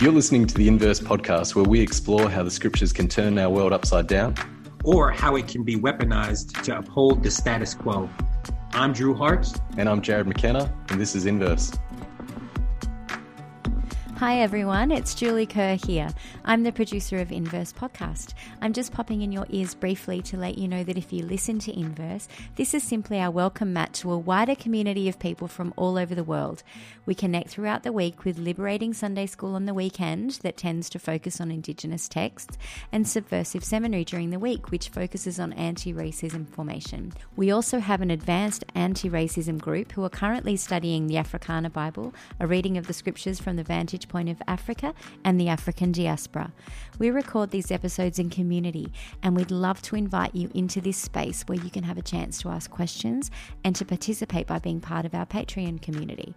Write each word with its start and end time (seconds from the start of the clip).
You're 0.00 0.12
listening 0.12 0.46
to 0.48 0.54
the 0.54 0.66
Inverse 0.66 0.98
podcast, 0.98 1.54
where 1.54 1.64
we 1.64 1.80
explore 1.80 2.28
how 2.28 2.42
the 2.42 2.50
scriptures 2.50 2.92
can 2.92 3.06
turn 3.06 3.38
our 3.38 3.48
world 3.48 3.72
upside 3.72 4.08
down 4.08 4.34
or 4.82 5.12
how 5.12 5.36
it 5.36 5.46
can 5.46 5.62
be 5.62 5.76
weaponized 5.76 6.62
to 6.64 6.76
uphold 6.78 7.22
the 7.22 7.30
status 7.30 7.74
quo. 7.74 8.10
I'm 8.72 8.92
Drew 8.92 9.14
Hart. 9.14 9.46
And 9.78 9.88
I'm 9.88 10.02
Jarrod 10.02 10.26
McKenna, 10.26 10.74
and 10.88 11.00
this 11.00 11.14
is 11.14 11.26
Inverse. 11.26 11.72
Hi 14.18 14.38
everyone, 14.38 14.92
it's 14.92 15.12
Julie 15.12 15.44
Kerr 15.44 15.74
here. 15.74 16.08
I'm 16.44 16.62
the 16.62 16.70
producer 16.70 17.18
of 17.18 17.32
Inverse 17.32 17.72
Podcast. 17.72 18.32
I'm 18.62 18.72
just 18.72 18.92
popping 18.92 19.22
in 19.22 19.32
your 19.32 19.44
ears 19.50 19.74
briefly 19.74 20.22
to 20.22 20.36
let 20.36 20.56
you 20.56 20.68
know 20.68 20.84
that 20.84 20.96
if 20.96 21.12
you 21.12 21.24
listen 21.24 21.58
to 21.58 21.76
Inverse, 21.76 22.28
this 22.54 22.74
is 22.74 22.84
simply 22.84 23.18
our 23.18 23.32
welcome 23.32 23.72
mat 23.72 23.92
to 23.94 24.12
a 24.12 24.18
wider 24.18 24.54
community 24.54 25.08
of 25.08 25.18
people 25.18 25.48
from 25.48 25.74
all 25.76 25.98
over 25.98 26.14
the 26.14 26.22
world. 26.22 26.62
We 27.06 27.16
connect 27.16 27.50
throughout 27.50 27.82
the 27.82 27.92
week 27.92 28.24
with 28.24 28.38
Liberating 28.38 28.94
Sunday 28.94 29.26
School 29.26 29.56
on 29.56 29.64
the 29.64 29.74
weekend 29.74 30.38
that 30.42 30.56
tends 30.56 30.88
to 30.90 31.00
focus 31.00 31.40
on 31.40 31.50
Indigenous 31.50 32.08
texts, 32.08 32.56
and 32.92 33.08
Subversive 33.08 33.64
Seminary 33.64 34.04
during 34.04 34.30
the 34.30 34.38
week, 34.38 34.70
which 34.70 34.90
focuses 34.90 35.40
on 35.40 35.52
anti 35.54 35.92
racism 35.92 36.48
formation. 36.48 37.12
We 37.34 37.50
also 37.50 37.80
have 37.80 38.00
an 38.00 38.12
advanced 38.12 38.64
anti 38.76 39.10
racism 39.10 39.60
group 39.60 39.90
who 39.90 40.04
are 40.04 40.08
currently 40.08 40.56
studying 40.56 41.08
the 41.08 41.16
Africana 41.16 41.68
Bible, 41.68 42.14
a 42.38 42.46
reading 42.46 42.78
of 42.78 42.86
the 42.86 42.92
scriptures 42.92 43.40
from 43.40 43.56
the 43.56 43.64
vantage 43.64 44.03
point 44.08 44.28
of 44.28 44.40
Africa 44.46 44.94
and 45.24 45.40
the 45.40 45.48
African 45.48 45.92
diaspora. 45.92 46.52
We 46.98 47.10
record 47.10 47.50
these 47.50 47.70
episodes 47.70 48.18
in 48.18 48.30
community, 48.30 48.92
and 49.22 49.36
we'd 49.36 49.50
love 49.50 49.82
to 49.82 49.96
invite 49.96 50.34
you 50.34 50.50
into 50.54 50.80
this 50.80 50.96
space 50.96 51.42
where 51.42 51.58
you 51.58 51.70
can 51.70 51.84
have 51.84 51.98
a 51.98 52.02
chance 52.02 52.40
to 52.42 52.48
ask 52.48 52.70
questions 52.70 53.30
and 53.64 53.74
to 53.76 53.84
participate 53.84 54.46
by 54.46 54.58
being 54.58 54.80
part 54.80 55.04
of 55.04 55.14
our 55.14 55.26
Patreon 55.26 55.82
community. 55.82 56.34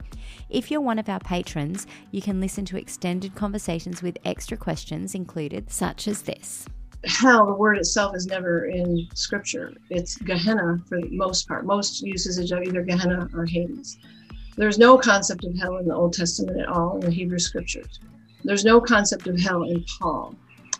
If 0.49 0.71
you're 0.71 0.81
one 0.81 0.99
of 0.99 1.09
our 1.09 1.19
patrons, 1.19 1.87
you 2.11 2.21
can 2.21 2.39
listen 2.39 2.65
to 2.65 2.77
extended 2.77 3.35
conversations 3.35 4.01
with 4.01 4.17
extra 4.25 4.57
questions 4.57 5.15
included, 5.15 5.71
such 5.71 6.07
as 6.07 6.23
this 6.23 6.65
hell, 7.05 7.45
the 7.45 7.53
word 7.53 7.77
itself 7.77 8.15
is 8.15 8.25
never 8.25 8.65
in 8.65 9.07
scripture. 9.13 9.73
It's 9.89 10.17
Gehenna 10.17 10.79
for 10.87 10.99
the 10.99 11.09
most 11.11 11.47
part. 11.47 11.65
Most 11.65 12.01
uses 12.01 12.37
of 12.51 12.61
either 12.61 12.83
Gehenna 12.83 13.29
or 13.33 13.45
Hades. 13.45 13.97
There's 14.57 14.79
no 14.79 14.97
concept 14.97 15.45
of 15.45 15.55
hell 15.57 15.77
in 15.77 15.87
the 15.87 15.95
Old 15.95 16.13
Testament 16.13 16.59
at 16.59 16.67
all 16.67 16.95
in 16.95 17.01
the 17.01 17.11
Hebrew 17.11 17.39
scriptures. 17.39 17.99
There's 18.43 18.65
no 18.65 18.81
concept 18.81 19.27
of 19.27 19.39
hell 19.39 19.63
in 19.63 19.85
Paul 19.99 20.35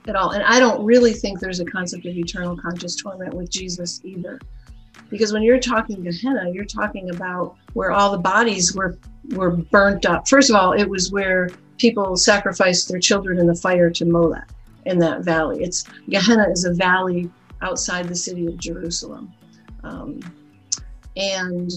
at 0.07 0.15
all. 0.15 0.31
And 0.31 0.43
I 0.43 0.59
don't 0.59 0.83
really 0.83 1.13
think 1.13 1.39
there's 1.39 1.59
a 1.59 1.65
concept 1.65 2.05
of 2.05 2.17
eternal 2.17 2.57
conscious 2.57 2.95
torment 2.95 3.33
with 3.33 3.51
Jesus 3.51 4.01
either. 4.03 4.39
Because 5.09 5.31
when 5.31 5.43
you're 5.43 5.59
talking 5.59 6.03
Gehenna, 6.03 6.49
you're 6.51 6.65
talking 6.65 7.11
about 7.11 7.55
where 7.73 7.91
all 7.91 8.11
the 8.11 8.17
bodies 8.17 8.75
were 8.75 8.97
were 9.31 9.51
burnt 9.51 10.05
up. 10.05 10.27
First 10.27 10.49
of 10.49 10.55
all, 10.55 10.71
it 10.71 10.89
was 10.89 11.11
where 11.11 11.49
people 11.77 12.15
sacrificed 12.15 12.89
their 12.89 12.99
children 12.99 13.39
in 13.39 13.45
the 13.45 13.55
fire 13.55 13.89
to 13.91 14.05
Molech 14.05 14.49
in 14.85 14.97
that 14.99 15.23
valley. 15.23 15.63
It's 15.63 15.83
Gehenna 16.09 16.49
is 16.49 16.65
a 16.65 16.73
valley 16.73 17.29
outside 17.61 18.07
the 18.07 18.15
city 18.15 18.47
of 18.47 18.57
Jerusalem. 18.57 19.31
Um, 19.83 20.19
and 21.15 21.71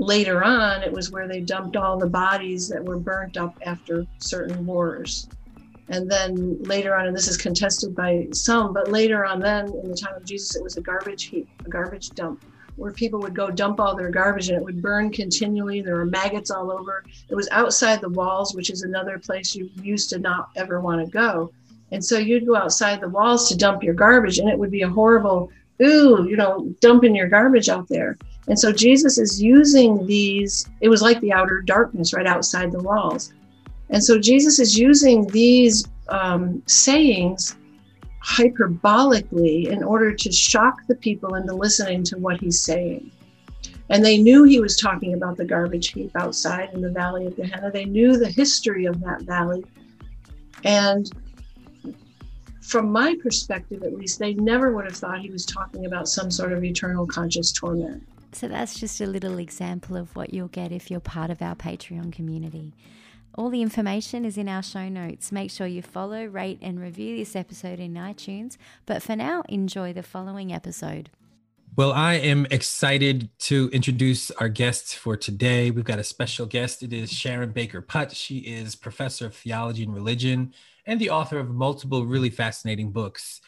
later 0.00 0.42
on, 0.42 0.82
it 0.82 0.92
was 0.92 1.10
where 1.10 1.28
they 1.28 1.40
dumped 1.40 1.76
all 1.76 1.98
the 1.98 2.08
bodies 2.08 2.68
that 2.68 2.82
were 2.82 2.98
burnt 2.98 3.36
up 3.36 3.54
after 3.64 4.06
certain 4.18 4.64
wars. 4.64 5.28
And 5.90 6.10
then 6.10 6.62
later 6.62 6.94
on, 6.96 7.06
and 7.06 7.16
this 7.16 7.28
is 7.28 7.36
contested 7.36 7.94
by 7.94 8.28
some, 8.32 8.72
but 8.72 8.90
later 8.90 9.26
on, 9.26 9.40
then 9.40 9.66
in 9.82 9.90
the 9.90 9.96
time 9.96 10.14
of 10.14 10.24
Jesus, 10.24 10.56
it 10.56 10.62
was 10.62 10.76
a 10.76 10.80
garbage 10.80 11.24
heap, 11.24 11.48
a 11.66 11.68
garbage 11.68 12.10
dump, 12.10 12.42
where 12.76 12.92
people 12.92 13.20
would 13.20 13.34
go 13.34 13.50
dump 13.50 13.78
all 13.78 13.94
their 13.94 14.10
garbage 14.10 14.48
and 14.48 14.56
it 14.56 14.64
would 14.64 14.80
burn 14.80 15.10
continually. 15.10 15.82
There 15.82 15.96
were 15.96 16.06
maggots 16.06 16.50
all 16.50 16.72
over. 16.72 17.04
It 17.28 17.34
was 17.34 17.48
outside 17.50 18.00
the 18.00 18.08
walls, 18.08 18.54
which 18.54 18.70
is 18.70 18.82
another 18.82 19.18
place 19.18 19.54
you 19.54 19.68
used 19.82 20.08
to 20.10 20.18
not 20.18 20.48
ever 20.56 20.80
want 20.80 21.04
to 21.04 21.10
go. 21.10 21.52
And 21.92 22.02
so 22.02 22.16
you'd 22.16 22.46
go 22.46 22.56
outside 22.56 23.00
the 23.00 23.08
walls 23.08 23.48
to 23.48 23.56
dump 23.56 23.82
your 23.82 23.94
garbage, 23.94 24.38
and 24.38 24.48
it 24.48 24.58
would 24.58 24.70
be 24.70 24.82
a 24.82 24.88
horrible, 24.88 25.50
ooh, 25.82 26.24
you 26.26 26.36
know, 26.36 26.72
dumping 26.80 27.16
your 27.16 27.28
garbage 27.28 27.68
out 27.68 27.88
there. 27.88 28.16
And 28.50 28.58
so 28.58 28.72
Jesus 28.72 29.16
is 29.16 29.40
using 29.40 30.04
these, 30.06 30.68
it 30.80 30.88
was 30.88 31.02
like 31.02 31.20
the 31.20 31.32
outer 31.32 31.62
darkness 31.62 32.12
right 32.12 32.26
outside 32.26 32.72
the 32.72 32.82
walls. 32.82 33.32
And 33.90 34.02
so 34.02 34.18
Jesus 34.18 34.58
is 34.58 34.76
using 34.76 35.28
these 35.28 35.86
um, 36.08 36.60
sayings 36.66 37.56
hyperbolically 38.26 39.68
in 39.68 39.84
order 39.84 40.12
to 40.12 40.32
shock 40.32 40.80
the 40.88 40.96
people 40.96 41.36
into 41.36 41.54
listening 41.54 42.02
to 42.04 42.18
what 42.18 42.40
he's 42.40 42.60
saying. 42.60 43.12
And 43.88 44.04
they 44.04 44.18
knew 44.18 44.42
he 44.42 44.58
was 44.58 44.76
talking 44.76 45.14
about 45.14 45.36
the 45.36 45.44
garbage 45.44 45.92
heap 45.92 46.10
outside 46.16 46.70
in 46.72 46.80
the 46.80 46.90
valley 46.90 47.26
of 47.26 47.36
Gehenna. 47.36 47.70
They 47.70 47.84
knew 47.84 48.16
the 48.16 48.30
history 48.30 48.84
of 48.86 49.00
that 49.02 49.22
valley. 49.22 49.64
And 50.64 51.08
from 52.62 52.90
my 52.90 53.16
perspective, 53.22 53.84
at 53.84 53.94
least, 53.94 54.18
they 54.18 54.34
never 54.34 54.74
would 54.74 54.86
have 54.86 54.96
thought 54.96 55.20
he 55.20 55.30
was 55.30 55.46
talking 55.46 55.86
about 55.86 56.08
some 56.08 56.32
sort 56.32 56.52
of 56.52 56.64
eternal 56.64 57.06
conscious 57.06 57.52
torment. 57.52 58.02
So 58.32 58.48
that's 58.48 58.78
just 58.78 59.00
a 59.00 59.06
little 59.06 59.38
example 59.38 59.96
of 59.96 60.14
what 60.14 60.32
you'll 60.32 60.48
get 60.48 60.72
if 60.72 60.90
you're 60.90 61.00
part 61.00 61.30
of 61.30 61.42
our 61.42 61.54
Patreon 61.54 62.12
community. 62.12 62.74
All 63.34 63.48
the 63.48 63.62
information 63.62 64.24
is 64.24 64.36
in 64.36 64.48
our 64.48 64.62
show 64.62 64.88
notes. 64.88 65.30
Make 65.30 65.50
sure 65.50 65.66
you 65.66 65.82
follow, 65.82 66.24
rate, 66.24 66.58
and 66.62 66.80
review 66.80 67.16
this 67.16 67.36
episode 67.36 67.78
in 67.78 67.94
iTunes. 67.94 68.56
But 68.86 69.02
for 69.02 69.14
now, 69.14 69.42
enjoy 69.48 69.92
the 69.92 70.02
following 70.02 70.52
episode. 70.52 71.10
Well, 71.76 71.92
I 71.92 72.14
am 72.14 72.46
excited 72.50 73.30
to 73.40 73.70
introduce 73.72 74.32
our 74.32 74.48
guest 74.48 74.96
for 74.96 75.16
today. 75.16 75.70
We've 75.70 75.84
got 75.84 76.00
a 76.00 76.04
special 76.04 76.44
guest. 76.46 76.82
It 76.82 76.92
is 76.92 77.12
Sharon 77.12 77.52
Baker 77.52 77.80
Putt. 77.80 78.12
She 78.12 78.38
is 78.38 78.74
professor 78.74 79.26
of 79.26 79.36
theology 79.36 79.84
and 79.84 79.94
religion 79.94 80.52
and 80.84 81.00
the 81.00 81.10
author 81.10 81.38
of 81.38 81.50
multiple 81.50 82.04
really 82.04 82.30
fascinating 82.30 82.90
books. 82.90 83.40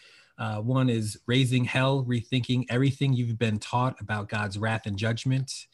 Uh, 0.43 0.57
one 0.57 0.91
is 0.91 1.21
Raising 1.27 1.63
Hell, 1.63 2.05
Rethinking 2.05 2.65
Everything 2.69 3.13
You've 3.13 3.39
Been 3.39 3.61
Taught 3.61 4.01
About 4.01 4.29
God's 4.29 4.59
Wrath 4.59 4.87
and 4.87 4.97
Judgment, 4.97 5.69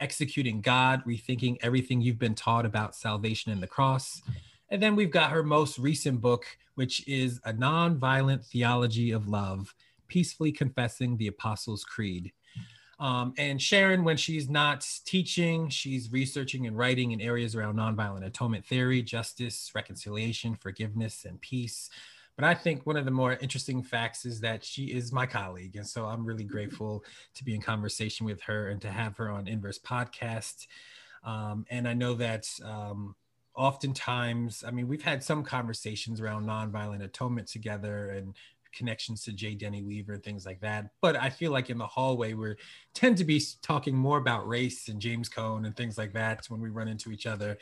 Executing 0.00 0.62
God, 0.62 1.04
Rethinking 1.06 1.58
Everything 1.62 2.00
You've 2.00 2.18
Been 2.18 2.34
Taught 2.34 2.66
About 2.66 2.96
Salvation 2.96 3.52
and 3.52 3.62
the 3.62 3.68
Cross. 3.68 4.22
And 4.68 4.82
then 4.82 4.96
we've 4.96 5.12
got 5.12 5.30
her 5.30 5.44
most 5.44 5.78
recent 5.78 6.20
book, 6.20 6.44
which 6.74 7.06
is 7.06 7.40
A 7.44 7.52
Nonviolent 7.52 8.44
Theology 8.44 9.12
of 9.12 9.28
Love 9.28 9.72
Peacefully 10.08 10.50
Confessing 10.50 11.16
the 11.16 11.28
Apostles' 11.28 11.84
Creed. 11.84 12.32
Um, 12.98 13.32
and 13.38 13.62
Sharon, 13.62 14.02
when 14.02 14.16
she's 14.16 14.50
not 14.50 14.84
teaching, 15.04 15.68
she's 15.68 16.10
researching 16.10 16.66
and 16.66 16.76
writing 16.76 17.12
in 17.12 17.20
areas 17.20 17.54
around 17.54 17.76
nonviolent 17.76 18.26
atonement 18.26 18.66
theory, 18.66 19.02
justice, 19.02 19.70
reconciliation, 19.72 20.56
forgiveness, 20.56 21.24
and 21.24 21.40
peace. 21.40 21.90
But 22.36 22.44
I 22.44 22.54
think 22.54 22.86
one 22.86 22.96
of 22.96 23.04
the 23.04 23.10
more 23.10 23.34
interesting 23.34 23.82
facts 23.82 24.24
is 24.24 24.40
that 24.40 24.64
she 24.64 24.84
is 24.84 25.12
my 25.12 25.26
colleague. 25.26 25.76
And 25.76 25.86
so 25.86 26.06
I'm 26.06 26.24
really 26.24 26.44
grateful 26.44 27.04
to 27.34 27.44
be 27.44 27.54
in 27.54 27.60
conversation 27.60 28.24
with 28.24 28.40
her 28.42 28.68
and 28.68 28.80
to 28.82 28.90
have 28.90 29.16
her 29.18 29.30
on 29.30 29.46
Inverse 29.46 29.78
Podcast. 29.78 30.66
Um, 31.22 31.66
and 31.70 31.86
I 31.86 31.92
know 31.92 32.14
that 32.14 32.46
um, 32.64 33.14
oftentimes, 33.54 34.64
I 34.66 34.70
mean, 34.70 34.88
we've 34.88 35.02
had 35.02 35.22
some 35.22 35.42
conversations 35.42 36.20
around 36.20 36.46
nonviolent 36.46 37.04
atonement 37.04 37.48
together 37.48 38.10
and 38.10 38.34
connections 38.72 39.22
to 39.24 39.32
J. 39.32 39.54
Denny 39.54 39.82
Weaver 39.82 40.14
and 40.14 40.22
things 40.22 40.46
like 40.46 40.60
that. 40.60 40.90
But 41.00 41.16
I 41.16 41.30
feel 41.30 41.52
like 41.52 41.70
in 41.70 41.78
the 41.78 41.86
hallway 41.86 42.34
we 42.34 42.54
tend 42.94 43.16
to 43.18 43.24
be 43.24 43.42
talking 43.62 43.94
more 43.94 44.18
about 44.18 44.46
race 44.46 44.88
and 44.88 45.00
James 45.00 45.28
Cone 45.28 45.64
and 45.64 45.76
things 45.76 45.98
like 45.98 46.12
that 46.14 46.46
when 46.48 46.60
we 46.60 46.70
run 46.70 46.88
into 46.88 47.12
each 47.12 47.26
other. 47.26 47.58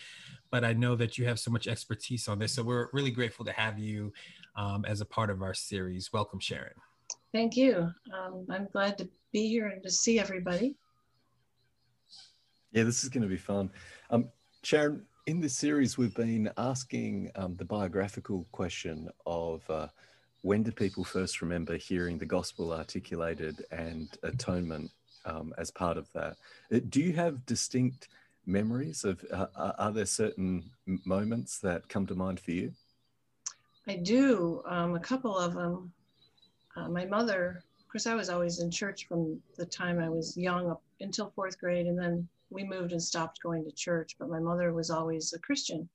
But 0.50 0.64
I 0.64 0.72
know 0.72 0.96
that 0.96 1.18
you 1.18 1.26
have 1.26 1.38
so 1.38 1.50
much 1.50 1.66
expertise 1.66 2.28
on 2.28 2.38
this, 2.38 2.54
so 2.54 2.62
we're 2.62 2.88
really 2.92 3.10
grateful 3.10 3.44
to 3.44 3.52
have 3.52 3.78
you 3.78 4.12
um, 4.56 4.84
as 4.84 5.00
a 5.00 5.06
part 5.06 5.30
of 5.30 5.42
our 5.42 5.54
series. 5.54 6.12
Welcome, 6.12 6.40
Sharon. 6.40 6.74
Thank 7.32 7.56
you. 7.56 7.90
Um, 8.14 8.46
I'm 8.50 8.68
glad 8.72 8.98
to 8.98 9.08
be 9.32 9.48
here 9.48 9.68
and 9.68 9.82
to 9.82 9.90
see 9.90 10.18
everybody. 10.18 10.76
Yeah, 12.72 12.84
this 12.84 13.02
is 13.02 13.08
going 13.08 13.22
to 13.22 13.28
be 13.28 13.36
fun. 13.36 13.70
Um, 14.10 14.28
Sharon, 14.62 15.04
in 15.26 15.40
this 15.40 15.56
series, 15.56 15.98
we've 15.98 16.14
been 16.14 16.50
asking 16.56 17.30
um, 17.36 17.54
the 17.56 17.64
biographical 17.64 18.46
question 18.52 19.08
of 19.26 19.62
uh, 19.70 19.88
when 20.42 20.62
do 20.62 20.72
people 20.72 21.04
first 21.04 21.42
remember 21.42 21.76
hearing 21.76 22.18
the 22.18 22.26
gospel 22.26 22.72
articulated 22.72 23.64
and 23.70 24.08
atonement 24.22 24.90
um, 25.24 25.52
as 25.58 25.70
part 25.70 25.96
of 25.96 26.10
that? 26.12 26.36
Uh, 26.72 26.80
do 26.88 27.00
you 27.00 27.12
have 27.12 27.44
distinct 27.46 28.08
memories 28.46 29.04
of, 29.04 29.24
uh, 29.32 29.46
are 29.78 29.92
there 29.92 30.06
certain 30.06 30.70
moments 31.04 31.58
that 31.58 31.88
come 31.88 32.06
to 32.06 32.14
mind 32.14 32.40
for 32.40 32.52
you? 32.52 32.72
I 33.86 33.96
do, 33.96 34.62
um, 34.66 34.94
a 34.94 35.00
couple 35.00 35.36
of 35.36 35.54
them. 35.54 35.92
Uh, 36.76 36.88
my 36.88 37.04
mother, 37.04 37.62
of 37.80 37.88
course, 37.90 38.06
I 38.06 38.14
was 38.14 38.28
always 38.28 38.60
in 38.60 38.70
church 38.70 39.06
from 39.08 39.40
the 39.56 39.66
time 39.66 39.98
I 39.98 40.08
was 40.08 40.36
young 40.36 40.70
up 40.70 40.82
until 41.00 41.32
fourth 41.34 41.58
grade, 41.58 41.86
and 41.86 41.98
then 41.98 42.28
we 42.50 42.64
moved 42.64 42.92
and 42.92 43.02
stopped 43.02 43.42
going 43.42 43.64
to 43.64 43.72
church, 43.72 44.16
but 44.18 44.30
my 44.30 44.38
mother 44.38 44.72
was 44.72 44.90
always 44.90 45.32
a 45.32 45.38
Christian 45.38 45.88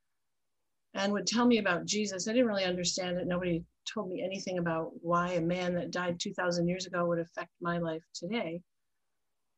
and 0.93 1.11
would 1.13 1.25
tell 1.25 1.45
me 1.45 1.57
about 1.57 1.85
Jesus. 1.85 2.27
I 2.27 2.33
didn't 2.33 2.47
really 2.47 2.65
understand 2.65 3.17
it. 3.17 3.25
Nobody 3.25 3.63
told 3.91 4.09
me 4.09 4.21
anything 4.24 4.57
about 4.57 4.91
why 5.01 5.33
a 5.33 5.41
man 5.41 5.74
that 5.75 5.91
died 5.91 6.19
2,000 6.19 6.68
years 6.68 6.85
ago 6.85 7.06
would 7.06 7.19
affect 7.19 7.51
my 7.62 7.77
life 7.77 8.03
today. 8.13 8.62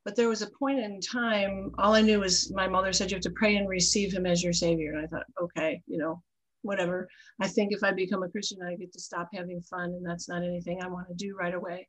But 0.04 0.16
there 0.16 0.30
was 0.30 0.42
a 0.42 0.52
point 0.60 0.80
in 0.80 1.02
time, 1.02 1.72
all 1.80 1.96
I 1.96 2.02
knew 2.02 2.20
was 2.20 2.52
my 2.54 2.68
mother 2.68 2.94
said, 2.94 3.10
You 3.10 3.16
have 3.16 3.24
to 3.24 3.32
pray 3.32 3.56
and 3.56 3.68
receive 3.68 4.14
him 4.14 4.26
as 4.26 4.44
your 4.44 4.54
savior. 4.54 4.94
And 4.94 5.04
I 5.04 5.08
thought, 5.08 5.26
okay, 5.42 5.82
you 5.88 5.98
know, 5.98 6.22
whatever. 6.62 7.08
I 7.42 7.48
think 7.48 7.72
if 7.72 7.84
I 7.84 7.92
become 7.92 8.22
a 8.22 8.30
Christian, 8.30 8.60
I 8.62 8.76
get 8.76 8.94
to 8.94 9.00
stop 9.00 9.30
having 9.34 9.62
fun, 9.62 9.90
and 9.90 10.06
that's 10.06 10.30
not 10.30 10.44
anything 10.44 10.82
I 10.82 10.88
want 10.88 11.08
to 11.08 11.16
do 11.16 11.36
right 11.36 11.54
away. 11.54 11.88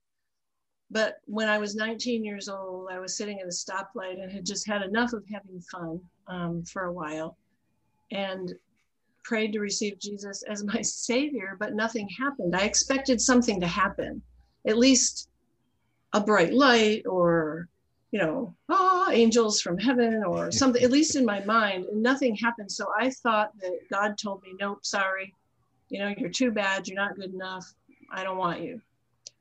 But 0.90 1.16
when 1.26 1.48
I 1.48 1.58
was 1.58 1.74
19 1.74 2.24
years 2.24 2.48
old, 2.48 2.88
I 2.90 3.00
was 3.00 3.16
sitting 3.18 3.40
at 3.40 3.46
a 3.46 3.50
stoplight 3.50 4.22
and 4.22 4.32
had 4.32 4.46
just 4.46 4.66
had 4.66 4.82
enough 4.82 5.12
of 5.12 5.24
having 5.30 5.60
fun 5.60 6.00
um, 6.28 6.62
for 6.64 6.84
a 6.84 6.92
while 6.92 7.36
and 8.10 8.54
prayed 9.26 9.52
to 9.52 9.60
receive 9.60 9.98
Jesus 9.98 10.42
as 10.44 10.64
my 10.64 10.80
savior, 10.82 11.56
but 11.58 11.74
nothing 11.74 12.08
happened. 12.08 12.56
I 12.56 12.62
expected 12.62 13.20
something 13.20 13.60
to 13.60 13.66
happen, 13.66 14.22
at 14.66 14.78
least 14.78 15.28
a 16.12 16.20
bright 16.20 16.54
light 16.54 17.04
or, 17.06 17.68
you 18.12 18.20
know, 18.20 18.54
ah, 18.68 19.10
angels 19.10 19.60
from 19.60 19.78
heaven 19.78 20.22
or 20.24 20.50
something, 20.62 20.82
at 20.82 20.92
least 20.92 21.16
in 21.16 21.24
my 21.24 21.44
mind, 21.44 21.86
and 21.86 22.02
nothing 22.02 22.36
happened. 22.36 22.70
So 22.70 22.86
I 22.98 23.10
thought 23.10 23.50
that 23.60 23.78
God 23.90 24.16
told 24.16 24.42
me, 24.42 24.54
nope, 24.58 24.86
sorry, 24.86 25.34
you 25.88 25.98
know, 25.98 26.14
you're 26.16 26.30
too 26.30 26.52
bad, 26.52 26.86
you're 26.86 26.96
not 26.96 27.16
good 27.16 27.34
enough, 27.34 27.74
I 28.12 28.22
don't 28.22 28.38
want 28.38 28.62
you. 28.62 28.80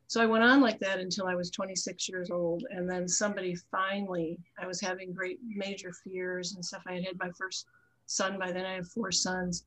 So 0.07 0.21
I 0.21 0.27
went 0.27 0.43
on 0.43 0.61
like 0.61 0.79
that 0.79 0.99
until 0.99 1.27
I 1.27 1.35
was 1.35 1.49
26 1.49 2.07
years 2.07 2.29
old. 2.29 2.63
And 2.69 2.87
then 2.87 3.07
somebody 3.07 3.55
finally, 3.71 4.37
I 4.61 4.67
was 4.67 4.79
having 4.79 5.13
great 5.13 5.39
major 5.43 5.91
fears 5.91 6.53
and 6.53 6.63
stuff. 6.63 6.83
I 6.85 6.93
had 6.93 7.05
had 7.05 7.17
my 7.17 7.31
first 7.31 7.65
son 8.05 8.37
by 8.37 8.51
then, 8.51 8.65
I 8.65 8.75
have 8.75 8.87
four 8.87 9.11
sons. 9.11 9.65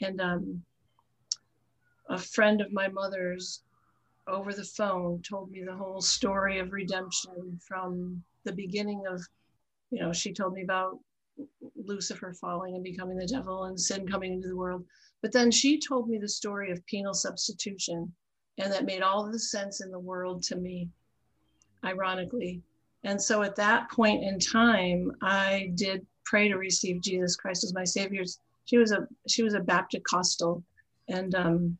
And 0.00 0.20
um, 0.20 0.62
a 2.08 2.18
friend 2.18 2.60
of 2.60 2.72
my 2.72 2.88
mother's 2.88 3.62
over 4.26 4.52
the 4.52 4.64
phone 4.64 5.22
told 5.22 5.50
me 5.50 5.62
the 5.64 5.74
whole 5.74 6.00
story 6.00 6.58
of 6.58 6.72
redemption 6.72 7.58
from 7.66 8.22
the 8.44 8.52
beginning 8.52 9.04
of, 9.06 9.22
you 9.90 10.00
know, 10.00 10.12
she 10.12 10.32
told 10.32 10.52
me 10.52 10.62
about 10.62 10.98
Lucifer 11.76 12.32
falling 12.34 12.74
and 12.74 12.84
becoming 12.84 13.16
the 13.16 13.26
devil 13.26 13.64
and 13.64 13.80
sin 13.80 14.06
coming 14.06 14.34
into 14.34 14.48
the 14.48 14.56
world. 14.56 14.84
But 15.22 15.32
then 15.32 15.50
she 15.50 15.80
told 15.80 16.08
me 16.08 16.18
the 16.18 16.28
story 16.28 16.70
of 16.70 16.84
penal 16.86 17.14
substitution 17.14 18.12
and 18.58 18.72
that 18.72 18.84
made 18.84 19.02
all 19.02 19.30
the 19.30 19.38
sense 19.38 19.80
in 19.80 19.90
the 19.90 19.98
world 19.98 20.42
to 20.44 20.56
me, 20.56 20.88
ironically. 21.84 22.60
And 23.04 23.20
so 23.20 23.42
at 23.42 23.56
that 23.56 23.90
point 23.90 24.24
in 24.24 24.38
time, 24.38 25.12
I 25.22 25.70
did 25.76 26.04
pray 26.24 26.48
to 26.48 26.56
receive 26.56 27.00
Jesus 27.00 27.36
Christ 27.36 27.64
as 27.64 27.72
my 27.72 27.84
Savior. 27.84 28.24
She 28.68 28.76
was 28.76 28.92
a 28.92 29.08
she 29.26 29.42
was 29.42 29.54
a 29.54 29.60
Baptist 29.60 30.04
Costal, 30.04 30.62
and 31.08 31.34
um, 31.34 31.78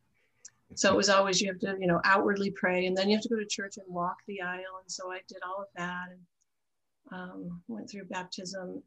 so 0.75 0.91
it 0.91 0.97
was 0.97 1.11
always 1.11 1.39
you 1.39 1.49
have 1.49 1.59
to 1.59 1.77
you 1.79 1.87
know 1.87 2.01
outwardly 2.03 2.51
pray, 2.51 2.87
and 2.87 2.97
then 2.97 3.11
you 3.11 3.17
have 3.17 3.23
to 3.25 3.29
go 3.29 3.39
to 3.39 3.45
church 3.45 3.77
and 3.77 3.95
walk 3.95 4.17
the 4.27 4.41
aisle. 4.41 4.81
And 4.81 4.91
so 4.91 5.13
I 5.13 5.21
did 5.29 5.43
all 5.47 5.61
of 5.61 5.69
that 5.77 6.07
and 6.11 7.21
um, 7.21 7.63
went 7.69 7.91
through 7.91 8.07
baptism, 8.07 8.83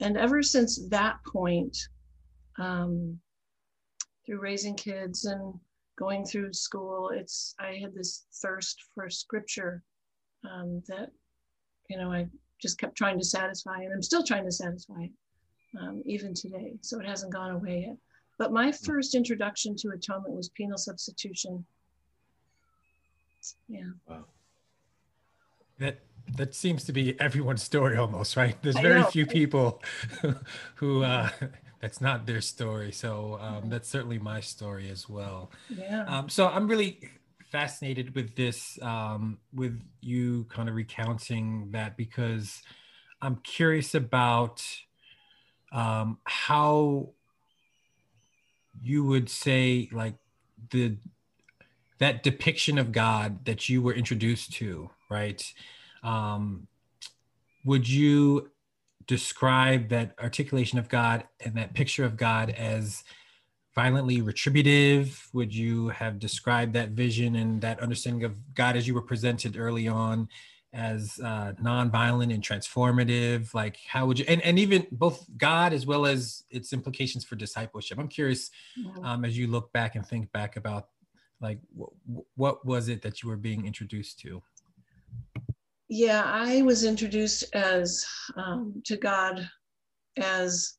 and 0.00 0.16
ever 0.16 0.42
since 0.42 0.88
that 0.88 1.16
point, 1.26 1.76
um, 2.58 3.20
through 4.24 4.40
raising 4.40 4.74
kids 4.74 5.26
and 5.26 5.52
going 5.98 6.24
through 6.24 6.54
school, 6.54 7.10
it's 7.10 7.54
I 7.58 7.78
had 7.82 7.94
this 7.94 8.24
thirst 8.40 8.82
for 8.94 9.10
scripture 9.10 9.82
um, 10.50 10.82
that 10.88 11.10
you 11.90 11.98
know 11.98 12.10
I 12.10 12.28
just 12.62 12.78
kept 12.78 12.96
trying 12.96 13.18
to 13.18 13.26
satisfy, 13.26 13.82
and 13.82 13.92
I'm 13.92 14.02
still 14.02 14.24
trying 14.24 14.46
to 14.46 14.52
satisfy 14.52 15.02
it 15.02 15.12
um, 15.80 16.02
even 16.04 16.34
today. 16.34 16.74
So 16.80 17.00
it 17.00 17.06
hasn't 17.06 17.32
gone 17.32 17.50
away 17.50 17.86
yet. 17.86 17.96
But 18.38 18.52
my 18.52 18.72
first 18.72 19.14
introduction 19.14 19.76
to 19.76 19.90
atonement 19.90 20.34
was 20.34 20.48
penal 20.50 20.78
substitution. 20.78 21.64
Yeah. 23.68 23.90
Wow. 24.08 24.24
That 25.78 26.00
that 26.36 26.54
seems 26.54 26.84
to 26.84 26.92
be 26.92 27.18
everyone's 27.20 27.62
story 27.62 27.96
almost, 27.96 28.36
right? 28.36 28.60
There's 28.62 28.78
very 28.78 29.02
few 29.04 29.26
people 29.26 29.82
who 30.76 31.02
uh, 31.02 31.30
that's 31.80 32.00
not 32.00 32.26
their 32.26 32.40
story. 32.40 32.92
So 32.92 33.38
um, 33.40 33.68
that's 33.68 33.88
certainly 33.88 34.18
my 34.18 34.40
story 34.40 34.88
as 34.88 35.08
well. 35.08 35.50
Yeah. 35.68 36.04
Um, 36.06 36.28
so 36.28 36.46
I'm 36.46 36.68
really 36.68 37.10
fascinated 37.50 38.14
with 38.14 38.36
this, 38.36 38.78
um, 38.80 39.38
with 39.52 39.82
you 40.00 40.46
kind 40.48 40.68
of 40.68 40.76
recounting 40.76 41.72
that 41.72 41.96
because 41.96 42.62
I'm 43.20 43.36
curious 43.36 43.94
about 43.94 44.64
um, 45.72 46.18
how 46.24 47.10
you 48.82 49.04
would 49.04 49.28
say 49.28 49.88
like 49.92 50.14
the 50.70 50.96
that 51.98 52.22
depiction 52.22 52.78
of 52.78 52.90
God 52.90 53.44
that 53.44 53.68
you 53.68 53.80
were 53.80 53.94
introduced 53.94 54.52
to, 54.54 54.90
right? 55.08 55.42
Um, 56.02 56.66
would 57.64 57.88
you 57.88 58.50
describe 59.06 59.88
that 59.90 60.14
articulation 60.20 60.78
of 60.78 60.88
God 60.88 61.24
and 61.44 61.54
that 61.54 61.74
picture 61.74 62.04
of 62.04 62.16
God 62.16 62.50
as 62.50 63.04
violently 63.74 64.20
retributive? 64.20 65.28
Would 65.32 65.54
you 65.54 65.90
have 65.90 66.18
described 66.18 66.72
that 66.72 66.90
vision 66.90 67.36
and 67.36 67.60
that 67.62 67.80
understanding 67.80 68.24
of 68.24 68.34
God 68.54 68.76
as 68.76 68.88
you 68.88 68.94
were 68.94 69.02
presented 69.02 69.56
early 69.56 69.86
on 69.86 70.28
as 70.72 71.20
uh, 71.22 71.52
nonviolent 71.62 72.32
and 72.32 72.42
transformative? 72.42 73.52
Like, 73.54 73.78
how 73.86 74.06
would 74.06 74.18
you, 74.18 74.24
and, 74.28 74.40
and 74.42 74.58
even 74.58 74.86
both 74.90 75.26
God 75.36 75.72
as 75.72 75.86
well 75.86 76.06
as 76.06 76.44
its 76.50 76.72
implications 76.72 77.24
for 77.24 77.36
discipleship? 77.36 77.98
I'm 77.98 78.08
curious 78.08 78.50
um, 79.02 79.24
as 79.24 79.36
you 79.36 79.46
look 79.46 79.72
back 79.72 79.94
and 79.96 80.06
think 80.06 80.32
back 80.32 80.56
about 80.56 80.88
like, 81.40 81.58
w- 81.76 82.24
what 82.36 82.64
was 82.64 82.88
it 82.88 83.02
that 83.02 83.22
you 83.22 83.28
were 83.28 83.36
being 83.36 83.66
introduced 83.66 84.18
to? 84.20 84.42
Yeah, 85.88 86.22
I 86.24 86.62
was 86.62 86.84
introduced 86.84 87.44
as 87.54 88.06
um, 88.36 88.80
to 88.86 88.96
God 88.96 89.46
as 90.16 90.74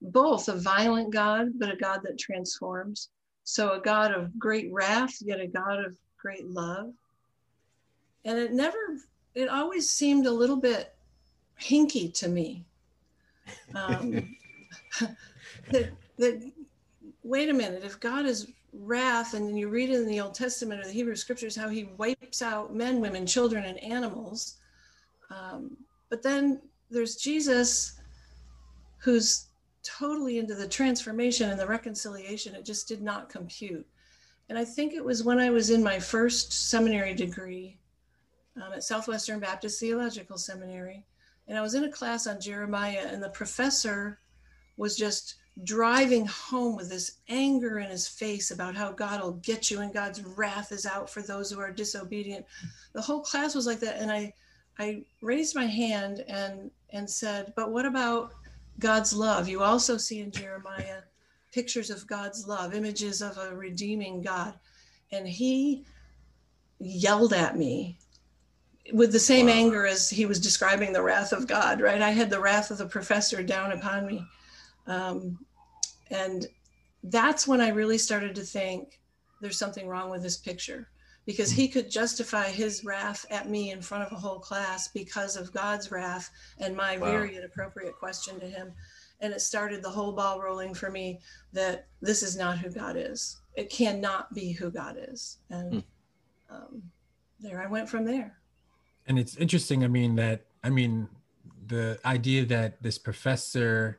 both 0.00 0.48
a 0.48 0.56
violent 0.56 1.12
God, 1.12 1.48
but 1.58 1.72
a 1.72 1.76
God 1.76 2.00
that 2.04 2.18
transforms. 2.18 3.08
So 3.42 3.72
a 3.72 3.80
God 3.80 4.12
of 4.12 4.38
great 4.38 4.72
wrath, 4.72 5.14
yet 5.20 5.40
a 5.40 5.46
God 5.46 5.84
of 5.84 5.98
great 6.18 6.46
love. 6.46 6.92
And 8.24 8.38
it 8.38 8.52
never, 8.52 8.78
it 9.34 9.48
always 9.48 9.88
seemed 9.88 10.26
a 10.26 10.30
little 10.30 10.56
bit 10.56 10.94
hinky 11.60 12.12
to 12.14 12.28
me. 12.28 12.64
Um, 13.74 14.36
that, 15.70 15.90
that, 16.18 16.52
wait 17.22 17.48
a 17.48 17.52
minute, 17.52 17.84
if 17.84 17.98
God 18.00 18.26
is 18.26 18.48
wrath, 18.72 19.34
and 19.34 19.48
then 19.48 19.56
you 19.56 19.68
read 19.68 19.90
in 19.90 20.06
the 20.06 20.20
Old 20.20 20.34
Testament 20.34 20.80
or 20.80 20.84
the 20.84 20.92
Hebrew 20.92 21.16
scriptures 21.16 21.56
how 21.56 21.68
he 21.68 21.84
wipes 21.96 22.42
out 22.42 22.74
men, 22.74 23.00
women, 23.00 23.26
children, 23.26 23.64
and 23.64 23.82
animals. 23.82 24.56
Um, 25.30 25.76
but 26.10 26.22
then 26.22 26.60
there's 26.90 27.16
Jesus 27.16 28.00
who's 28.98 29.46
totally 29.82 30.38
into 30.38 30.54
the 30.54 30.66
transformation 30.66 31.50
and 31.50 31.60
the 31.60 31.66
reconciliation. 31.66 32.54
It 32.54 32.64
just 32.64 32.88
did 32.88 33.02
not 33.02 33.28
compute. 33.28 33.86
And 34.48 34.58
I 34.58 34.64
think 34.64 34.92
it 34.92 35.04
was 35.04 35.24
when 35.24 35.38
I 35.38 35.50
was 35.50 35.70
in 35.70 35.82
my 35.82 35.98
first 35.98 36.52
seminary 36.52 37.14
degree 37.14 37.78
um, 38.56 38.72
at 38.72 38.84
Southwestern 38.84 39.40
Baptist 39.40 39.80
Theological 39.80 40.38
Seminary. 40.38 41.04
And 41.48 41.58
I 41.58 41.62
was 41.62 41.74
in 41.74 41.84
a 41.84 41.90
class 41.90 42.26
on 42.26 42.40
Jeremiah, 42.40 43.06
and 43.10 43.22
the 43.22 43.28
professor 43.30 44.18
was 44.76 44.96
just 44.96 45.36
driving 45.62 46.26
home 46.26 46.74
with 46.74 46.88
this 46.88 47.18
anger 47.28 47.78
in 47.78 47.88
his 47.88 48.08
face 48.08 48.50
about 48.50 48.74
how 48.74 48.90
God 48.90 49.22
will 49.22 49.34
get 49.34 49.70
you 49.70 49.80
and 49.80 49.94
God's 49.94 50.22
wrath 50.24 50.72
is 50.72 50.84
out 50.84 51.08
for 51.08 51.22
those 51.22 51.50
who 51.50 51.60
are 51.60 51.70
disobedient. 51.70 52.44
The 52.92 53.02
whole 53.02 53.20
class 53.20 53.54
was 53.54 53.66
like 53.66 53.78
that. 53.80 54.00
And 54.00 54.10
I, 54.10 54.32
I 54.78 55.04
raised 55.20 55.54
my 55.54 55.66
hand 55.66 56.24
and, 56.26 56.70
and 56.90 57.08
said, 57.08 57.52
but 57.54 57.70
what 57.70 57.86
about 57.86 58.32
God's 58.80 59.12
love? 59.12 59.48
You 59.48 59.62
also 59.62 59.96
see 59.96 60.20
in 60.20 60.32
Jeremiah 60.32 61.02
pictures 61.52 61.90
of 61.90 62.06
God's 62.08 62.48
love, 62.48 62.74
images 62.74 63.22
of 63.22 63.38
a 63.38 63.54
redeeming 63.54 64.22
God. 64.22 64.54
And 65.12 65.28
he 65.28 65.84
yelled 66.80 67.32
at 67.32 67.56
me 67.56 67.96
with 68.92 69.12
the 69.12 69.18
same 69.18 69.46
wow. 69.46 69.52
anger 69.52 69.86
as 69.86 70.10
he 70.10 70.26
was 70.26 70.38
describing 70.38 70.92
the 70.92 71.02
wrath 71.02 71.32
of 71.32 71.46
God, 71.46 71.80
right? 71.80 72.02
I 72.02 72.10
had 72.10 72.30
the 72.30 72.40
wrath 72.40 72.70
of 72.70 72.78
the 72.78 72.86
professor 72.86 73.42
down 73.42 73.72
upon 73.72 74.06
me. 74.06 74.26
Um, 74.86 75.38
and 76.10 76.46
that's 77.04 77.48
when 77.48 77.60
I 77.60 77.68
really 77.68 77.98
started 77.98 78.34
to 78.34 78.42
think 78.42 79.00
there's 79.40 79.58
something 79.58 79.88
wrong 79.88 80.10
with 80.10 80.22
this 80.22 80.36
picture 80.36 80.88
because 81.26 81.50
he 81.50 81.68
could 81.68 81.90
justify 81.90 82.48
his 82.48 82.84
wrath 82.84 83.24
at 83.30 83.48
me 83.48 83.70
in 83.70 83.80
front 83.80 84.04
of 84.04 84.12
a 84.12 84.20
whole 84.20 84.38
class 84.38 84.88
because 84.88 85.36
of 85.36 85.52
God's 85.52 85.90
wrath 85.90 86.30
and 86.58 86.76
my 86.76 86.98
wow. 86.98 87.10
very 87.10 87.36
inappropriate 87.36 87.98
question 87.98 88.38
to 88.40 88.46
him. 88.46 88.72
And 89.20 89.32
it 89.32 89.40
started 89.40 89.82
the 89.82 89.90
whole 89.90 90.12
ball 90.12 90.42
rolling 90.42 90.74
for 90.74 90.90
me 90.90 91.20
that 91.52 91.86
this 92.02 92.22
is 92.22 92.36
not 92.36 92.58
who 92.58 92.68
God 92.68 92.96
is. 92.98 93.40
It 93.54 93.70
cannot 93.70 94.34
be 94.34 94.52
who 94.52 94.70
God 94.70 94.96
is. 94.98 95.38
And 95.48 95.72
hmm. 95.72 96.54
um, 96.54 96.82
there 97.40 97.62
I 97.62 97.66
went 97.66 97.88
from 97.88 98.04
there. 98.04 98.36
And 99.06 99.18
it's 99.18 99.36
interesting. 99.36 99.84
I 99.84 99.88
mean, 99.88 100.16
that, 100.16 100.42
I 100.62 100.70
mean, 100.70 101.08
the 101.66 101.98
idea 102.04 102.44
that 102.46 102.82
this 102.82 102.98
professor 102.98 103.98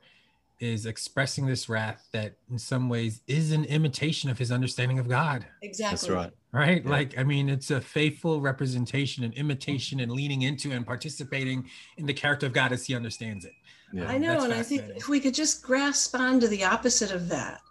is 0.59 0.85
expressing 0.85 1.45
this 1.45 1.67
wrath 1.67 2.07
that 2.13 2.35
in 2.49 2.57
some 2.57 2.87
ways 2.87 3.21
is 3.27 3.51
an 3.51 3.65
imitation 3.65 4.29
of 4.29 4.37
his 4.37 4.51
understanding 4.51 4.99
of 4.99 5.07
God. 5.09 5.45
Exactly. 5.61 5.91
That's 5.91 6.09
right. 6.09 6.31
Right. 6.51 6.83
Yeah. 6.83 6.89
Like, 6.89 7.17
I 7.17 7.23
mean, 7.23 7.49
it's 7.49 7.71
a 7.71 7.81
faithful 7.81 8.39
representation 8.39 9.23
and 9.25 9.33
imitation 9.33 9.99
and 9.99 10.11
leaning 10.11 10.43
into 10.43 10.71
and 10.71 10.85
participating 10.85 11.69
in 11.97 12.05
the 12.05 12.13
character 12.13 12.45
of 12.45 12.53
God 12.53 12.71
as 12.71 12.85
he 12.85 12.95
understands 12.95 13.43
it. 13.43 13.51
Yeah. 13.91 14.07
I 14.07 14.17
know. 14.17 14.43
And 14.43 14.53
I 14.53 14.63
think 14.63 14.83
if 14.95 15.09
we 15.09 15.19
could 15.19 15.33
just 15.33 15.61
grasp 15.61 16.15
onto 16.15 16.47
the 16.47 16.63
opposite 16.63 17.11
of 17.11 17.27
that, 17.29 17.61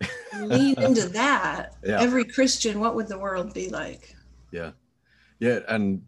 lean 0.40 0.80
into 0.80 1.08
that, 1.08 1.76
Yeah. 1.82 2.00
every 2.00 2.24
Christian, 2.24 2.78
what 2.80 2.94
would 2.94 3.08
the 3.08 3.18
world 3.18 3.54
be 3.54 3.70
like? 3.70 4.14
Yeah, 4.52 4.72
yeah, 5.40 5.60
and 5.68 6.02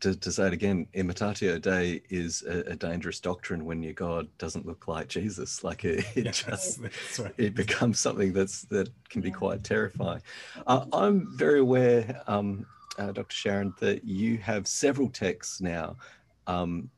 to, 0.00 0.14
to 0.16 0.32
say 0.32 0.46
it 0.46 0.52
again, 0.52 0.86
imitatio 0.94 1.60
Dei 1.60 2.02
is 2.10 2.42
a, 2.42 2.72
a 2.72 2.76
dangerous 2.76 3.20
doctrine 3.20 3.64
when 3.64 3.82
your 3.82 3.92
God 3.94 4.28
doesn't 4.38 4.66
look 4.66 4.88
like 4.88 5.08
Jesus. 5.08 5.64
Like 5.64 5.84
it, 5.84 6.04
it 6.14 6.24
Yes, 6.26 6.42
just 6.44 6.82
that's 6.82 7.18
right. 7.18 7.34
it 7.38 7.54
becomes 7.54 7.98
something 7.98 8.32
that's 8.32 8.62
that 8.62 8.90
can 9.08 9.20
be 9.22 9.30
Yeah. 9.30 9.34
quite 9.34 9.64
terrifying. 9.64 10.22
Uh, 10.66 10.86
I'm 10.92 11.36
very 11.36 11.60
aware, 11.60 12.22
um, 12.26 12.66
uh, 12.98 13.12
Dr. 13.12 13.34
Sharon, 13.34 13.74
that 13.80 14.04
you 14.04 14.38
have 14.38 14.66
several 14.66 15.08
texts 15.08 15.60
now, 15.60 15.96
um, 16.46 16.90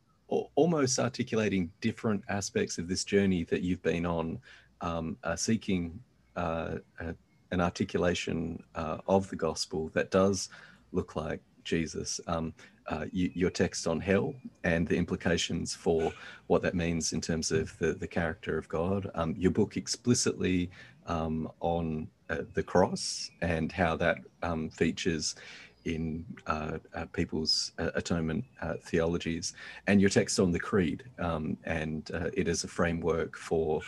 almost 0.55 0.99
articulating 0.99 1.71
different 1.81 2.23
aspects 2.29 2.79
of 2.79 2.87
this 2.89 3.05
journey 3.05 3.45
that 3.45 3.63
you've 3.63 3.83
been 3.83 4.07
on, 4.07 4.39
um, 4.81 5.17
uh, 5.25 5.37
seeking 5.37 6.01
uh, 6.37 6.77
uh, 7.01 7.13
an 7.51 7.61
articulation 7.61 8.63
uh, 8.75 8.99
of 9.09 9.29
the 9.31 9.37
gospel 9.37 9.91
that 9.95 10.11
does 10.11 10.49
look 10.93 11.17
like 11.17 11.41
Jesus. 11.65 12.21
Um, 12.27 12.55
uh, 12.91 13.07
you, 13.13 13.31
your 13.35 13.51
text 13.51 13.87
on 13.87 14.01
hell 14.01 14.35
and 14.65 14.87
the 14.87 14.97
implications 14.97 15.75
for 15.75 16.13
what 16.49 16.61
that 16.63 16.75
means 16.75 17.13
in 17.13 17.21
terms 17.21 17.51
of 17.53 17.77
the, 17.79 17.93
the 17.93 18.07
character 18.07 18.59
of 18.59 18.69
God. 18.69 19.11
Um, 19.15 19.35
your 19.39 19.53
book 19.53 19.77
explicitly 19.77 20.71
um, 21.07 21.51
on 21.61 22.09
uh, 22.29 22.43
the 22.55 22.63
cross 22.63 23.31
and 23.41 23.73
how 23.73 23.97
that 23.97 24.19
um, 24.43 24.71
features 24.71 25.37
in 25.85 26.25
uh, 26.47 26.79
uh, 26.95 27.07
people's 27.13 27.73
uh, 27.79 27.91
atonement 27.95 28.45
uh, 28.61 28.75
theologies, 28.83 29.55
and 29.87 30.01
your 30.01 30.11
text 30.11 30.39
on 30.39 30.53
the 30.53 30.61
creed 30.61 31.05
um, 31.19 31.57
and 31.65 32.11
uh, 32.13 32.29
it 32.35 32.49
as 32.49 32.65
a 32.65 32.69
framework 32.69 33.37
for 33.37 33.81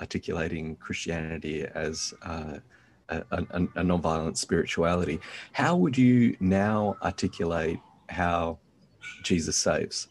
articulating 0.00 0.76
Christianity 0.76 1.64
as 1.74 2.12
a, 2.22 2.60
a, 3.08 3.18
a 3.30 3.82
nonviolent 3.82 4.36
spirituality. 4.36 5.18
How 5.52 5.76
would 5.76 5.96
you 5.96 6.36
now 6.40 6.96
articulate 7.02 7.78
how 8.08 8.58
Jesus 9.22 9.56
saves? 9.56 10.08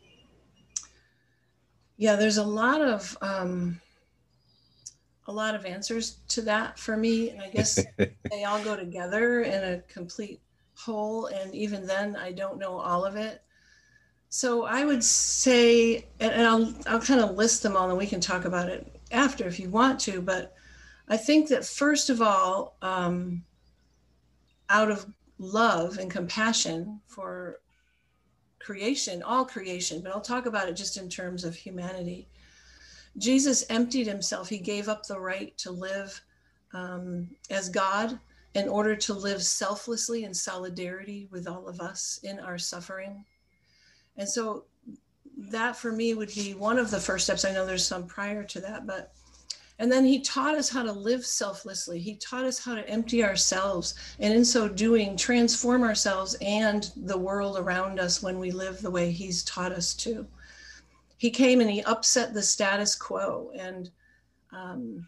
Yeah, 1.97 2.15
there's 2.15 2.37
a 2.37 2.43
lot 2.43 2.81
of 2.81 3.17
um, 3.21 3.81
a 5.25 5.31
lot 5.31 5.55
of 5.55 5.65
answers 5.65 6.19
to 6.29 6.41
that 6.43 6.79
for 6.79 6.95
me, 6.95 7.31
and 7.31 7.41
I 7.41 7.49
guess 7.49 7.79
they 7.97 8.43
all 8.45 8.63
go 8.63 8.75
together 8.75 9.41
in 9.41 9.63
a 9.63 9.81
complete 9.87 10.39
whole. 10.75 11.25
And 11.27 11.53
even 11.53 11.85
then, 11.87 12.15
I 12.15 12.31
don't 12.31 12.59
know 12.59 12.77
all 12.77 13.03
of 13.03 13.15
it. 13.15 13.41
So 14.29 14.65
I 14.65 14.85
would 14.85 15.03
say, 15.03 16.07
and, 16.19 16.31
and 16.31 16.43
I'll 16.43 16.73
I'll 16.85 17.01
kind 17.01 17.21
of 17.21 17.35
list 17.35 17.63
them 17.63 17.75
all, 17.75 17.89
and 17.89 17.97
we 17.97 18.07
can 18.07 18.21
talk 18.21 18.45
about 18.45 18.69
it 18.69 18.99
after 19.11 19.47
if 19.47 19.59
you 19.59 19.69
want 19.69 19.99
to. 20.01 20.21
But 20.21 20.53
I 21.07 21.17
think 21.17 21.49
that 21.49 21.65
first 21.65 22.09
of 22.09 22.21
all, 22.21 22.77
um, 22.81 23.43
out 24.69 24.91
of 24.91 25.05
love 25.39 25.97
and 25.97 26.11
compassion 26.11 27.01
for 27.07 27.59
creation, 28.67 29.24
all 29.24 29.45
creation, 29.45 30.01
but 30.01 30.12
I'll 30.12 30.19
talk 30.19 30.45
about 30.45 30.67
it 30.67 30.74
just 30.74 30.97
in 30.97 31.07
terms 31.07 31.45
of 31.45 31.55
humanity. 31.55 32.27
Jesus 33.17 33.63
emptied 33.69 34.07
himself. 34.07 34.50
He 34.50 34.57
gave 34.57 34.89
up 34.89 35.05
the 35.05 35.17
right 35.17 35.57
to 35.59 35.71
live 35.71 36.19
um, 36.74 37.29
as 37.50 37.69
God 37.69 38.19
in 38.55 38.67
order 38.67 38.93
to 38.93 39.13
live 39.13 39.41
selflessly 39.41 40.25
in 40.25 40.33
solidarity 40.33 41.29
with 41.31 41.47
all 41.47 41.69
of 41.69 41.79
us 41.79 42.19
in 42.24 42.39
our 42.39 42.57
suffering. 42.57 43.24
And 44.17 44.27
so 44.27 44.65
that 45.38 45.77
for 45.77 45.93
me 45.93 46.13
would 46.13 46.36
be 46.36 46.53
one 46.53 46.77
of 46.77 46.91
the 46.91 47.00
first 47.00 47.24
steps. 47.24 47.45
I 47.45 47.53
know 47.53 47.65
there's 47.65 47.88
some 47.88 48.05
prior 48.05 48.43
to 48.43 48.59
that, 48.59 48.86
but 48.86 49.13
and 49.79 49.91
then 49.91 50.05
he 50.05 50.19
taught 50.19 50.55
us 50.55 50.69
how 50.69 50.81
to 50.84 50.91
live 50.91 51.25
selflessly. 51.25 52.00
He 52.00 52.15
taught 52.15 52.46
us 52.46 52.63
how 52.63 52.75
to 52.75 52.89
empty 52.89 53.24
ourselves 53.24 53.93
and 54.19 54.34
in 54.34 54.43
so 54.43 54.67
doing 54.67 55.15
transform 55.15 55.84
ourselves 55.84 56.36
and 56.41 56.91
the 56.96 57.17
world 57.17 57.57
around 57.57 58.00
us 58.00 58.24
when 58.24 58.39
we 58.39 58.51
live 58.51 58.81
the 58.81 58.91
way 58.91 59.12
he's 59.12 59.43
taught 59.43 59.72
us 59.72 59.93
to. 59.96 60.25
He 61.17 61.29
came 61.29 61.62
and 61.62 61.69
he 61.69 61.84
upset 61.84 62.34
the 62.34 62.41
status 62.41 62.96
quo 62.96 63.51
and 63.55 63.91
um, 64.51 65.07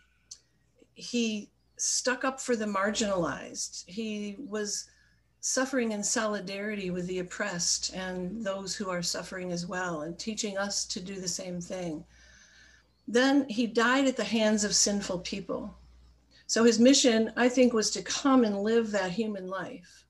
he 0.93 1.49
stuck 1.77 2.23
up 2.23 2.39
for 2.39 2.55
the 2.55 2.65
marginalized. 2.65 3.85
He 3.87 4.35
was 4.37 4.89
suffering 5.41 5.93
in 5.93 6.03
solidarity 6.03 6.91
with 6.91 7.07
the 7.07 7.19
oppressed 7.19 7.93
and 7.93 8.45
those 8.45 8.75
who 8.75 8.89
are 8.89 9.01
suffering 9.01 9.51
as 9.51 9.65
well, 9.65 10.01
and 10.01 10.19
teaching 10.19 10.57
us 10.57 10.85
to 10.85 10.99
do 10.99 11.19
the 11.19 11.27
same 11.27 11.61
thing. 11.61 12.03
Then 13.11 13.49
he 13.49 13.65
died 13.65 14.05
at 14.05 14.17
the 14.17 14.23
hands 14.23 14.63
of 14.63 14.75
sinful 14.75 15.21
people. 15.21 15.75
So 16.45 16.63
his 16.63 16.79
mission, 16.79 17.33
I 17.35 17.49
think, 17.49 17.73
was 17.73 17.89
to 17.91 18.03
come 18.03 18.43
and 18.43 18.61
live 18.61 18.91
that 18.91 19.09
human 19.09 19.47
life, 19.47 20.05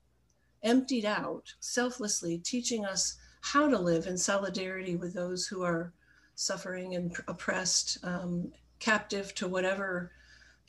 emptied 0.62 1.06
out, 1.06 1.54
selflessly, 1.60 2.36
teaching 2.36 2.84
us 2.84 3.16
how 3.40 3.70
to 3.70 3.78
live 3.78 4.06
in 4.06 4.18
solidarity 4.18 4.96
with 4.96 5.14
those 5.14 5.46
who 5.46 5.62
are 5.62 5.94
suffering 6.34 6.94
and 6.94 7.16
oppressed, 7.26 7.96
um, 8.04 8.52
captive 8.80 9.34
to 9.36 9.48
whatever 9.48 10.12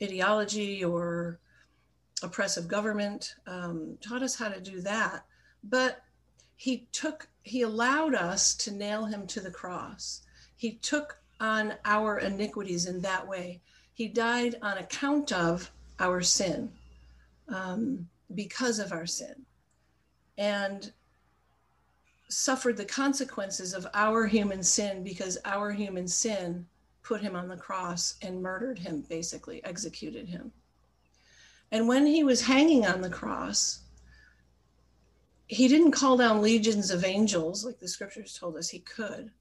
ideology 0.02 0.82
or 0.82 1.38
oppressive 2.22 2.66
government, 2.66 3.34
um, 3.46 3.98
taught 4.00 4.22
us 4.22 4.36
how 4.36 4.48
to 4.48 4.60
do 4.60 4.80
that. 4.80 5.26
But 5.62 6.02
he 6.56 6.88
took, 6.92 7.28
he 7.42 7.60
allowed 7.60 8.14
us 8.14 8.54
to 8.54 8.70
nail 8.70 9.04
him 9.04 9.26
to 9.26 9.40
the 9.40 9.50
cross. 9.50 10.22
He 10.56 10.76
took 10.76 11.21
on 11.42 11.74
our 11.84 12.20
iniquities 12.20 12.86
in 12.86 13.00
that 13.00 13.26
way. 13.26 13.60
He 13.92 14.06
died 14.06 14.54
on 14.62 14.78
account 14.78 15.32
of 15.32 15.70
our 15.98 16.22
sin, 16.22 16.70
um, 17.48 18.08
because 18.34 18.78
of 18.78 18.92
our 18.92 19.06
sin, 19.06 19.34
and 20.38 20.92
suffered 22.28 22.76
the 22.76 22.84
consequences 22.84 23.74
of 23.74 23.86
our 23.92 24.26
human 24.26 24.62
sin 24.62 25.02
because 25.02 25.36
our 25.44 25.72
human 25.72 26.06
sin 26.06 26.64
put 27.02 27.20
him 27.20 27.34
on 27.34 27.48
the 27.48 27.56
cross 27.56 28.14
and 28.22 28.40
murdered 28.40 28.78
him, 28.78 29.04
basically, 29.08 29.62
executed 29.64 30.28
him. 30.28 30.52
And 31.72 31.88
when 31.88 32.06
he 32.06 32.22
was 32.22 32.46
hanging 32.46 32.86
on 32.86 33.00
the 33.00 33.10
cross, 33.10 33.80
he 35.48 35.66
didn't 35.66 35.90
call 35.90 36.16
down 36.16 36.40
legions 36.40 36.92
of 36.92 37.04
angels 37.04 37.64
like 37.64 37.80
the 37.80 37.88
scriptures 37.88 38.38
told 38.38 38.56
us 38.56 38.68
he 38.68 38.78
could. 38.78 39.32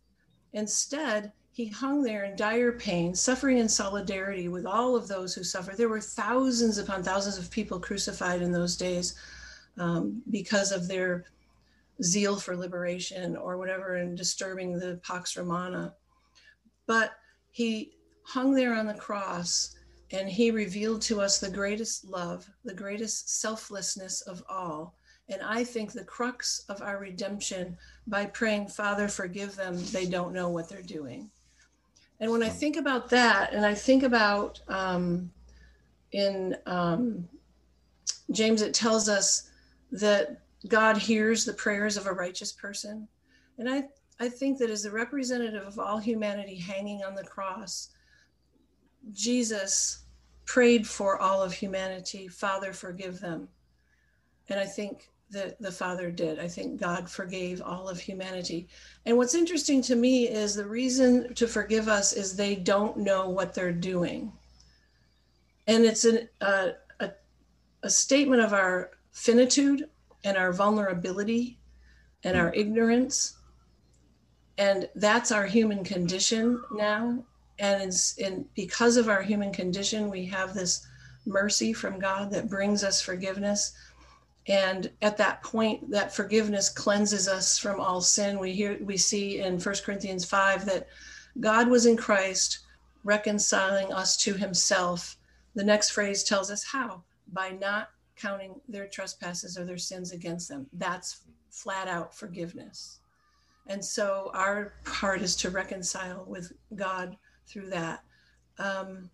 Instead, 0.52 1.32
he 1.54 1.68
hung 1.68 2.02
there 2.02 2.24
in 2.24 2.36
dire 2.36 2.72
pain, 2.72 3.14
suffering 3.14 3.58
in 3.58 3.68
solidarity 3.68 4.48
with 4.48 4.66
all 4.66 4.96
of 4.96 5.08
those 5.08 5.34
who 5.34 5.44
suffer. 5.44 5.76
There 5.76 5.90
were 5.90 6.02
thousands 6.02 6.78
upon 6.78 7.04
thousands 7.04 7.38
of 7.38 7.52
people 7.52 7.80
crucified 7.80 8.42
in 8.42 8.52
those 8.52 8.78
days 8.78 9.16
um, 9.78 10.22
because 10.30 10.72
of 10.72 10.88
their 10.88 11.26
zeal 12.04 12.38
for 12.38 12.56
liberation 12.56 13.36
or 13.36 13.58
whatever 13.58 13.96
and 13.96 14.18
disturbing 14.18 14.80
the 14.80 15.00
Pax 15.04 15.36
Romana. 15.36 15.94
But 16.88 17.12
he 17.52 17.98
hung 18.24 18.56
there 18.56 18.74
on 18.74 18.88
the 18.88 18.94
cross 18.94 19.76
and 20.12 20.30
he 20.30 20.52
revealed 20.52 21.02
to 21.04 21.22
us 21.22 21.40
the 21.40 21.50
greatest 21.50 22.06
love, 22.06 22.50
the 22.64 22.74
greatest 22.74 23.42
selflessness 23.42 24.22
of 24.22 24.44
all. 24.50 24.96
And 25.30 25.42
I 25.42 25.64
think 25.64 25.92
the 25.92 26.04
crux 26.04 26.66
of 26.70 26.82
our 26.82 26.98
redemption 26.98 27.78
by 28.08 28.26
praying, 28.26 28.68
Father, 28.68 29.08
forgive 29.08 29.56
them, 29.56 29.78
they 29.92 30.06
don't 30.06 30.34
know 30.34 30.50
what 30.50 30.68
they're 30.68 30.82
doing. 30.82 31.30
And 32.22 32.32
when 32.32 32.44
I 32.44 32.50
think 32.50 32.78
about 32.78 33.10
that, 33.10 33.52
and 33.52 33.66
I 33.66 33.74
think 33.74 34.04
about 34.04 34.62
um, 34.68 35.32
in 36.12 36.56
um, 36.68 37.28
James, 38.32 38.62
it 38.62 38.76
tells 38.76 39.10
us 39.10 39.50
that 39.92 40.42
God 40.68 40.98
hears 40.98 41.44
the 41.44 41.54
prayers 41.54 41.98
of 41.98 42.06
a 42.06 42.14
righteous 42.14 42.52
person. 42.52 43.08
And 43.58 43.68
I, 43.68 43.86
I 44.20 44.30
think 44.30 44.60
that 44.60 44.70
as 44.70 44.84
the 44.84 44.92
representative 44.92 45.66
of 45.66 45.80
all 45.80 45.98
humanity 45.98 46.56
hanging 46.56 47.04
on 47.04 47.16
the 47.16 47.24
cross, 47.24 47.90
Jesus 49.12 50.04
prayed 50.46 50.86
for 50.86 51.20
all 51.20 51.42
of 51.42 51.54
humanity, 51.54 52.28
Father, 52.28 52.72
forgive 52.72 53.20
them. 53.20 53.50
And 54.48 54.60
I 54.60 54.66
think 54.66 55.11
that 55.32 55.62
the 55.62 55.72
Father 55.72 56.12
did. 56.12 56.40
I 56.40 56.48
think 56.48 56.80
God 56.80 57.10
forgave 57.10 57.62
all 57.62 57.88
of 57.88 58.00
humanity. 58.00 58.68
And 59.06 59.18
what's 59.18 59.36
interesting 59.36 59.82
to 59.84 59.96
me 59.96 60.28
is 60.28 60.56
the 60.56 60.66
reason 60.66 61.34
to 61.36 61.48
forgive 61.48 61.88
us 61.88 62.14
is 62.14 62.36
they 62.36 62.56
don't 62.56 62.98
know 62.98 63.30
what 63.30 63.54
they're 63.54 63.72
doing. 63.72 64.32
And 65.68 65.86
it's 65.86 66.06
an, 66.06 66.28
uh, 66.42 66.72
a, 67.00 67.12
a 67.84 67.90
statement 67.90 68.42
of 68.42 68.54
our 68.54 68.92
finitude 69.12 69.90
and 70.24 70.38
our 70.38 70.52
vulnerability 70.52 71.60
and 72.24 72.38
our 72.38 72.54
ignorance. 72.54 73.38
And 74.58 74.90
that's 74.96 75.32
our 75.32 75.46
human 75.46 75.84
condition 75.84 76.62
now. 76.74 77.24
And 77.58 77.84
it's 77.84 78.18
in 78.18 78.46
because 78.56 78.98
of 78.98 79.08
our 79.08 79.22
human 79.22 79.54
condition, 79.54 80.10
we 80.10 80.26
have 80.26 80.54
this 80.54 80.86
mercy 81.26 81.74
from 81.74 82.00
God 82.00 82.32
that 82.32 82.50
brings 82.50 82.84
us 82.84 83.02
forgiveness. 83.02 83.74
And 84.48 84.90
at 85.02 85.18
that 85.18 85.44
point, 85.44 85.92
that 85.92 86.16
forgiveness 86.16 86.70
cleanses 86.70 87.28
us 87.28 87.58
from 87.58 87.80
all 87.80 88.02
sin. 88.02 88.40
We 88.40 88.54
hear 88.54 88.78
we 88.82 88.98
see 88.98 89.40
in 89.40 89.60
1 89.60 89.76
Corinthians 89.86 90.26
5 90.26 90.66
that 90.66 90.88
God 91.40 91.68
was 91.68 91.86
in 91.86 91.96
Christ 91.96 92.60
reconciling 93.04 93.94
us 93.94 94.18
to 94.18 94.34
himself 94.34 95.18
the 95.54 95.64
next 95.64 95.92
phrase 95.92 96.24
tells 96.24 96.50
us 96.50 96.64
how 96.64 97.04
by 97.32 97.50
not 97.50 97.90
counting 98.16 98.60
their 98.68 98.88
trespasses 98.88 99.58
or 99.58 99.66
their 99.66 99.78
sins 99.78 100.12
against 100.12 100.48
them. 100.48 100.68
That's 100.74 101.22
flat 101.50 101.88
out 101.88 102.16
forgiveness. 102.16 103.00
And 103.68 103.84
so 103.84 104.32
our 104.34 104.74
part 104.86 105.22
is 105.22 105.36
to 105.38 105.50
reconcile 105.50 106.24
with 106.28 106.52
God 106.76 107.18
through 107.48 107.70
that. 107.70 108.04
Um, 108.60 109.10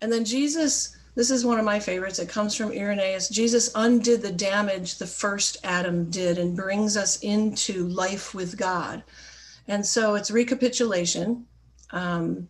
and 0.00 0.12
then 0.12 0.24
Jesus, 0.24 0.96
this 1.18 1.32
is 1.32 1.44
one 1.44 1.58
of 1.58 1.64
my 1.64 1.80
favorites. 1.80 2.20
It 2.20 2.28
comes 2.28 2.54
from 2.54 2.70
Irenaeus. 2.70 3.28
Jesus 3.28 3.72
undid 3.74 4.22
the 4.22 4.30
damage 4.30 4.98
the 4.98 5.06
first 5.08 5.56
Adam 5.64 6.08
did 6.10 6.38
and 6.38 6.54
brings 6.54 6.96
us 6.96 7.18
into 7.24 7.88
life 7.88 8.36
with 8.36 8.56
God. 8.56 9.02
And 9.66 9.84
so 9.84 10.14
it's 10.14 10.30
recapitulation. 10.30 11.44
Um, 11.90 12.48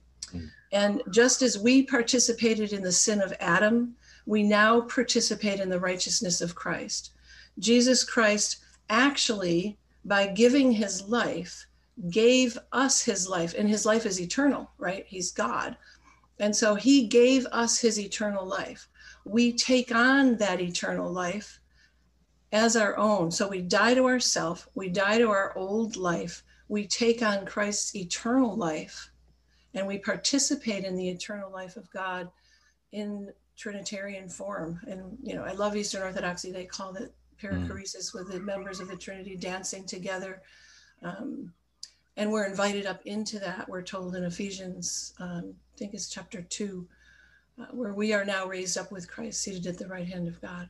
and 0.71 1.03
just 1.11 1.41
as 1.41 1.59
we 1.59 1.83
participated 1.83 2.75
in 2.75 2.83
the 2.83 2.93
sin 2.93 3.23
of 3.23 3.33
Adam, 3.41 3.97
we 4.27 4.43
now 4.43 4.83
participate 4.83 5.61
in 5.61 5.71
the 5.71 5.81
righteousness 5.81 6.43
of 6.43 6.55
Christ. 6.55 7.13
Jesus 7.59 8.05
Christ 8.05 8.59
actually, 8.91 9.79
by 10.05 10.27
giving 10.27 10.73
his 10.73 11.09
life, 11.09 11.67
gave 12.11 12.59
us 12.73 13.03
his 13.03 13.27
life, 13.27 13.55
and 13.57 13.67
his 13.67 13.87
life 13.87 14.05
is 14.05 14.21
eternal, 14.21 14.71
right? 14.77 15.07
He's 15.09 15.33
God. 15.33 15.75
And 16.41 16.55
so 16.55 16.75
he 16.75 17.07
gave 17.07 17.47
us 17.47 17.81
his 17.81 17.99
eternal 17.99 18.47
life. 18.47 18.89
We 19.25 19.53
take 19.53 19.95
on 19.95 20.37
that 20.37 20.61
eternal 20.61 21.11
life 21.11 21.61
as 22.53 22.77
our 22.77 22.97
own. 22.97 23.31
So 23.31 23.49
we 23.49 23.61
die 23.61 23.95
to 23.95 24.07
ourself, 24.07 24.69
we 24.75 24.89
die 24.89 25.19
to 25.19 25.29
our 25.29 25.57
old 25.57 25.97
life, 25.97 26.43
we 26.69 26.87
take 26.87 27.23
on 27.23 27.45
Christ's 27.45 27.95
eternal 27.95 28.57
life, 28.57 29.11
and 29.75 29.87
we 29.87 29.99
participate 29.99 30.85
in 30.85 30.97
the 30.97 31.09
eternal 31.09 31.51
life 31.51 31.77
of 31.77 31.91
God 31.91 32.31
in 32.93 33.31
Trinitarian 33.57 34.29
form. 34.29 34.81
And, 34.87 35.19
you 35.23 35.35
know, 35.35 35.43
I 35.43 35.53
love 35.53 35.77
Eastern 35.77 36.03
Orthodoxy. 36.03 36.53
They 36.53 36.65
call 36.65 36.95
it 36.95 37.13
perichoresis 37.43 38.11
mm. 38.11 38.15
with 38.15 38.33
the 38.33 38.41
members 38.41 38.81
of 38.81 38.89
the 38.89 38.97
Trinity 38.97 39.37
dancing 39.37 39.85
together. 39.85 40.43
Um, 41.03 41.53
and 42.19 42.33
we're 42.33 42.47
invited 42.47 42.85
up 42.85 43.01
into 43.07 43.39
that. 43.39 43.69
We're 43.69 43.81
told 43.81 44.17
in 44.17 44.25
Ephesians, 44.25 45.15
um, 45.21 45.55
I 45.75 45.79
think 45.79 45.95
it's 45.95 46.09
chapter 46.09 46.43
two, 46.43 46.89
uh, 47.61 47.67
where 47.71 47.95
we 47.95 48.13
are 48.13 48.25
now 48.25 48.45
raised 48.47 48.77
up 48.77 48.91
with 48.91 49.09
Christ, 49.09 49.41
seated 49.41 49.69
at 49.69 49.79
the 49.79 49.87
right 49.87 50.07
hand 50.07 50.27
of 50.27 50.41
God. 50.41 50.69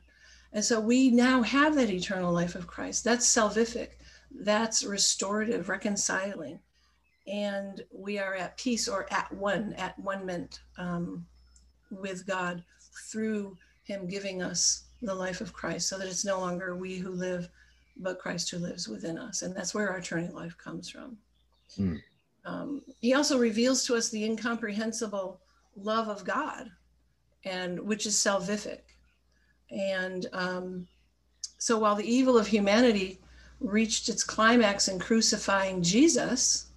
And 0.53 0.63
so 0.63 0.79
we 0.79 1.09
now 1.09 1.41
have 1.41 1.73
that 1.75 1.89
eternal 1.89 2.31
life 2.31 2.53
of 2.53 2.67
Christ. 2.67 3.03
That's 3.03 3.25
salvific, 3.25 3.89
that's 4.31 4.83
restorative, 4.83 5.69
reconciling. 5.69 6.59
And 7.27 7.83
we 7.91 8.19
are 8.19 8.35
at 8.35 8.57
peace 8.57 8.87
or 8.87 9.11
at 9.11 9.33
one, 9.33 9.73
at 9.73 9.97
one 9.97 10.27
meant 10.27 10.59
um, 10.77 11.25
with 11.89 12.27
God 12.27 12.63
through 13.11 13.57
Him 13.85 14.07
giving 14.07 14.43
us 14.43 14.83
the 15.01 15.15
life 15.15 15.41
of 15.41 15.53
Christ 15.53 15.89
so 15.89 15.97
that 15.97 16.07
it's 16.07 16.25
no 16.25 16.39
longer 16.39 16.75
we 16.75 16.99
who 16.99 17.09
live, 17.09 17.49
but 17.97 18.19
Christ 18.19 18.51
who 18.51 18.59
lives 18.59 18.87
within 18.87 19.17
us. 19.17 19.41
And 19.41 19.55
that's 19.55 19.73
where 19.73 19.89
our 19.89 19.97
eternal 19.97 20.35
life 20.35 20.55
comes 20.55 20.91
from. 20.91 21.17
Mm. 21.77 21.99
Um, 22.45 22.81
he 22.99 23.13
also 23.13 23.37
reveals 23.37 23.85
to 23.85 23.95
us 23.95 24.09
the 24.09 24.23
incomprehensible 24.23 25.39
love 25.75 26.07
of 26.07 26.23
God, 26.23 26.71
and 27.45 27.79
which 27.79 28.05
is 28.05 28.15
salvific. 28.15 28.81
And 29.69 30.25
um, 30.33 30.87
so 31.57 31.77
while 31.77 31.95
the 31.95 32.09
evil 32.09 32.37
of 32.37 32.47
humanity 32.47 33.19
reached 33.59 34.09
its 34.09 34.23
climax 34.23 34.87
in 34.87 34.99
crucifying 34.99 35.83
Jesus, 35.83 36.67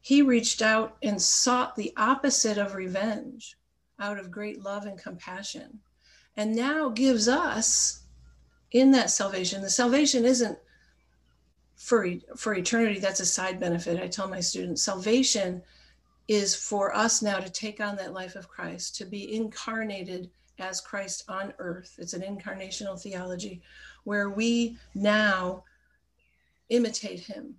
he 0.00 0.22
reached 0.22 0.62
out 0.62 0.96
and 1.02 1.20
sought 1.20 1.76
the 1.76 1.92
opposite 1.96 2.56
of 2.56 2.74
revenge 2.74 3.56
out 3.98 4.18
of 4.18 4.30
great 4.30 4.62
love 4.62 4.86
and 4.86 4.98
compassion 4.98 5.80
and 6.36 6.56
now 6.56 6.88
gives 6.88 7.28
us 7.28 8.04
in 8.72 8.92
that 8.92 9.10
salvation. 9.10 9.60
The 9.60 9.70
salvation 9.70 10.24
isn't 10.24 10.58
for 11.80 12.06
for 12.36 12.54
eternity. 12.54 13.00
That's 13.00 13.20
a 13.20 13.26
side 13.26 13.58
benefit. 13.58 14.00
I 14.00 14.06
tell 14.06 14.28
my 14.28 14.40
students, 14.40 14.82
salvation 14.82 15.62
is 16.28 16.54
for 16.54 16.94
us 16.94 17.22
now 17.22 17.38
to 17.38 17.50
take 17.50 17.80
on 17.80 17.96
that 17.96 18.12
life 18.12 18.36
of 18.36 18.48
Christ, 18.48 18.96
to 18.96 19.06
be 19.06 19.34
incarnated 19.34 20.30
as 20.58 20.80
Christ 20.80 21.24
on 21.26 21.54
earth. 21.58 21.96
It's 21.98 22.12
an 22.12 22.20
incarnational 22.20 23.00
theology 23.00 23.62
where 24.04 24.28
we 24.28 24.76
now 24.94 25.64
imitate 26.68 27.20
him, 27.20 27.56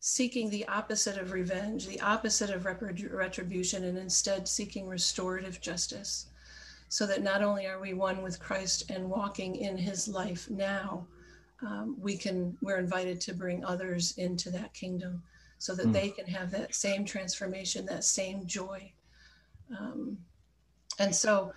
seeking 0.00 0.50
the 0.50 0.66
opposite 0.66 1.16
of 1.16 1.30
revenge, 1.30 1.86
the 1.86 2.00
opposite 2.00 2.50
of 2.50 2.66
retribution, 2.66 3.84
and 3.84 3.96
instead 3.96 4.48
seeking 4.48 4.88
restorative 4.88 5.60
justice 5.60 6.26
so 6.88 7.06
that 7.06 7.22
not 7.22 7.40
only 7.40 7.68
are 7.68 7.80
we 7.80 7.94
one 7.94 8.20
with 8.20 8.40
Christ 8.40 8.90
and 8.90 9.08
walking 9.08 9.54
in 9.54 9.76
his 9.78 10.08
life 10.08 10.50
now, 10.50 11.06
um, 11.62 11.96
we 12.00 12.16
can 12.16 12.56
we're 12.62 12.78
invited 12.78 13.20
to 13.22 13.34
bring 13.34 13.64
others 13.64 14.16
into 14.16 14.50
that 14.50 14.72
kingdom 14.72 15.22
so 15.58 15.74
that 15.74 15.86
mm. 15.86 15.92
they 15.92 16.08
can 16.08 16.26
have 16.26 16.50
that 16.50 16.74
same 16.74 17.04
transformation, 17.04 17.84
that 17.86 18.04
same 18.04 18.46
joy. 18.46 18.90
Um, 19.78 20.18
and 20.98 21.14
so 21.14 21.52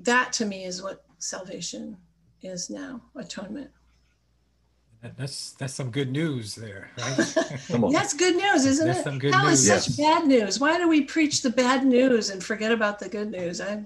that 0.00 0.32
to 0.34 0.44
me 0.44 0.64
is 0.64 0.82
what 0.82 1.04
salvation 1.18 1.96
is 2.42 2.70
now, 2.70 3.00
atonement. 3.14 3.70
That's 5.16 5.52
that's 5.52 5.74
some 5.74 5.90
good 5.90 6.12
news 6.12 6.54
there, 6.54 6.90
right? 6.98 7.16
that's 7.16 8.14
good 8.14 8.36
news, 8.36 8.64
isn't 8.64 8.86
that's 8.86 9.00
it? 9.00 9.04
Some 9.04 9.18
good 9.18 9.34
How 9.34 9.48
news. 9.48 9.68
is 9.68 9.86
such 9.86 9.98
yes. 9.98 10.18
bad 10.20 10.28
news? 10.28 10.60
Why 10.60 10.78
do 10.78 10.88
we 10.88 11.02
preach 11.02 11.42
the 11.42 11.50
bad 11.50 11.84
news 11.84 12.30
and 12.30 12.42
forget 12.42 12.70
about 12.70 13.00
the 13.00 13.08
good 13.08 13.30
news? 13.32 13.60
I 13.60 13.82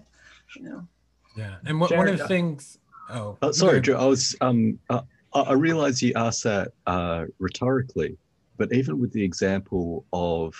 you 0.55 0.63
know. 0.63 0.87
Yeah, 1.35 1.57
and 1.65 1.81
what, 1.81 1.95
one 1.95 2.09
of 2.09 2.19
the 2.19 2.25
uh, 2.25 2.29
things. 2.29 2.79
Oh, 3.11 3.39
oh 3.43 3.53
sorry, 3.53 3.81
Joe. 3.81 3.99
I 3.99 4.05
was. 4.07 4.37
Um, 4.41 4.79
uh, 4.91 5.03
I 5.35 5.53
realize 5.53 6.03
you 6.03 6.13
asked 6.17 6.45
that 6.45 6.73
uh, 6.87 7.27
rhetorically, 7.39 8.17
but 8.57 8.73
even 8.73 8.99
with 8.99 9.13
the 9.13 9.23
example 9.23 10.05
of 10.13 10.55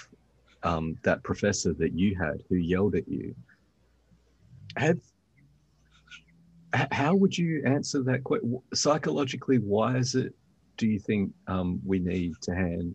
um, 0.63 0.99
that 1.03 1.23
professor 1.23 1.73
that 1.75 1.93
you 1.93 2.15
had 2.15 2.43
who 2.49 2.57
yelled 2.57 2.95
at 2.95 3.09
you, 3.09 3.35
have 4.77 4.99
how 6.73 7.15
would 7.15 7.37
you 7.37 7.63
answer 7.65 8.03
that 8.03 8.25
question 8.25 8.61
psychologically? 8.75 9.59
Why 9.59 9.97
is 9.97 10.15
it? 10.15 10.35
Do 10.77 10.87
you 10.87 10.99
think 10.99 11.33
um, 11.47 11.81
we 11.85 11.99
need 11.99 12.35
to 12.43 12.55
hang 12.55 12.95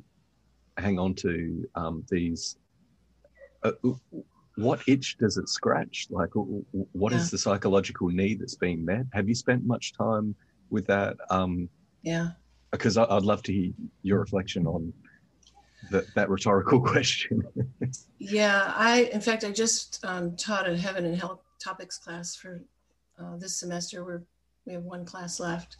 hang 0.78 1.00
on 1.00 1.16
to 1.16 1.68
um, 1.76 2.06
these? 2.10 2.58
Uh, 3.64 3.72
what 4.56 4.82
itch 4.88 5.18
does 5.18 5.38
it 5.38 5.50
scratch? 5.50 6.08
Like, 6.10 6.30
what 6.34 7.12
yeah. 7.12 7.18
is 7.18 7.32
the 7.32 7.38
psychological 7.38 8.10
need 8.10 8.40
that's 8.40 8.56
being 8.56 8.84
met? 8.84 9.06
Have 9.14 9.30
you 9.30 9.36
spent 9.36 9.66
much 9.66 9.94
time 9.94 10.36
with 10.70 10.88
that? 10.88 11.18
Um, 11.30 11.70
yeah. 12.02 12.32
Because 12.72 12.98
I'd 12.98 13.24
love 13.24 13.44
to 13.44 13.54
hear 13.54 13.72
your 14.02 14.20
reflection 14.20 14.66
on 14.66 14.94
the, 15.90 16.06
that 16.16 16.30
rhetorical 16.30 16.80
question. 16.86 17.44
yeah, 18.20 18.74
I, 18.76 19.10
in 19.14 19.22
fact, 19.22 19.44
I 19.44 19.52
just 19.52 20.04
um, 20.06 20.36
taught 20.36 20.70
a 20.70 20.78
heaven 20.78 21.06
and 21.06 21.18
hell 21.18 21.44
topics 21.64 21.98
class 21.98 22.36
for 22.36 22.64
uh, 23.20 23.38
this 23.38 23.60
semester. 23.60 24.04
Where 24.04 24.24
we 24.66 24.74
have 24.74 24.84
one 24.84 25.06
class 25.06 25.40
left, 25.40 25.78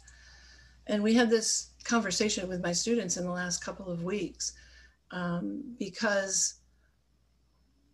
and 0.86 1.02
we 1.02 1.14
had 1.14 1.30
this 1.30 1.70
conversation 1.84 2.48
with 2.48 2.62
my 2.62 2.72
students 2.72 3.16
in 3.16 3.24
the 3.24 3.30
last 3.30 3.64
couple 3.64 3.90
of 3.90 4.02
weeks 4.02 4.52
um, 5.12 5.62
because 5.78 6.61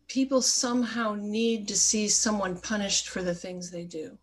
people 0.08 0.40
somehow 0.40 1.14
need 1.14 1.68
to 1.68 1.76
see 1.76 2.08
someone 2.08 2.58
punished 2.58 3.08
for 3.08 3.22
the 3.22 3.34
things 3.34 3.70
they 3.70 3.84
do. 3.84 4.16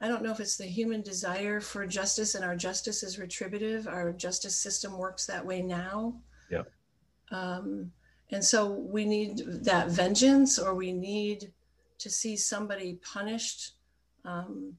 I 0.00 0.08
don't 0.08 0.22
know 0.22 0.32
if 0.32 0.40
it's 0.40 0.56
the 0.56 0.64
human 0.64 1.02
desire 1.02 1.60
for 1.60 1.86
justice, 1.86 2.34
and 2.34 2.44
our 2.44 2.56
justice 2.56 3.02
is 3.02 3.18
retributive. 3.18 3.86
Our 3.86 4.12
justice 4.12 4.56
system 4.56 4.98
works 4.98 5.26
that 5.26 5.44
way 5.44 5.62
now. 5.62 6.14
Yeah. 6.50 6.62
Um, 7.30 7.92
and 8.30 8.44
so 8.44 8.70
we 8.70 9.04
need 9.04 9.42
that 9.64 9.90
vengeance, 9.90 10.58
or 10.58 10.74
we 10.74 10.92
need 10.92 11.52
to 11.98 12.10
see 12.10 12.36
somebody 12.36 12.98
punished 13.02 13.74
um, 14.24 14.74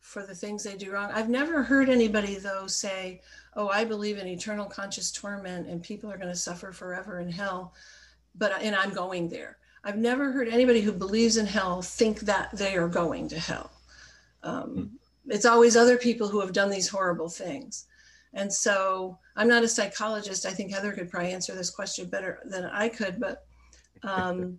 for 0.00 0.26
the 0.26 0.34
things 0.34 0.64
they 0.64 0.76
do 0.76 0.90
wrong. 0.90 1.10
I've 1.12 1.28
never 1.28 1.62
heard 1.62 1.90
anybody, 1.90 2.36
though, 2.36 2.66
say, 2.66 3.20
Oh, 3.54 3.68
I 3.68 3.84
believe 3.84 4.16
in 4.16 4.26
eternal 4.26 4.66
conscious 4.66 5.12
torment 5.12 5.68
and 5.68 5.82
people 5.82 6.10
are 6.10 6.16
going 6.16 6.28
to 6.28 6.36
suffer 6.36 6.72
forever 6.72 7.20
in 7.20 7.28
hell 7.28 7.74
but 8.40 8.60
and 8.60 8.74
I'm 8.74 8.92
going 8.92 9.28
there. 9.28 9.58
I've 9.84 9.98
never 9.98 10.32
heard 10.32 10.48
anybody 10.48 10.80
who 10.80 10.92
believes 10.92 11.36
in 11.36 11.46
hell 11.46 11.80
think 11.82 12.20
that 12.20 12.50
they 12.52 12.76
are 12.76 12.88
going 12.88 13.28
to 13.28 13.38
hell. 13.38 13.70
Um, 14.42 14.64
hmm. 14.70 15.30
it's 15.30 15.46
always 15.46 15.76
other 15.76 15.96
people 15.96 16.26
who 16.26 16.40
have 16.40 16.52
done 16.52 16.70
these 16.70 16.88
horrible 16.88 17.28
things. 17.28 17.86
And 18.32 18.52
so 18.52 19.18
I'm 19.36 19.48
not 19.48 19.62
a 19.62 19.68
psychologist. 19.68 20.46
I 20.46 20.50
think 20.50 20.72
Heather 20.72 20.92
could 20.92 21.10
probably 21.10 21.32
answer 21.32 21.54
this 21.54 21.70
question 21.70 22.08
better 22.08 22.40
than 22.44 22.64
I 22.64 22.88
could, 22.88 23.20
but 23.20 23.44
um, 24.02 24.58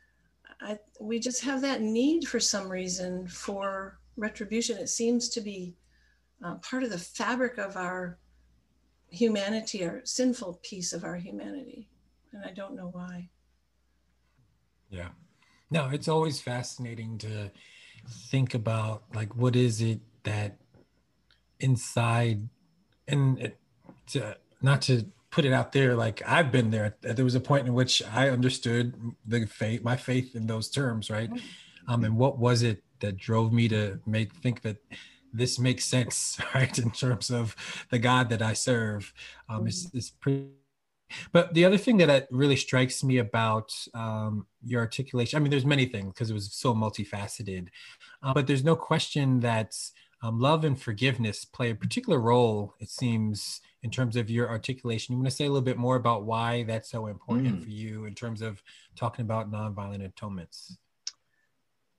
I, 0.60 0.78
we 1.00 1.18
just 1.18 1.42
have 1.44 1.60
that 1.62 1.80
need 1.80 2.26
for 2.28 2.40
some 2.40 2.68
reason 2.68 3.26
for 3.26 3.98
retribution. 4.16 4.78
It 4.78 4.88
seems 4.88 5.28
to 5.30 5.40
be 5.40 5.74
uh, 6.44 6.56
part 6.56 6.82
of 6.82 6.90
the 6.90 6.98
fabric 6.98 7.58
of 7.58 7.76
our 7.76 8.18
humanity, 9.08 9.84
our 9.84 10.02
sinful 10.04 10.60
piece 10.62 10.92
of 10.92 11.02
our 11.02 11.16
humanity 11.16 11.87
and 12.32 12.44
I 12.44 12.52
don't 12.52 12.74
know 12.74 12.90
why. 12.92 13.30
Yeah. 14.90 15.08
No, 15.70 15.88
it's 15.90 16.08
always 16.08 16.40
fascinating 16.40 17.18
to 17.18 17.50
think 18.30 18.54
about 18.54 19.02
like 19.14 19.36
what 19.36 19.54
is 19.54 19.82
it 19.82 20.00
that 20.22 20.56
inside 21.60 22.48
and 23.06 23.52
to, 24.08 24.36
not 24.62 24.82
to 24.82 25.04
put 25.30 25.44
it 25.44 25.52
out 25.52 25.72
there 25.72 25.94
like 25.94 26.22
I've 26.26 26.50
been 26.50 26.70
there. 26.70 26.96
There 27.02 27.24
was 27.24 27.34
a 27.34 27.40
point 27.40 27.66
in 27.66 27.74
which 27.74 28.02
I 28.02 28.30
understood 28.30 28.94
the 29.26 29.46
faith, 29.46 29.82
my 29.82 29.96
faith 29.96 30.34
in 30.34 30.46
those 30.46 30.70
terms, 30.70 31.10
right? 31.10 31.30
Um, 31.86 32.04
and 32.04 32.16
what 32.16 32.38
was 32.38 32.62
it 32.62 32.82
that 33.00 33.16
drove 33.16 33.52
me 33.52 33.68
to 33.68 34.00
make 34.06 34.32
think 34.34 34.62
that 34.62 34.76
this 35.32 35.58
makes 35.58 35.84
sense, 35.84 36.38
right? 36.54 36.76
In 36.78 36.90
terms 36.90 37.30
of 37.30 37.54
the 37.90 37.98
God 37.98 38.30
that 38.30 38.42
I 38.42 38.54
serve, 38.54 39.12
um, 39.48 39.66
it's, 39.66 39.86
mm-hmm. 39.86 39.98
it's 39.98 40.10
pretty. 40.10 40.48
But 41.32 41.54
the 41.54 41.64
other 41.64 41.78
thing 41.78 41.96
that 41.98 42.28
really 42.30 42.56
strikes 42.56 43.02
me 43.02 43.18
about 43.18 43.72
um, 43.94 44.46
your 44.64 44.80
articulation, 44.80 45.36
I 45.36 45.40
mean, 45.40 45.50
there's 45.50 45.64
many 45.64 45.86
things 45.86 46.12
because 46.12 46.30
it 46.30 46.34
was 46.34 46.52
so 46.52 46.74
multifaceted, 46.74 47.68
uh, 48.22 48.34
but 48.34 48.46
there's 48.46 48.64
no 48.64 48.76
question 48.76 49.40
that 49.40 49.74
um, 50.22 50.40
love 50.40 50.64
and 50.64 50.80
forgiveness 50.80 51.44
play 51.44 51.70
a 51.70 51.74
particular 51.74 52.18
role, 52.18 52.74
it 52.80 52.90
seems, 52.90 53.60
in 53.82 53.90
terms 53.90 54.16
of 54.16 54.28
your 54.28 54.48
articulation. 54.48 55.12
You 55.12 55.18
want 55.18 55.30
to 55.30 55.36
say 55.36 55.44
a 55.44 55.48
little 55.48 55.62
bit 55.62 55.78
more 55.78 55.96
about 55.96 56.24
why 56.24 56.64
that's 56.64 56.90
so 56.90 57.06
important 57.06 57.60
mm. 57.60 57.62
for 57.62 57.70
you 57.70 58.04
in 58.04 58.14
terms 58.14 58.42
of 58.42 58.62
talking 58.96 59.24
about 59.24 59.50
nonviolent 59.50 60.04
atonements? 60.04 60.76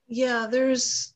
Yeah, 0.08 0.48
there's 0.50 1.14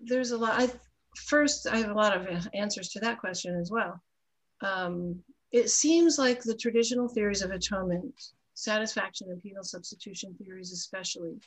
there's 0.00 0.30
a 0.30 0.38
lot. 0.38 0.54
I 0.58 0.70
first 1.16 1.66
I 1.66 1.78
have 1.78 1.90
a 1.90 1.94
lot 1.94 2.16
of 2.16 2.48
answers 2.54 2.88
to 2.90 3.00
that 3.00 3.18
question 3.18 3.58
as 3.60 3.70
well. 3.70 4.00
Um, 4.62 5.20
it 5.52 5.70
seems 5.70 6.18
like 6.18 6.42
the 6.42 6.56
traditional 6.56 7.08
theories 7.08 7.42
of 7.42 7.50
atonement, 7.50 8.14
satisfaction 8.54 9.28
and 9.30 9.42
penal 9.42 9.64
substitution 9.64 10.34
theories 10.34 10.72
especially, 10.72 11.40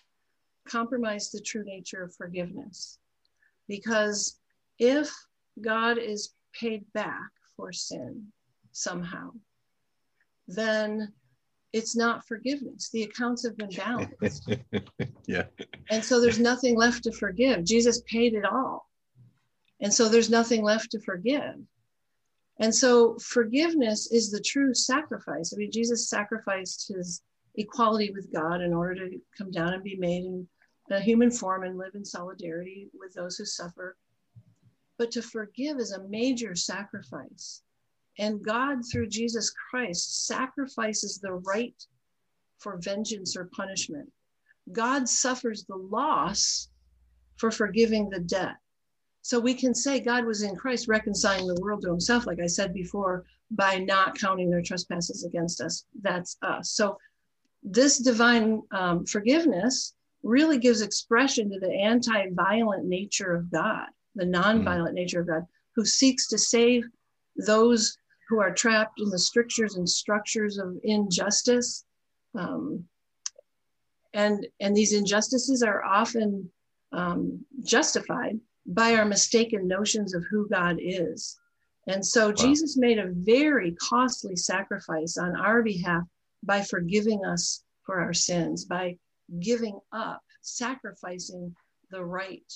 compromise 0.67 1.29
the 1.29 1.41
true 1.41 1.63
nature 1.63 2.03
of 2.03 2.15
forgiveness, 2.15 2.99
because 3.67 4.39
if 4.79 5.11
God 5.59 5.97
is 5.97 6.33
paid 6.53 6.83
back 6.93 7.29
for 7.55 7.71
sin 7.71 8.27
somehow, 8.71 9.31
then 10.47 11.13
it's 11.73 11.95
not 11.95 12.27
forgiveness. 12.27 12.89
The 12.89 13.03
accounts 13.03 13.45
have 13.45 13.55
been 13.57 13.69
balanced. 13.69 14.49
yeah. 15.27 15.45
And 15.89 16.03
so 16.03 16.19
there's 16.19 16.39
nothing 16.39 16.75
left 16.75 17.03
to 17.03 17.11
forgive. 17.11 17.63
Jesus 17.63 18.01
paid 18.07 18.33
it 18.33 18.45
all. 18.45 18.89
And 19.79 19.93
so 19.93 20.09
there's 20.09 20.29
nothing 20.29 20.63
left 20.63 20.91
to 20.91 20.99
forgive. 20.99 21.55
And 22.59 22.73
so 22.73 23.17
forgiveness 23.19 24.11
is 24.11 24.29
the 24.29 24.41
true 24.41 24.73
sacrifice. 24.73 25.53
I 25.53 25.57
mean, 25.57 25.71
Jesus 25.71 26.09
sacrificed 26.09 26.87
his 26.87 27.21
equality 27.55 28.11
with 28.13 28.31
God 28.31 28.61
in 28.61 28.73
order 28.73 29.09
to 29.09 29.19
come 29.37 29.51
down 29.51 29.73
and 29.73 29.83
be 29.83 29.97
made 29.97 30.25
in 30.25 30.47
a 30.91 30.99
human 30.99 31.31
form 31.31 31.63
and 31.63 31.77
live 31.77 31.95
in 31.95 32.05
solidarity 32.05 32.89
with 32.93 33.13
those 33.13 33.37
who 33.37 33.45
suffer 33.45 33.95
but 35.01 35.09
to 35.09 35.23
forgive 35.23 35.79
is 35.79 35.93
a 35.93 36.07
major 36.09 36.53
sacrifice. 36.53 37.63
And 38.19 38.45
God, 38.45 38.81
through 38.85 39.07
Jesus 39.07 39.49
Christ, 39.49 40.27
sacrifices 40.27 41.17
the 41.17 41.33
right 41.33 41.73
for 42.59 42.77
vengeance 42.77 43.35
or 43.35 43.45
punishment. 43.45 44.07
God 44.71 45.09
suffers 45.09 45.65
the 45.65 45.75
loss 45.75 46.69
for 47.37 47.49
forgiving 47.49 48.11
the 48.11 48.19
debt. 48.19 48.57
So 49.21 49.39
we 49.39 49.53
can 49.53 49.75
say 49.75 49.99
God 49.99 50.25
was 50.25 50.41
in 50.41 50.55
Christ 50.55 50.87
reconciling 50.87 51.47
the 51.47 51.61
world 51.61 51.81
to 51.83 51.89
himself, 51.89 52.25
like 52.25 52.39
I 52.39 52.47
said 52.47 52.73
before, 52.73 53.25
by 53.51 53.77
not 53.77 54.17
counting 54.17 54.49
their 54.49 54.63
trespasses 54.63 55.23
against 55.23 55.61
us. 55.61 55.85
That's 56.01 56.37
us. 56.41 56.71
So 56.71 56.97
this 57.63 57.99
divine 57.99 58.63
um, 58.71 59.05
forgiveness 59.05 59.93
really 60.23 60.57
gives 60.57 60.81
expression 60.81 61.51
to 61.51 61.59
the 61.59 61.71
anti 61.71 62.29
violent 62.31 62.85
nature 62.85 63.33
of 63.35 63.51
God 63.51 63.87
the 64.15 64.25
nonviolent 64.25 64.91
mm. 64.91 64.93
nature 64.93 65.21
of 65.21 65.27
God, 65.27 65.45
who 65.75 65.85
seeks 65.85 66.27
to 66.27 66.37
save 66.37 66.83
those 67.35 67.97
who 68.27 68.39
are 68.39 68.53
trapped 68.53 68.99
in 68.99 69.09
the 69.09 69.19
strictures 69.19 69.75
and 69.75 69.87
structures 69.87 70.57
of 70.57 70.77
injustice. 70.83 71.85
Um, 72.35 72.85
and, 74.13 74.45
and 74.59 74.75
these 74.75 74.93
injustices 74.93 75.63
are 75.63 75.83
often 75.83 76.49
um, 76.91 77.45
justified 77.63 78.39
by 78.65 78.95
our 78.95 79.05
mistaken 79.05 79.67
notions 79.67 80.13
of 80.13 80.23
who 80.29 80.47
God 80.49 80.77
is. 80.79 81.39
And 81.87 82.05
so 82.05 82.27
wow. 82.27 82.33
Jesus 82.33 82.77
made 82.77 82.99
a 82.99 83.11
very 83.11 83.71
costly 83.73 84.35
sacrifice 84.35 85.17
on 85.17 85.35
our 85.35 85.63
behalf 85.63 86.03
by 86.43 86.61
forgiving 86.61 87.25
us 87.25 87.63
for 87.83 87.99
our 87.99 88.13
sins, 88.13 88.65
by 88.65 88.97
giving 89.39 89.79
up, 89.91 90.21
sacrificing 90.41 91.55
the 91.89 92.03
right 92.03 92.51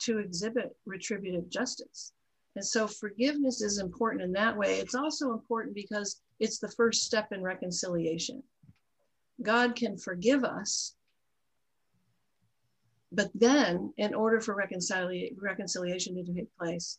to 0.00 0.18
exhibit 0.18 0.76
retributive 0.86 1.48
justice. 1.48 2.12
And 2.56 2.64
so 2.64 2.86
forgiveness 2.86 3.62
is 3.62 3.78
important 3.78 4.22
in 4.22 4.32
that 4.32 4.56
way. 4.56 4.78
It's 4.78 4.94
also 4.94 5.32
important 5.32 5.74
because 5.74 6.20
it's 6.40 6.58
the 6.58 6.72
first 6.72 7.04
step 7.04 7.32
in 7.32 7.42
reconciliation. 7.42 8.42
God 9.42 9.74
can 9.74 9.96
forgive 9.96 10.44
us, 10.44 10.94
but 13.12 13.30
then, 13.34 13.92
in 13.98 14.14
order 14.14 14.40
for 14.40 14.56
reconcili- 14.56 15.34
reconciliation 15.38 16.14
to 16.14 16.32
take 16.32 16.56
place, 16.56 16.98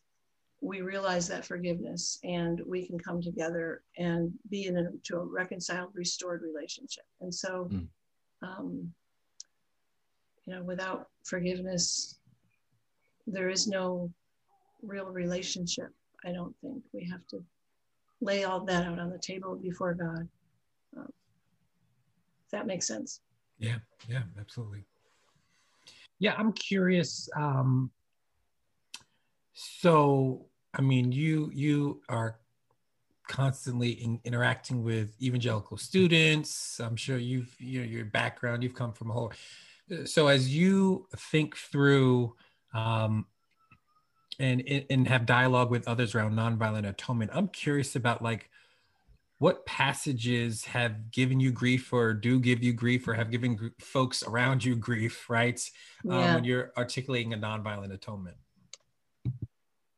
we 0.60 0.80
realize 0.80 1.28
that 1.28 1.44
forgiveness 1.44 2.18
and 2.24 2.60
we 2.66 2.86
can 2.86 2.98
come 2.98 3.20
together 3.20 3.82
and 3.98 4.32
be 4.48 4.66
in 4.66 4.76
a, 4.78 4.90
to 5.02 5.16
a 5.16 5.24
reconciled, 5.24 5.90
restored 5.92 6.42
relationship. 6.42 7.04
And 7.20 7.34
so, 7.34 7.68
mm. 7.70 7.86
um, 8.42 8.92
you 10.46 10.54
know, 10.54 10.62
without 10.62 11.08
forgiveness, 11.24 12.18
there 13.26 13.50
is 13.50 13.66
no 13.66 14.10
real 14.82 15.06
relationship. 15.06 15.88
I 16.24 16.32
don't 16.32 16.54
think 16.62 16.82
we 16.92 17.08
have 17.10 17.26
to 17.28 17.42
lay 18.20 18.44
all 18.44 18.64
that 18.64 18.86
out 18.86 18.98
on 18.98 19.10
the 19.10 19.18
table 19.18 19.56
before 19.56 19.94
God. 19.94 20.28
Um, 20.96 21.12
if 22.44 22.50
that 22.52 22.66
makes 22.66 22.86
sense. 22.86 23.20
Yeah, 23.58 23.78
yeah, 24.08 24.22
absolutely. 24.38 24.84
Yeah, 26.24 26.36
I'm 26.38 26.54
curious. 26.54 27.28
Um, 27.36 27.90
so, 29.52 30.46
I 30.72 30.80
mean, 30.80 31.12
you 31.12 31.50
you 31.52 32.00
are 32.08 32.38
constantly 33.28 33.90
in, 33.90 34.18
interacting 34.24 34.82
with 34.82 35.20
evangelical 35.20 35.76
students. 35.76 36.80
I'm 36.80 36.96
sure 36.96 37.18
you've 37.18 37.54
you 37.60 37.80
know 37.80 37.86
your 37.86 38.06
background. 38.06 38.62
You've 38.62 38.74
come 38.74 38.94
from 38.94 39.10
a 39.10 39.12
whole. 39.12 39.34
So, 40.06 40.28
as 40.28 40.48
you 40.56 41.08
think 41.14 41.58
through 41.58 42.34
um, 42.72 43.26
and 44.38 44.62
and 44.88 45.06
have 45.06 45.26
dialogue 45.26 45.70
with 45.70 45.86
others 45.86 46.14
around 46.14 46.32
nonviolent 46.32 46.88
atonement. 46.88 47.32
I'm 47.34 47.48
curious 47.48 47.96
about 47.96 48.22
like 48.22 48.48
what 49.44 49.66
passages 49.66 50.64
have 50.64 51.10
given 51.10 51.38
you 51.38 51.52
grief 51.52 51.92
or 51.92 52.14
do 52.14 52.40
give 52.40 52.62
you 52.62 52.72
grief 52.72 53.06
or 53.06 53.12
have 53.12 53.30
given 53.30 53.54
gr- 53.54 53.66
folks 53.78 54.22
around 54.22 54.64
you 54.64 54.74
grief, 54.74 55.28
right? 55.28 55.60
Um, 56.08 56.18
yeah. 56.18 56.28
Um, 56.28 56.34
when 56.36 56.44
you're 56.44 56.72
articulating 56.78 57.34
a 57.34 57.36
nonviolent 57.36 57.92
atonement. 57.92 58.38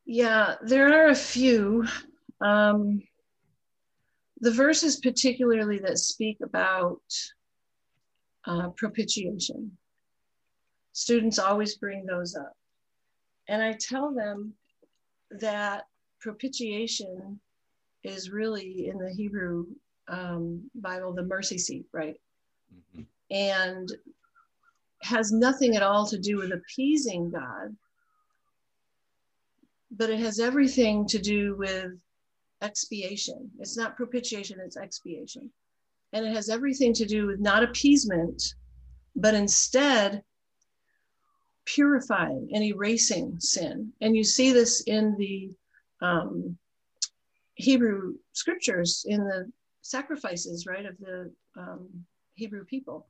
Yeah, 0.04 0.56
there 0.62 0.88
are 0.92 1.10
a 1.10 1.14
few. 1.14 1.86
Um, 2.40 3.00
the 4.40 4.50
verses, 4.50 4.96
particularly 4.96 5.78
that 5.78 5.98
speak 5.98 6.38
about 6.42 7.02
uh, 8.48 8.70
propitiation, 8.70 9.70
students 10.90 11.38
always 11.38 11.76
bring 11.76 12.04
those 12.04 12.34
up. 12.34 12.56
And 13.48 13.62
I 13.62 13.74
tell 13.78 14.12
them 14.12 14.54
that 15.30 15.84
propitiation 16.20 17.38
is 18.06 18.30
really 18.30 18.88
in 18.88 18.98
the 18.98 19.12
Hebrew 19.12 19.66
um, 20.08 20.70
Bible 20.74 21.12
the 21.12 21.22
mercy 21.22 21.58
seat, 21.58 21.86
right? 21.92 22.16
Mm-hmm. 22.74 23.02
And 23.30 23.88
has 25.02 25.32
nothing 25.32 25.76
at 25.76 25.82
all 25.82 26.06
to 26.06 26.18
do 26.18 26.36
with 26.36 26.52
appeasing 26.52 27.30
God, 27.30 27.76
but 29.90 30.10
it 30.10 30.18
has 30.20 30.40
everything 30.40 31.06
to 31.08 31.18
do 31.18 31.56
with 31.56 31.92
expiation. 32.62 33.50
It's 33.58 33.76
not 33.76 33.96
propitiation, 33.96 34.58
it's 34.60 34.76
expiation. 34.76 35.50
And 36.12 36.24
it 36.24 36.34
has 36.34 36.48
everything 36.48 36.94
to 36.94 37.04
do 37.04 37.26
with 37.26 37.40
not 37.40 37.62
appeasement, 37.62 38.54
but 39.16 39.34
instead 39.34 40.22
purifying 41.66 42.48
and 42.52 42.64
erasing 42.64 43.36
sin. 43.40 43.92
And 44.00 44.16
you 44.16 44.24
see 44.24 44.52
this 44.52 44.82
in 44.82 45.16
the 45.18 45.50
um, 46.00 46.56
Hebrew 47.56 48.14
scriptures, 48.32 49.04
in 49.06 49.24
the 49.24 49.50
sacrifices, 49.82 50.66
right, 50.66 50.86
of 50.86 50.96
the 50.98 51.32
um, 51.56 51.88
Hebrew 52.34 52.64
people, 52.64 53.08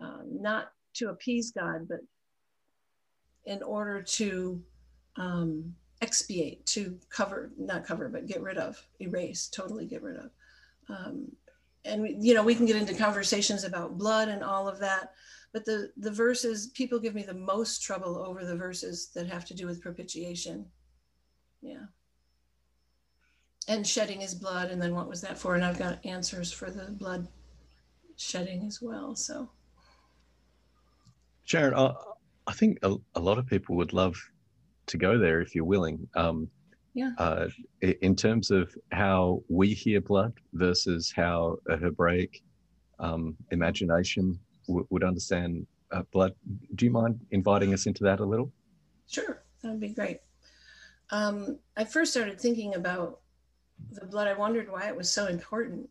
uh, 0.00 0.22
not 0.26 0.72
to 0.94 1.10
appease 1.10 1.52
God, 1.52 1.86
but 1.88 2.00
in 3.44 3.62
order 3.62 4.02
to 4.02 4.62
um, 5.16 5.74
expiate, 6.00 6.64
to 6.66 6.98
cover, 7.10 7.50
not 7.58 7.84
cover, 7.84 8.08
but 8.08 8.26
get 8.26 8.42
rid 8.42 8.58
of, 8.58 8.80
erase, 9.00 9.48
totally 9.48 9.86
get 9.86 10.02
rid 10.02 10.16
of. 10.16 10.30
Um, 10.88 11.30
and, 11.84 12.24
you 12.24 12.34
know, 12.34 12.42
we 12.42 12.54
can 12.54 12.66
get 12.66 12.76
into 12.76 12.94
conversations 12.94 13.64
about 13.64 13.98
blood 13.98 14.28
and 14.28 14.42
all 14.42 14.68
of 14.68 14.78
that 14.80 15.12
but 15.52 15.64
the 15.64 15.90
the 15.96 16.10
verses 16.10 16.68
people 16.68 16.98
give 16.98 17.14
me 17.14 17.22
the 17.22 17.32
most 17.32 17.82
trouble 17.82 18.18
over 18.18 18.44
the 18.44 18.54
verses 18.54 19.10
that 19.14 19.26
have 19.26 19.46
to 19.46 19.54
do 19.54 19.66
with 19.66 19.80
propitiation. 19.80 20.66
Yeah 21.62 21.86
and 23.68 23.86
shedding 23.86 24.20
his 24.20 24.34
blood 24.34 24.70
and 24.70 24.80
then 24.82 24.94
what 24.94 25.08
was 25.08 25.20
that 25.20 25.38
for 25.38 25.54
and 25.54 25.64
i've 25.64 25.78
got 25.78 26.04
answers 26.04 26.52
for 26.52 26.70
the 26.70 26.90
blood 26.90 27.28
shedding 28.16 28.64
as 28.66 28.80
well 28.82 29.14
so 29.14 29.48
sharon 31.44 31.74
i, 31.74 31.92
I 32.46 32.52
think 32.52 32.78
a, 32.82 32.96
a 33.14 33.20
lot 33.20 33.38
of 33.38 33.46
people 33.46 33.76
would 33.76 33.92
love 33.92 34.16
to 34.86 34.96
go 34.96 35.18
there 35.18 35.40
if 35.40 35.54
you're 35.54 35.64
willing 35.64 36.08
um, 36.16 36.48
yeah. 36.98 37.12
Uh, 37.16 37.46
in 37.80 38.16
terms 38.16 38.50
of 38.50 38.74
how 38.90 39.40
we 39.48 39.68
hear 39.68 40.00
blood 40.00 40.32
versus 40.54 41.12
how 41.14 41.58
a 41.68 41.76
Hebraic 41.76 42.42
um, 42.98 43.36
imagination 43.52 44.36
w- 44.66 44.84
would 44.90 45.04
understand 45.04 45.64
uh, 45.92 46.02
blood. 46.12 46.32
Do 46.74 46.84
you 46.84 46.90
mind 46.90 47.20
inviting 47.30 47.72
us 47.72 47.86
into 47.86 48.02
that 48.02 48.18
a 48.18 48.24
little? 48.24 48.50
Sure, 49.06 49.44
that 49.62 49.70
would 49.70 49.78
be 49.78 49.90
great. 49.90 50.18
Um, 51.10 51.60
I 51.76 51.84
first 51.84 52.10
started 52.10 52.40
thinking 52.40 52.74
about 52.74 53.20
the 53.92 54.06
blood. 54.06 54.28
I 54.28 54.34
wondered 54.34 54.70
why 54.70 54.88
it 54.88 54.96
was 54.96 55.10
so 55.10 55.26
important 55.26 55.88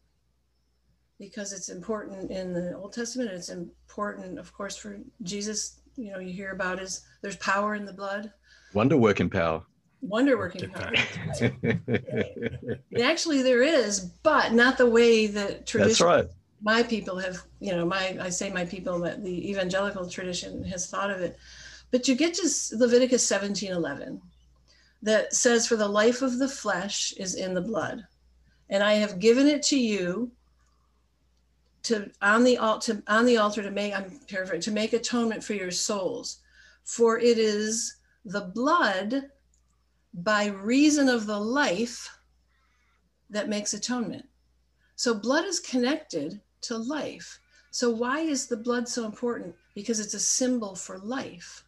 because 1.19 1.53
it's 1.53 1.69
important 1.69 2.31
in 2.31 2.53
the 2.53 2.75
Old 2.77 2.93
Testament. 2.93 3.31
It's 3.31 3.49
important, 3.49 4.39
of 4.39 4.53
course, 4.53 4.75
for 4.75 4.99
Jesus. 5.23 5.79
You 5.95 6.11
know, 6.11 6.19
you 6.19 6.31
hear 6.31 6.51
about 6.51 6.81
is 6.81 7.01
there's 7.21 7.37
power 7.37 7.75
in 7.75 7.85
the 7.85 7.93
blood. 7.93 8.31
Wonder 8.73 8.97
working 8.97 9.29
power 9.29 9.63
wonder 10.01 10.37
working 10.37 10.69
power. 10.69 10.93
actually, 13.03 13.41
there 13.41 13.63
is, 13.63 13.99
but 14.23 14.53
not 14.53 14.77
the 14.77 14.89
way 14.89 15.27
that 15.27 15.65
tradition. 15.65 15.89
That's 15.89 16.01
right. 16.01 16.25
My 16.61 16.83
people 16.83 17.17
have, 17.19 17.43
you 17.59 17.71
know, 17.71 17.85
my 17.85 18.17
I 18.19 18.29
say 18.29 18.51
my 18.51 18.65
people, 18.65 18.99
but 18.99 19.23
the 19.23 19.49
evangelical 19.49 20.09
tradition 20.09 20.63
has 20.65 20.89
thought 20.89 21.11
of 21.11 21.21
it. 21.21 21.37
But 21.91 22.07
you 22.07 22.15
get 22.15 22.33
to 22.35 22.49
Leviticus 22.75 23.25
seventeen 23.25 23.71
eleven, 23.71 24.21
that 25.01 25.33
says, 25.33 25.67
"For 25.67 25.75
the 25.75 25.87
life 25.87 26.21
of 26.21 26.39
the 26.39 26.49
flesh 26.49 27.13
is 27.13 27.35
in 27.35 27.53
the 27.53 27.61
blood, 27.61 28.07
and 28.69 28.83
I 28.83 28.93
have 28.95 29.19
given 29.19 29.47
it 29.47 29.63
to 29.63 29.79
you." 29.79 30.31
To 31.83 32.11
on 32.21 32.43
the 32.43 32.57
altar, 32.57 33.03
on 33.07 33.25
the 33.25 33.37
altar 33.37 33.63
to 33.63 33.71
make 33.71 33.93
I'm 33.93 34.19
paraphrasing 34.27 34.61
to 34.61 34.71
make 34.71 34.93
atonement 34.93 35.43
for 35.43 35.53
your 35.53 35.71
souls, 35.71 36.39
for 36.83 37.19
it 37.19 37.37
is 37.37 37.95
the 38.25 38.41
blood 38.41 39.31
by 40.13 40.47
reason 40.47 41.07
of 41.07 41.27
the 41.27 41.39
life 41.39 42.17
that 43.29 43.47
makes 43.47 43.73
atonement. 43.73 44.27
So 44.95 45.13
blood 45.13 45.45
is 45.45 45.59
connected 45.59 46.41
to 46.61 46.77
life. 46.77 47.39
So 47.71 47.91
why 47.91 48.21
is 48.21 48.47
the 48.47 48.57
blood 48.57 48.89
so 48.89 49.05
important? 49.05 49.55
Because 49.75 49.99
it's 49.99 50.15
a 50.15 50.19
symbol 50.19 50.75
for 50.75 50.97
life. 50.97 51.63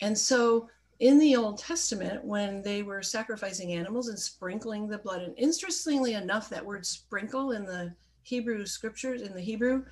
And 0.00 0.18
so 0.18 0.68
in 1.02 1.18
the 1.18 1.34
Old 1.34 1.58
Testament, 1.58 2.24
when 2.24 2.62
they 2.62 2.84
were 2.84 3.02
sacrificing 3.02 3.72
animals 3.72 4.06
and 4.06 4.16
sprinkling 4.16 4.86
the 4.86 4.98
blood, 4.98 5.20
and 5.22 5.36
interestingly 5.36 6.14
enough, 6.14 6.48
that 6.48 6.64
word 6.64 6.86
sprinkle 6.86 7.50
in 7.50 7.64
the 7.64 7.92
Hebrew 8.22 8.64
scriptures, 8.64 9.20
in 9.20 9.34
the 9.34 9.40
Hebrew, 9.40 9.84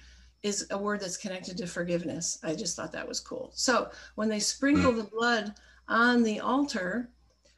is 0.45 0.69
a 0.71 0.79
word 0.79 1.01
that's 1.01 1.17
connected 1.17 1.57
to 1.57 1.67
forgiveness. 1.67 2.39
I 2.45 2.55
just 2.55 2.77
thought 2.77 2.93
that 2.93 3.09
was 3.09 3.19
cool. 3.19 3.51
So 3.55 3.91
when 4.15 4.29
they 4.29 4.39
sprinkle 4.39 4.93
the 4.93 5.03
blood 5.03 5.53
on 5.89 6.23
the 6.23 6.39
altar, 6.39 7.11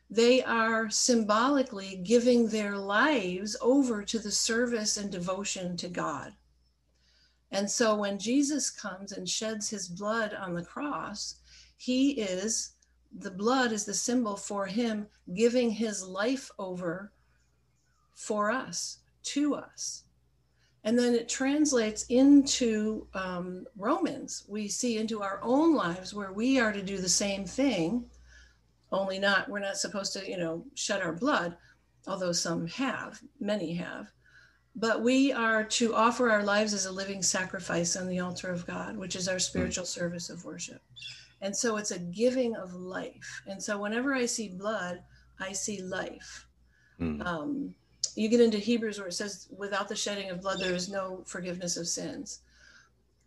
they 0.08 0.42
are 0.44 0.88
symbolically 0.88 2.00
giving 2.06 2.48
their 2.48 2.78
lives 2.78 3.54
over 3.60 4.02
to 4.02 4.18
the 4.18 4.32
service 4.32 4.96
and 4.96 5.12
devotion 5.12 5.76
to 5.76 5.90
God. 5.90 6.32
And 7.50 7.70
so 7.70 7.96
when 7.96 8.18
Jesus 8.18 8.70
comes 8.70 9.12
and 9.12 9.28
sheds 9.28 9.68
his 9.68 9.88
blood 9.88 10.32
on 10.32 10.54
the 10.54 10.64
cross, 10.64 11.36
he 11.76 12.12
is, 12.12 12.71
the 13.18 13.30
blood 13.30 13.72
is 13.72 13.84
the 13.84 13.94
symbol 13.94 14.36
for 14.36 14.66
him 14.66 15.06
giving 15.34 15.70
his 15.70 16.02
life 16.02 16.50
over 16.58 17.12
for 18.14 18.50
us, 18.50 18.98
to 19.22 19.54
us. 19.54 20.04
And 20.84 20.98
then 20.98 21.14
it 21.14 21.28
translates 21.28 22.04
into 22.08 23.06
um, 23.14 23.66
Romans. 23.76 24.44
We 24.48 24.68
see 24.68 24.98
into 24.98 25.22
our 25.22 25.38
own 25.42 25.74
lives 25.74 26.12
where 26.12 26.32
we 26.32 26.58
are 26.58 26.72
to 26.72 26.82
do 26.82 26.98
the 26.98 27.08
same 27.08 27.44
thing 27.44 28.06
only 28.92 29.18
not 29.18 29.48
we're 29.48 29.58
not 29.58 29.76
supposed 29.76 30.12
to 30.12 30.28
you 30.28 30.36
know 30.36 30.64
shed 30.74 31.00
our 31.00 31.12
blood 31.12 31.56
although 32.06 32.32
some 32.32 32.66
have 32.66 33.20
many 33.40 33.74
have 33.74 34.12
but 34.76 35.02
we 35.02 35.32
are 35.32 35.64
to 35.64 35.94
offer 35.94 36.30
our 36.30 36.42
lives 36.42 36.72
as 36.74 36.86
a 36.86 36.92
living 36.92 37.22
sacrifice 37.22 37.96
on 37.96 38.06
the 38.06 38.20
altar 38.20 38.50
of 38.50 38.66
god 38.66 38.96
which 38.96 39.16
is 39.16 39.28
our 39.28 39.38
spiritual 39.38 39.84
service 39.84 40.30
of 40.30 40.44
worship 40.44 40.82
and 41.42 41.54
so 41.54 41.76
it's 41.76 41.90
a 41.90 41.98
giving 41.98 42.54
of 42.56 42.72
life. 42.72 43.42
And 43.46 43.62
so 43.62 43.78
whenever 43.78 44.14
i 44.14 44.24
see 44.24 44.48
blood 44.48 45.02
i 45.38 45.52
see 45.52 45.82
life. 45.82 46.46
Mm. 47.00 47.26
um, 47.26 47.74
you 48.14 48.28
get 48.28 48.40
into 48.40 48.58
hebrews 48.58 48.98
where 48.98 49.08
it 49.08 49.14
says 49.14 49.48
without 49.56 49.88
the 49.88 49.96
shedding 49.96 50.30
of 50.30 50.40
blood 50.40 50.60
there 50.60 50.74
is 50.74 50.88
no 50.88 51.24
forgiveness 51.26 51.76
of 51.76 51.88
sins. 51.88 52.40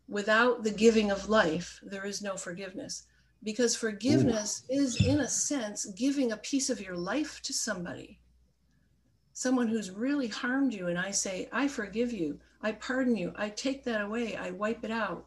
Without 0.08 0.64
the 0.64 0.72
giving 0.72 1.12
of 1.12 1.30
life 1.30 1.80
there 1.84 2.06
is 2.06 2.22
no 2.22 2.38
forgiveness. 2.38 3.04
Because 3.44 3.76
forgiveness 3.76 4.64
Ooh. 4.72 4.76
is 4.76 5.06
in 5.06 5.20
a 5.20 5.28
sense 5.28 5.86
giving 5.86 6.32
a 6.32 6.38
piece 6.38 6.70
of 6.70 6.82
your 6.82 6.96
life 6.96 7.42
to 7.44 7.54
somebody. 7.54 8.20
Someone 9.34 9.68
who's 9.68 9.92
really 9.92 10.30
harmed 10.30 10.74
you 10.74 10.88
and 10.88 10.98
i 10.98 11.12
say 11.12 11.50
i 11.52 11.68
forgive 11.68 12.14
you. 12.14 12.40
I 12.62 12.72
pardon 12.72 13.18
you. 13.18 13.34
I 13.36 13.50
take 13.50 13.84
that 13.84 14.02
away. 14.02 14.38
I 14.38 14.52
wipe 14.52 14.86
it 14.86 14.92
out 14.92 15.26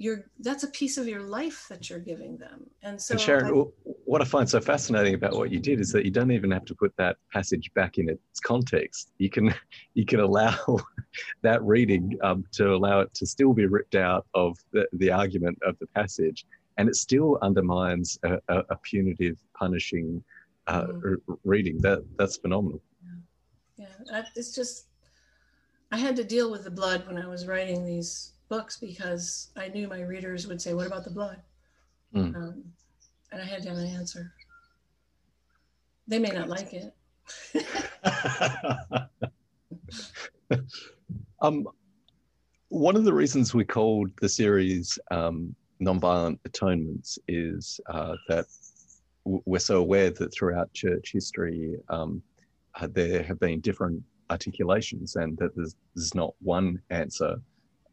you're 0.00 0.24
that's 0.40 0.64
a 0.64 0.68
piece 0.68 0.96
of 0.96 1.06
your 1.06 1.20
life 1.20 1.66
that 1.68 1.90
you're 1.90 1.98
giving 1.98 2.36
them 2.38 2.64
and 2.82 3.00
so 3.00 3.12
and 3.12 3.20
sharon 3.20 3.46
I, 3.46 3.64
what 4.06 4.22
i 4.22 4.24
find 4.24 4.48
so 4.48 4.60
fascinating 4.60 5.14
about 5.14 5.34
what 5.34 5.50
you 5.52 5.60
did 5.60 5.78
is 5.78 5.92
that 5.92 6.04
you 6.04 6.10
don't 6.10 6.30
even 6.30 6.50
have 6.50 6.64
to 6.64 6.74
put 6.74 6.92
that 6.96 7.16
passage 7.32 7.70
back 7.74 7.98
in 7.98 8.08
its 8.08 8.40
context 8.40 9.12
you 9.18 9.30
can 9.30 9.54
you 9.94 10.06
can 10.06 10.20
allow 10.20 10.56
that 11.42 11.62
reading 11.62 12.18
um, 12.22 12.44
to 12.52 12.74
allow 12.74 13.00
it 13.00 13.12
to 13.14 13.26
still 13.26 13.52
be 13.52 13.66
ripped 13.66 13.94
out 13.94 14.26
of 14.34 14.56
the, 14.72 14.88
the 14.94 15.10
argument 15.10 15.58
of 15.66 15.78
the 15.78 15.86
passage 15.88 16.46
and 16.80 16.88
it 16.88 16.96
still 16.96 17.38
undermines 17.42 18.18
a, 18.22 18.38
a, 18.48 18.64
a 18.70 18.76
punitive, 18.76 19.36
punishing 19.54 20.24
uh, 20.66 20.86
mm. 20.86 21.16
reading. 21.44 21.78
That 21.82 22.02
that's 22.16 22.38
phenomenal. 22.38 22.80
Yeah, 23.76 23.86
yeah. 24.06 24.22
it's 24.34 24.54
just 24.54 24.86
I 25.92 25.98
had 25.98 26.16
to 26.16 26.24
deal 26.24 26.50
with 26.50 26.64
the 26.64 26.70
blood 26.70 27.06
when 27.06 27.18
I 27.18 27.26
was 27.26 27.46
writing 27.46 27.84
these 27.84 28.32
books 28.50 28.76
because 28.76 29.48
I 29.56 29.68
knew 29.68 29.88
my 29.88 30.02
readers 30.02 30.46
would 30.46 30.60
say, 30.60 30.74
"What 30.74 30.86
about 30.86 31.04
the 31.04 31.10
blood?" 31.10 31.40
Mm. 32.14 32.34
Um, 32.36 32.64
and 33.32 33.40
I 33.40 33.44
had 33.44 33.62
to 33.62 33.70
have 33.70 33.78
an 33.78 33.86
answer. 33.86 34.34
They 36.06 36.18
may 36.18 36.30
not 36.30 36.48
like 36.48 36.74
it. 36.74 36.92
um, 41.40 41.66
one 42.68 42.96
of 42.96 43.04
the 43.04 43.12
reasons 43.12 43.54
we 43.54 43.64
called 43.64 44.10
the 44.20 44.28
series 44.28 44.98
um, 45.12 45.54
nonviolent 45.80 46.38
atonements 46.44 47.18
is 47.28 47.80
uh, 47.88 48.16
that 48.28 48.46
we're 49.24 49.60
so 49.60 49.78
aware 49.78 50.10
that 50.10 50.34
throughout 50.34 50.72
church 50.72 51.12
history 51.12 51.76
um, 51.88 52.20
uh, 52.80 52.88
there 52.90 53.22
have 53.22 53.38
been 53.38 53.60
different 53.60 54.02
articulations 54.30 55.14
and 55.16 55.36
that 55.38 55.54
there's, 55.54 55.76
there's 55.94 56.14
not 56.14 56.34
one 56.40 56.80
answer 56.90 57.36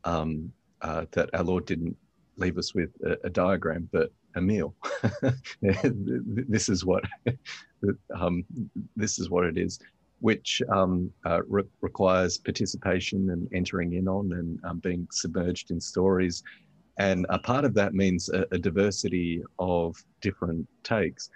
um, 0.08 0.52
uh, 0.82 1.06
that 1.12 1.30
our 1.34 1.43
Lord 1.43 1.65
didn't 1.65 1.96
leave 2.38 2.58
us 2.58 2.74
with 2.74 2.89
a, 3.06 3.17
a 3.28 3.30
diagram, 3.30 3.89
but 3.91 4.12
a 4.36 4.41
meal. 4.41 4.76
this 5.62 6.70
is 6.70 6.86
what 6.86 7.04
um, 8.15 8.46
this 8.96 9.20
is 9.20 9.30
what 9.30 9.46
it 9.46 9.58
is, 9.58 9.80
which 10.20 10.62
um, 10.70 11.12
uh, 11.26 11.41
re- 11.48 11.63
requires 11.82 12.38
participation 12.38 13.30
and 13.32 13.48
entering 13.54 13.93
in 13.93 14.08
on 14.08 14.32
and 14.34 14.60
um, 14.63 14.80
being 14.80 15.08
submerged 15.12 15.72
in 15.72 15.80
stories 15.80 16.43
and 16.98 17.26
a 17.30 17.38
part 17.38 17.63
of 17.63 17.74
that 17.76 17.93
means 17.93 18.30
a, 18.30 18.46
a 18.52 18.58
diversity 18.58 19.43
of 19.60 19.96
different 20.22 20.67
takes. 20.84 21.30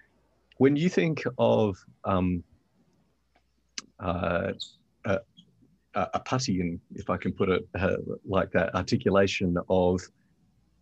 When 0.58 0.76
you 0.76 0.90
think 0.90 1.24
of 1.38 1.78
um, 2.04 2.44
uh, 4.00 4.54
a, 5.06 5.20
a 5.94 6.20
putty, 6.20 6.80
if 6.96 7.10
I 7.10 7.18
can 7.18 7.34
put 7.34 7.50
it 7.50 7.68
uh, 7.78 7.98
like 8.26 8.52
that, 8.52 8.74
articulation 8.76 9.58
of 9.70 10.02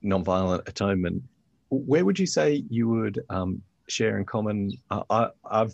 nonviolent 0.04 0.68
atonement, 0.68 1.24
where 1.70 2.06
would 2.06 2.20
you 2.20 2.28
say 2.28 2.64
you 2.70 2.88
would 2.90 3.20
um, 3.30 3.62
share 3.88 4.18
in 4.18 4.26
common? 4.26 4.72
I, 4.90 5.30
have 5.52 5.74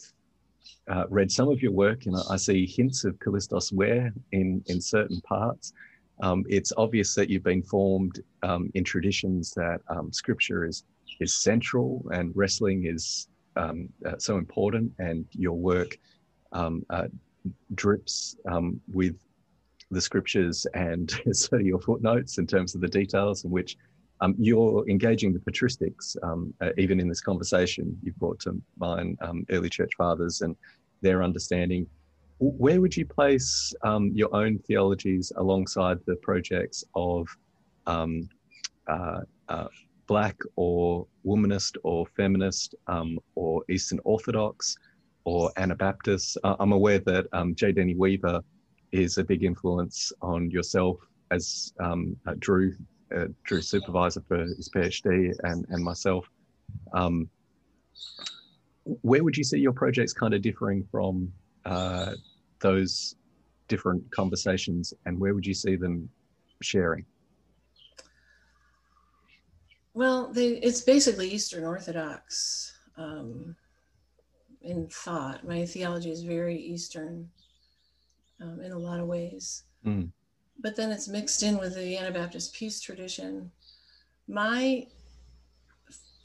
uh, 0.88 1.06
read 1.10 1.32
some 1.32 1.50
of 1.50 1.62
your 1.62 1.72
work 1.72 2.06
and 2.06 2.16
I 2.30 2.38
see 2.38 2.66
hints 2.66 3.04
of 3.06 3.18
Kallistos 3.20 3.72
Ware 3.72 4.14
in, 4.32 4.64
in 4.68 4.82
certain 4.82 5.22
parts 5.22 5.74
um, 6.22 6.46
it's 6.48 6.72
obvious 6.78 7.14
that 7.16 7.30
you've 7.30 7.44
been 7.44 7.64
formed 7.64 8.22
um, 8.44 8.72
in 8.74 8.84
traditions 8.84 9.52
that 9.52 9.82
um, 9.90 10.12
scripture 10.14 10.66
is 10.66 10.84
is 11.20 11.36
central 11.36 12.06
and 12.12 12.32
wrestling 12.36 12.86
is 12.86 13.28
um, 13.56 13.90
uh, 14.06 14.18
so 14.18 14.38
important, 14.38 14.92
and 15.00 15.26
your 15.32 15.54
work 15.54 15.98
um, 16.52 16.86
uh, 16.90 17.08
drips 17.76 18.36
um, 18.52 18.80
with 18.92 19.16
the 19.92 20.02
scriptures 20.02 20.66
and 20.74 21.20
so 21.32 21.58
your 21.58 21.80
footnotes 21.80 22.38
in 22.38 22.48
terms 22.48 22.76
of 22.76 22.82
the 22.82 22.88
details 22.88 23.44
in 23.44 23.52
which 23.52 23.78
um, 24.22 24.34
you're 24.38 24.88
engaging 24.90 25.34
the 25.34 25.40
patristics, 25.40 26.16
um, 26.24 26.54
uh, 26.62 26.70
even 26.78 27.00
in 27.00 27.08
this 27.10 27.22
conversation. 27.22 27.98
You've 28.02 28.16
brought 28.16 28.40
to 28.42 28.62
mind 28.78 29.18
um, 29.22 29.46
early 29.50 29.70
church 29.70 29.92
fathers 29.98 30.42
and 30.42 30.56
their 31.02 31.22
understanding. 31.22 31.86
Where 32.40 32.82
would 32.82 32.96
you 32.96 33.06
place 33.06 33.74
um, 33.84 34.12
your 34.14 34.34
own 34.34 34.60
theologies 34.60 35.32
alongside 35.36 36.00
the 36.06 36.16
projects 36.18 36.84
of 36.96 37.28
um, 37.88 38.30
uh, 38.88 39.22
uh, 39.50 39.68
Black 40.08 40.38
or 40.56 41.08
womanist 41.26 41.78
or 41.84 42.06
feminist 42.16 42.76
or 43.36 43.64
Eastern 43.70 44.00
Orthodox 44.04 44.78
or 45.26 45.52
Anabaptists. 45.58 46.38
Uh, 46.44 46.56
I'm 46.60 46.72
aware 46.72 47.00
that 47.00 47.54
J. 47.56 47.72
Denny 47.72 47.96
Weaver 47.96 48.42
is 48.92 49.18
a 49.18 49.24
big 49.24 49.44
influence 49.44 50.14
on 50.22 50.50
yourself 50.50 50.98
as 51.32 51.74
uh, 51.84 51.96
Drew 52.40 52.74
uh, 53.16 53.26
Drew 53.44 53.62
supervisor 53.62 54.24
for 54.28 54.38
his 54.38 54.70
PhD 54.74 55.36
and, 55.44 55.66
and 55.70 55.84
myself. 55.84 56.30
Um, 56.94 57.30
where 59.02 59.24
would 59.24 59.38
you 59.38 59.44
see 59.44 59.60
your 59.60 59.74
projects 59.74 60.14
kind 60.14 60.34
of 60.34 60.42
differing 60.42 60.84
from 60.92 61.32
uh, 61.66 62.14
those 62.60 63.16
different 63.68 64.10
conversations 64.12 64.94
and 65.06 65.20
where 65.20 65.34
would 65.34 65.46
you 65.46 65.54
see 65.54 65.76
them 65.76 66.10
sharing? 66.62 67.06
Well, 69.94 70.32
they, 70.34 70.58
it's 70.58 70.82
basically 70.82 71.30
Eastern 71.30 71.64
Orthodox 71.64 72.74
um, 72.98 73.56
in 74.66 74.88
thought. 74.88 75.48
My 75.48 75.66
theology 75.66 76.12
is 76.12 76.24
very 76.24 76.58
Eastern 76.58 77.30
um, 78.42 78.60
in 78.62 78.72
a 78.72 78.78
lot 78.78 79.00
of 79.00 79.08
ways. 79.08 79.64
Mm 79.86 80.12
but 80.60 80.76
then 80.76 80.92
it's 80.92 81.08
mixed 81.08 81.44
in 81.44 81.58
with 81.58 81.76
the 81.76 81.98
Anabaptist 81.98 82.54
peace 82.54 82.80
tradition. 82.80 83.52
My 84.28 84.88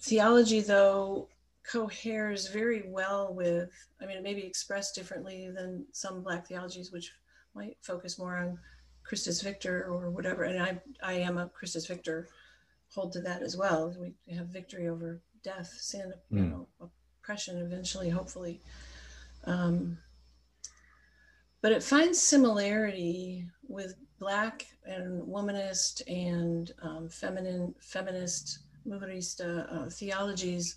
theology, 0.03 0.61
though, 0.61 1.29
coheres 1.71 2.49
very 2.49 2.85
well 2.89 3.35
with, 3.35 3.71
I 4.01 4.07
mean, 4.07 4.17
it 4.17 4.23
may 4.23 4.35
be 4.35 4.47
expressed 4.47 4.95
differently 4.95 5.51
than 5.51 5.85
some 5.93 6.23
Black 6.23 6.47
theologies, 6.47 6.93
which 6.93 7.13
might 7.55 7.77
focus 7.83 8.19
more 8.19 8.37
on 8.37 8.59
Christus 9.03 9.43
Victor 9.43 9.85
or 9.85 10.11
whatever. 10.11 10.45
And 10.45 10.63
I, 10.63 10.81
I 11.03 11.15
am 11.15 11.39
a 11.39 11.49
Christus 11.49 11.87
Victor, 11.87 12.29
hold 12.95 13.13
to 13.13 13.21
that 13.21 13.43
as 13.43 13.57
well. 13.57 13.95
We 13.99 14.35
have 14.35 14.47
victory 14.47 14.89
over 14.89 15.21
death, 15.43 15.77
sin, 15.81 16.13
mm. 16.33 16.37
you 16.37 16.43
hmm. 16.43 16.51
know, 16.51 16.91
oppression 17.31 17.59
eventually, 17.59 18.09
hopefully. 18.09 18.61
Um, 19.45 19.99
but 21.63 21.71
it 21.71 21.83
finds 21.83 22.21
similarity 22.21 23.47
with 23.69 23.95
black 24.19 24.67
and 24.85 25.23
womanist 25.23 26.03
and 26.09 26.73
um, 26.83 27.09
feminine 27.09 27.73
feminist 27.81 28.61
mujerista 28.87 29.67
uh, 29.73 29.91
theologies 29.91 30.77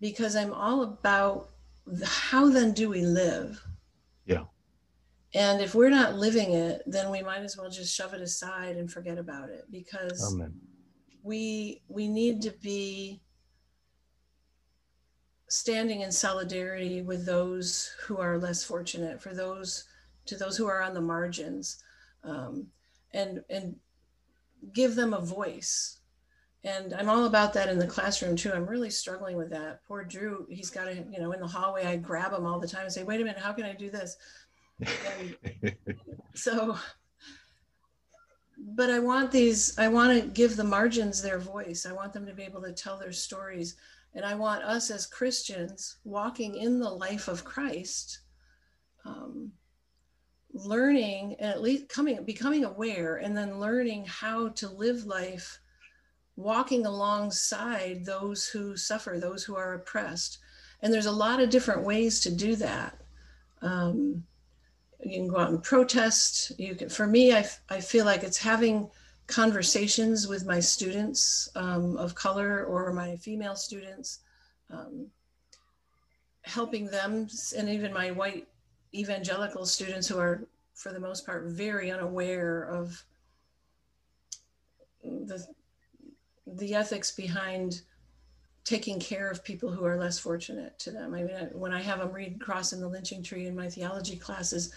because 0.00 0.34
i'm 0.34 0.52
all 0.52 0.82
about 0.82 1.50
the, 1.86 2.06
how 2.06 2.48
then 2.48 2.72
do 2.72 2.88
we 2.88 3.02
live 3.02 3.62
yeah 4.26 4.44
and 5.34 5.60
if 5.60 5.74
we're 5.74 5.90
not 5.90 6.14
living 6.16 6.52
it 6.52 6.82
then 6.86 7.10
we 7.10 7.22
might 7.22 7.42
as 7.42 7.56
well 7.56 7.70
just 7.70 7.94
shove 7.94 8.14
it 8.14 8.22
aside 8.22 8.76
and 8.76 8.90
forget 8.90 9.18
about 9.18 9.50
it 9.50 9.64
because 9.70 10.34
Amen. 10.34 10.54
we 11.22 11.82
we 11.88 12.08
need 12.08 12.40
to 12.42 12.50
be 12.62 13.20
standing 15.52 16.00
in 16.00 16.10
solidarity 16.10 17.02
with 17.02 17.26
those 17.26 17.94
who 18.00 18.16
are 18.16 18.38
less 18.38 18.64
fortunate 18.64 19.20
for 19.20 19.34
those 19.34 19.84
to 20.24 20.34
those 20.34 20.56
who 20.56 20.66
are 20.66 20.80
on 20.80 20.94
the 20.94 21.00
margins 21.00 21.76
um, 22.24 22.66
and 23.12 23.44
and 23.50 23.76
give 24.72 24.94
them 24.94 25.12
a 25.12 25.20
voice. 25.20 25.98
And 26.64 26.94
i'm 26.94 27.10
all 27.10 27.26
about 27.26 27.52
that 27.52 27.68
in 27.68 27.78
the 27.78 27.86
classroom 27.86 28.34
too. 28.34 28.50
I'm 28.50 28.64
really 28.64 28.88
struggling 28.88 29.36
with 29.36 29.50
that. 29.50 29.84
Poor 29.84 30.04
drew 30.04 30.46
he's 30.48 30.70
got 30.70 30.84
to 30.86 30.94
you 30.94 31.20
know 31.20 31.32
in 31.32 31.40
the 31.40 31.46
hallway 31.46 31.84
i 31.84 31.96
grab 31.96 32.32
him 32.32 32.46
all 32.46 32.58
the 32.58 32.66
time 32.66 32.84
and 32.84 32.92
say 32.92 33.04
wait 33.04 33.20
a 33.20 33.24
minute 33.24 33.38
how 33.38 33.52
can 33.52 33.66
i 33.66 33.74
do 33.74 33.90
this? 33.90 34.16
So 36.34 36.78
but 38.74 38.88
i 38.88 38.98
want 38.98 39.30
these 39.30 39.78
i 39.78 39.86
want 39.86 40.18
to 40.18 40.26
give 40.28 40.56
the 40.56 40.64
margins 40.64 41.20
their 41.20 41.38
voice. 41.38 41.84
I 41.84 41.92
want 41.92 42.14
them 42.14 42.24
to 42.24 42.32
be 42.32 42.44
able 42.44 42.62
to 42.62 42.72
tell 42.72 42.98
their 42.98 43.12
stories 43.12 43.76
and 44.14 44.24
i 44.24 44.34
want 44.34 44.62
us 44.62 44.90
as 44.90 45.06
christians 45.06 45.98
walking 46.04 46.56
in 46.56 46.78
the 46.78 46.90
life 46.90 47.28
of 47.28 47.44
christ 47.44 48.20
um, 49.04 49.52
learning 50.52 51.34
and 51.40 51.50
at 51.50 51.62
least 51.62 51.88
coming 51.88 52.22
becoming 52.24 52.64
aware 52.64 53.16
and 53.16 53.36
then 53.36 53.58
learning 53.58 54.04
how 54.06 54.48
to 54.48 54.68
live 54.68 55.04
life 55.06 55.60
walking 56.36 56.86
alongside 56.86 58.04
those 58.04 58.46
who 58.46 58.76
suffer 58.76 59.18
those 59.18 59.44
who 59.44 59.56
are 59.56 59.74
oppressed. 59.74 60.38
And 60.80 60.92
there's 60.92 61.06
a 61.06 61.12
lot 61.12 61.40
of 61.40 61.50
different 61.50 61.84
ways 61.84 62.20
to 62.20 62.34
do 62.34 62.56
that. 62.56 62.98
Um, 63.60 64.24
you 65.04 65.18
can 65.18 65.28
go 65.28 65.38
out 65.38 65.50
and 65.50 65.62
protest. 65.62 66.58
You 66.58 66.74
can 66.74 66.88
for 66.88 67.06
me 67.06 67.34
i, 67.34 67.44
I 67.68 67.80
feel 67.80 68.04
like 68.04 68.22
it's 68.22 68.38
having 68.38 68.88
conversations 69.26 70.26
with 70.26 70.46
my 70.46 70.60
students 70.60 71.48
um, 71.54 71.96
of 71.96 72.14
color 72.14 72.64
or 72.64 72.92
my 72.92 73.16
female 73.16 73.56
students 73.56 74.20
um, 74.70 75.06
helping 76.42 76.86
them 76.86 77.28
and 77.56 77.68
even 77.68 77.92
my 77.92 78.10
white 78.10 78.48
evangelical 78.94 79.64
students 79.64 80.08
who 80.08 80.18
are, 80.18 80.46
for 80.74 80.92
the 80.92 81.00
most 81.00 81.24
part, 81.24 81.44
very 81.44 81.90
unaware 81.90 82.64
of 82.64 83.02
the 85.02 85.44
the 86.46 86.74
ethics 86.74 87.12
behind 87.12 87.82
taking 88.64 89.00
care 89.00 89.28
of 89.30 89.42
people 89.44 89.70
who 89.70 89.84
are 89.84 89.96
less 89.96 90.18
fortunate 90.18 90.78
to 90.78 90.90
them. 90.90 91.14
I 91.14 91.22
mean, 91.22 91.48
when 91.52 91.72
I 91.72 91.82
have 91.82 91.98
them 91.98 92.12
read 92.12 92.40
Cross 92.40 92.72
and 92.72 92.82
the 92.82 92.88
Lynching 92.88 93.22
Tree 93.22 93.46
in 93.46 93.56
my 93.56 93.68
theology 93.68 94.16
classes, 94.16 94.72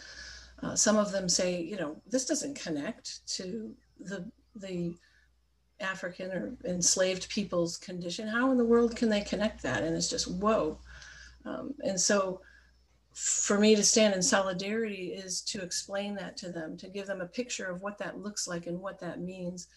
uh, 0.63 0.75
some 0.75 0.97
of 0.97 1.12
them 1.12 1.29
say, 1.29 1.62
you 1.62 1.75
know, 1.75 1.95
this 2.08 2.25
doesn't 2.25 2.60
connect 2.60 3.27
to 3.36 3.75
the 3.99 4.29
the 4.55 4.95
African 5.79 6.31
or 6.31 6.58
enslaved 6.65 7.29
people's 7.29 7.77
condition. 7.77 8.27
How 8.27 8.51
in 8.51 8.58
the 8.58 8.65
world 8.65 8.95
can 8.95 9.10
they 9.10 9.21
connect 9.21 9.62
that? 9.63 9.84
And 9.84 9.95
it's 9.95 10.10
just 10.10 10.29
whoa. 10.29 10.79
Um, 11.45 11.73
and 11.84 11.99
so 11.99 12.41
for 13.13 13.58
me 13.58 13.75
to 13.75 13.84
stand 13.84 14.13
in 14.13 14.21
solidarity 14.21 15.13
is 15.13 15.41
to 15.41 15.62
explain 15.62 16.15
that 16.15 16.36
to 16.38 16.51
them, 16.51 16.75
to 16.77 16.89
give 16.89 17.08
them 17.08 17.21
a 17.21 17.25
picture 17.25 17.65
of 17.65 17.81
what 17.81 17.97
that 17.97 18.19
looks 18.19 18.47
like 18.47 18.67
and 18.67 18.79
what 18.79 18.99
that 18.99 19.21
means, 19.21 19.67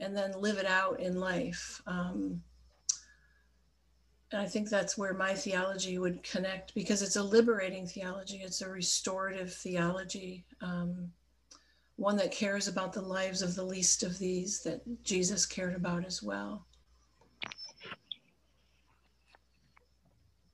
and 0.00 0.16
then 0.16 0.32
live 0.32 0.58
it 0.58 0.66
out 0.66 1.00
in 1.00 1.20
life. 1.20 1.82
Um, 1.86 2.42
and 4.32 4.40
I 4.40 4.46
think 4.46 4.68
that's 4.68 4.96
where 4.96 5.14
my 5.14 5.34
theology 5.34 5.98
would 5.98 6.22
connect 6.22 6.74
because 6.74 7.02
it's 7.02 7.16
a 7.16 7.22
liberating 7.22 7.86
theology, 7.86 8.42
it's 8.42 8.62
a 8.62 8.68
restorative 8.68 9.52
theology, 9.52 10.44
um, 10.60 11.10
one 11.98 12.16
that 12.16 12.32
cares 12.32 12.68
about 12.68 12.92
the 12.92 13.02
lives 13.02 13.42
of 13.42 13.54
the 13.54 13.62
least 13.62 14.02
of 14.02 14.18
these 14.18 14.62
that 14.62 14.80
Jesus 15.04 15.44
cared 15.44 15.74
about 15.74 16.06
as 16.06 16.22
well. 16.22 16.66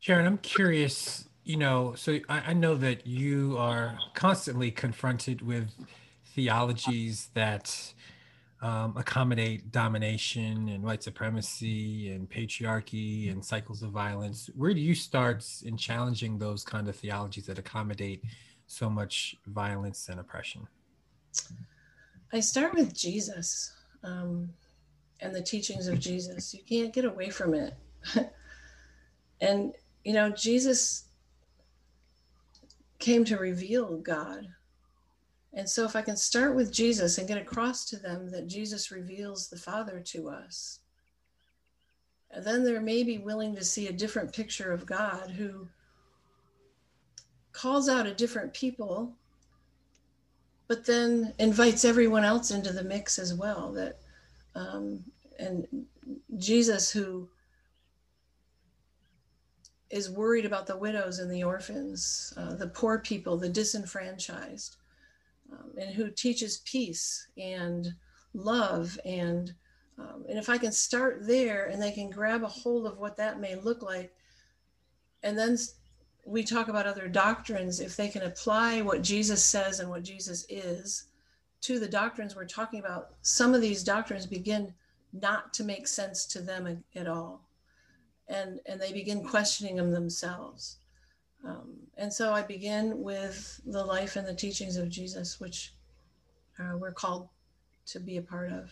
Sharon, 0.01 0.27
I'm 0.27 0.39
curious 0.39 1.29
you 1.45 1.59
know, 1.59 1.95
so 1.95 2.19
I, 2.29 2.41
I 2.49 2.53
know 2.55 2.75
that 2.77 3.07
you 3.07 3.57
are 3.59 3.99
constantly 4.15 4.71
confronted 4.71 5.43
with 5.43 5.71
theologies 6.35 7.29
that 7.35 7.95
um, 8.63 8.97
accommodate 8.97 9.71
domination 9.71 10.71
and 10.71 10.83
white 10.83 11.03
supremacy 11.03 12.11
and 12.11 12.29
patriarchy 12.29 13.31
and 13.31 13.45
cycles 13.45 13.83
of 13.83 13.91
violence. 13.91 14.49
Where 14.57 14.73
do 14.73 14.81
you 14.81 14.95
start 14.95 15.45
in 15.63 15.77
challenging 15.77 16.39
those 16.39 16.65
kind 16.65 16.89
of 16.89 16.97
theologies 16.97 17.45
that 17.47 17.59
accommodate 17.59 18.25
so 18.67 18.89
much 18.89 19.37
violence 19.47 20.09
and 20.09 20.19
oppression? 20.19 20.67
I 22.33 22.41
start 22.41 22.75
with 22.75 22.95
Jesus 22.95 23.73
um, 24.03 24.51
and 25.21 25.35
the 25.35 25.43
teachings 25.43 25.87
of 25.87 26.01
Jesus. 26.01 26.55
You 26.55 26.63
can't 26.69 26.93
get 26.93 27.05
away 27.05 27.31
from 27.31 27.55
it. 27.55 27.75
and, 29.41 29.73
you 30.05 30.13
know, 30.13 30.31
Jesus 30.31 31.05
came 32.99 33.25
to 33.25 33.37
reveal 33.37 33.99
God. 33.99 34.49
And 35.53 35.69
so, 35.69 35.85
if 35.85 35.95
I 35.95 36.03
can 36.03 36.17
start 36.17 36.57
with 36.57 36.73
Jesus 36.73 37.19
and 37.19 37.29
get 37.29 37.39
across 37.39 37.85
to 37.87 37.97
them 37.97 38.31
that 38.31 38.49
Jesus 38.49 38.91
reveals 38.91 39.49
the 39.49 39.57
Father 39.57 40.01
to 40.07 40.29
us, 40.29 40.81
then 42.37 42.65
they 42.65 42.79
may 42.81 43.05
be 43.05 43.19
willing 43.19 43.55
to 43.55 43.65
see 43.65 43.87
a 43.87 43.93
different 43.93 44.33
picture 44.33 44.73
of 44.73 44.87
God 44.87 45.31
who 45.31 45.69
calls 47.53 47.89
out 47.89 48.07
a 48.07 48.15
different 48.15 48.53
people, 48.53 49.13
but 50.69 50.87
then 50.87 51.35
invites 51.39 51.85
everyone 51.85 52.25
else 52.25 52.51
into 52.51 52.73
the 52.73 52.85
mix 52.85 53.19
as 53.19 53.35
well. 53.35 53.73
That 53.73 53.99
um, 54.55 55.05
and 55.39 55.87
Jesus, 56.37 56.91
who 56.91 57.29
is 59.91 60.11
worried 60.11 60.47
about 60.47 60.67
the 60.67 60.77
widows 60.77 61.19
and 61.19 61.31
the 61.31 61.45
orphans, 61.45 62.33
uh, 62.37 62.55
the 62.55 62.69
poor 62.69 62.99
people, 62.99 63.37
the 63.37 63.49
disenfranchised, 63.49 64.77
um, 65.53 65.71
and 65.79 65.95
who 65.95 66.11
teaches 66.11 66.63
peace 66.65 67.29
and 67.37 67.95
love 68.33 68.99
and 69.05 69.55
Um, 69.97 70.25
and 70.29 70.39
if 70.39 70.49
I 70.49 70.59
can 70.59 70.73
start 70.73 71.25
there 71.25 71.71
and 71.71 71.81
they 71.81 71.93
can 71.93 72.11
grab 72.11 72.43
a 72.43 72.49
hold 72.49 72.85
of 72.87 72.99
what 72.99 73.17
that 73.17 73.39
may 73.39 73.55
look 73.55 73.81
like, 73.81 74.11
and 75.23 75.39
then 75.39 75.57
we 76.25 76.43
talk 76.43 76.69
about 76.69 76.87
other 76.87 77.09
doctrines, 77.09 77.81
if 77.81 77.97
they 77.97 78.09
can 78.09 78.23
apply 78.23 78.81
what 78.81 79.03
Jesus 79.03 79.45
says 79.45 79.81
and 79.81 79.91
what 79.91 80.03
Jesus 80.03 80.47
is 80.49 81.05
to 81.63 81.79
the 81.79 81.89
doctrines 81.89 82.35
we're 82.35 82.47
talking 82.47 82.81
about, 82.81 83.11
some 83.23 83.55
of 83.55 83.61
these 83.61 83.83
doctrines 83.83 84.27
begin 84.27 84.73
not 85.13 85.53
to 85.55 85.65
make 85.65 85.87
sense 85.87 86.27
to 86.27 86.41
them 86.41 86.83
at 86.95 87.07
all. 87.07 87.49
And, 88.29 88.61
and 88.67 88.81
they 88.81 88.93
begin 88.93 89.23
questioning 89.23 89.77
them 89.77 89.91
themselves. 89.91 90.79
Um, 91.47 91.75
and 91.99 92.13
so 92.13 92.33
I 92.33 92.43
begin 92.43 93.03
with 93.03 93.61
the 93.67 93.85
life 93.85 94.17
and 94.17 94.27
the 94.27 94.35
teachings 94.35 94.77
of 94.77 94.89
Jesus, 94.89 95.39
which 95.41 95.75
uh, 96.59 96.77
we're 96.79 96.93
called 96.93 97.29
to 97.87 98.01
be 98.01 98.17
a 98.17 98.23
part 98.23 98.51
of. 98.51 98.71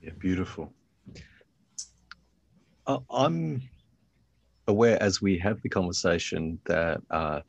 Yeah, 0.00 0.10
beautiful. 0.18 0.72
Uh, 2.88 2.98
I'm 3.08 3.62
aware 4.68 5.02
as 5.02 5.20
we 5.20 5.38
have 5.38 5.60
the 5.62 5.68
conversation 5.68 6.58
that 6.66 7.00
uh, 7.10 7.40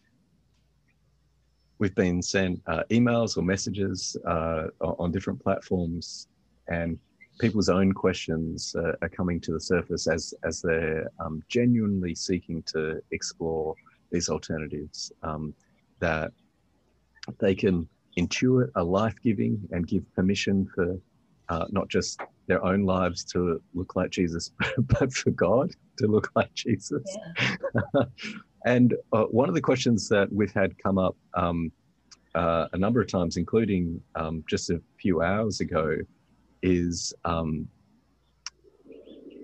we've 1.80 1.95
been 1.95 2.22
sent 2.22 2.61
uh, 2.68 2.84
emails 2.89 3.38
or 3.38 3.43
messages 3.43 4.18
uh, 4.28 4.68
on 4.82 5.11
different 5.11 5.41
platforms, 5.41 6.28
and 6.68 6.97
people's 7.39 7.70
own 7.70 7.91
questions 7.91 8.76
uh, 8.78 8.93
are 9.01 9.09
coming 9.09 9.39
to 9.41 9.53
the 9.53 9.59
surface 9.59 10.07
as 10.07 10.34
as 10.43 10.61
they're 10.61 11.09
um, 11.20 11.41
genuinely 11.49 12.16
seeking 12.16 12.64
to 12.64 13.01
explore 13.11 13.76
these 14.11 14.30
alternatives 14.30 15.11
um, 15.24 15.53
that 15.99 16.32
they 17.39 17.55
can 17.55 17.88
intuit 18.18 18.70
a 18.76 18.84
life 18.84 19.16
giving 19.24 19.59
and 19.72 19.88
give 19.88 20.03
permission 20.14 20.68
for 20.76 20.99
uh, 21.49 21.66
not 21.72 21.88
just 21.88 22.22
their 22.47 22.63
own 22.63 22.83
lives 22.83 23.23
to 23.23 23.61
look 23.73 23.95
like 23.95 24.11
Jesus, 24.11 24.51
but 24.77 25.11
for 25.13 25.31
God 25.31 25.71
to 25.97 26.07
look 26.07 26.29
like 26.35 26.53
Jesus. 26.53 27.03
Yeah. 27.95 28.03
and 28.65 28.95
uh, 29.11 29.23
one 29.23 29.49
of 29.49 29.55
the 29.55 29.61
questions 29.61 30.09
that 30.09 30.31
we've 30.31 30.53
had 30.53 30.77
come 30.81 30.97
up 30.97 31.15
um, 31.35 31.71
uh, 32.35 32.67
a 32.73 32.77
number 32.77 33.01
of 33.01 33.07
times, 33.07 33.37
including 33.37 34.01
um, 34.15 34.43
just 34.49 34.69
a 34.69 34.81
few 34.99 35.21
hours 35.21 35.59
ago, 35.59 35.97
is 36.61 37.13
um, 37.25 37.67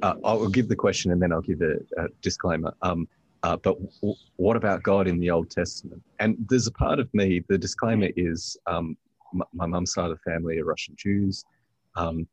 uh, 0.01 0.15
I'll 0.23 0.47
give 0.47 0.69
the 0.69 0.75
question 0.75 1.11
and 1.11 1.21
then 1.21 1.31
I'll 1.31 1.41
give 1.41 1.61
a, 1.61 1.75
a 2.01 2.07
disclaimer. 2.21 2.73
Um, 2.81 3.07
uh, 3.43 3.57
but 3.57 3.77
w- 4.01 4.15
what 4.37 4.57
about 4.57 4.83
God 4.83 5.07
in 5.07 5.19
the 5.19 5.29
Old 5.29 5.49
Testament? 5.49 6.01
And 6.19 6.37
there's 6.49 6.67
a 6.67 6.71
part 6.71 6.99
of 6.99 7.13
me, 7.13 7.43
the 7.47 7.57
disclaimer 7.57 8.09
is 8.15 8.57
um, 8.67 8.97
my 9.53 9.65
mum's 9.65 9.93
side 9.93 10.09
of 10.09 10.17
the 10.17 10.31
family 10.31 10.59
are 10.59 10.65
Russian 10.65 10.95
Jews. 10.97 11.43
Um, 11.95 12.27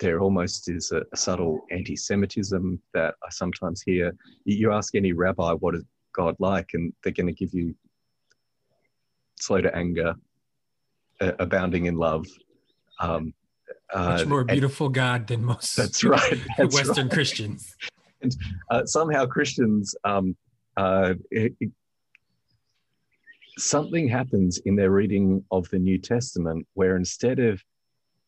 there 0.00 0.20
almost 0.20 0.68
is 0.68 0.92
a, 0.92 1.02
a 1.12 1.16
subtle 1.16 1.64
anti 1.70 1.96
Semitism 1.96 2.80
that 2.92 3.14
I 3.22 3.30
sometimes 3.30 3.82
hear. 3.82 4.14
You 4.44 4.72
ask 4.72 4.94
any 4.94 5.12
rabbi, 5.12 5.52
what 5.52 5.74
is 5.74 5.84
God 6.12 6.36
like? 6.38 6.70
And 6.74 6.92
they're 7.02 7.12
going 7.12 7.26
to 7.26 7.32
give 7.32 7.54
you 7.54 7.74
slow 9.38 9.60
to 9.60 9.74
anger, 9.74 10.14
uh, 11.20 11.32
abounding 11.38 11.86
in 11.86 11.96
love. 11.96 12.26
Um, 13.00 13.34
much 13.94 14.22
uh, 14.22 14.24
more 14.26 14.44
beautiful 14.44 14.86
and, 14.86 14.94
God 14.94 15.26
than 15.26 15.44
most 15.44 15.76
that's 15.76 16.02
right, 16.04 16.38
that's 16.58 16.74
Western 16.74 17.06
right. 17.06 17.14
Christians. 17.14 17.76
And 18.22 18.34
uh, 18.70 18.86
somehow 18.86 19.26
Christians, 19.26 19.94
um, 20.04 20.36
uh, 20.76 21.14
it, 21.30 21.54
it, 21.60 21.70
something 23.58 24.08
happens 24.08 24.58
in 24.64 24.74
their 24.74 24.90
reading 24.90 25.44
of 25.50 25.68
the 25.70 25.78
New 25.78 25.98
Testament 25.98 26.66
where 26.74 26.96
instead 26.96 27.38
of 27.38 27.62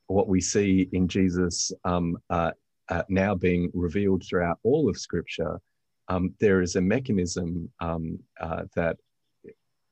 what 0.06 0.28
we 0.28 0.40
see 0.40 0.88
in 0.92 1.08
Jesus 1.08 1.72
um, 1.84 2.16
uh, 2.30 2.52
uh, 2.88 3.02
now 3.08 3.34
being 3.34 3.70
revealed 3.74 4.24
throughout 4.24 4.58
all 4.62 4.88
of 4.88 4.96
Scripture, 4.96 5.60
um, 6.08 6.34
there 6.38 6.60
is 6.60 6.76
a 6.76 6.80
mechanism 6.80 7.68
um, 7.80 8.18
uh, 8.40 8.62
that, 8.76 8.96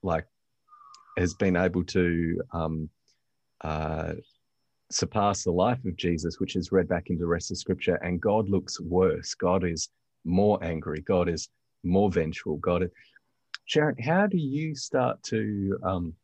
like, 0.03 0.27
has 1.19 1.35
been 1.35 1.57
able 1.57 1.85
to 1.85 2.41
um, 2.53 2.89
surpass 4.91 5.45
the 5.45 5.51
life 5.51 5.85
of 5.85 5.97
Jesus, 5.97 6.39
which 6.39 6.55
is 6.57 6.71
read 6.71 6.89
back 6.89 7.11
into 7.11 7.21
the 7.21 7.27
rest 7.27 7.51
of 7.51 7.59
Scripture, 7.59 7.97
and 7.97 8.21
God 8.21 8.49
looks 8.49 8.81
worse. 8.81 9.35
God 9.35 9.65
is 9.65 9.89
more 10.25 10.63
angry. 10.63 11.01
God 11.01 11.29
is 11.29 11.49
more 11.83 12.11
vengeful. 12.11 12.57
God, 12.59 12.85
is... 12.85 12.91
Sharon, 13.67 13.97
how 13.99 14.27
do 14.27 14.39
you 14.39 14.75
start 14.75 15.23
to 15.25 15.79
um, 15.83 16.15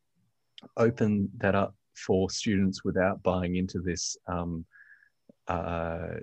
open 0.77 1.29
that 1.39 1.55
up 1.55 1.75
for 2.07 2.31
students 2.31 2.85
without 2.85 3.23
buying 3.23 3.57
into 3.57 3.81
this 3.81 4.17
um, 4.27 4.65
uh, 5.49 6.15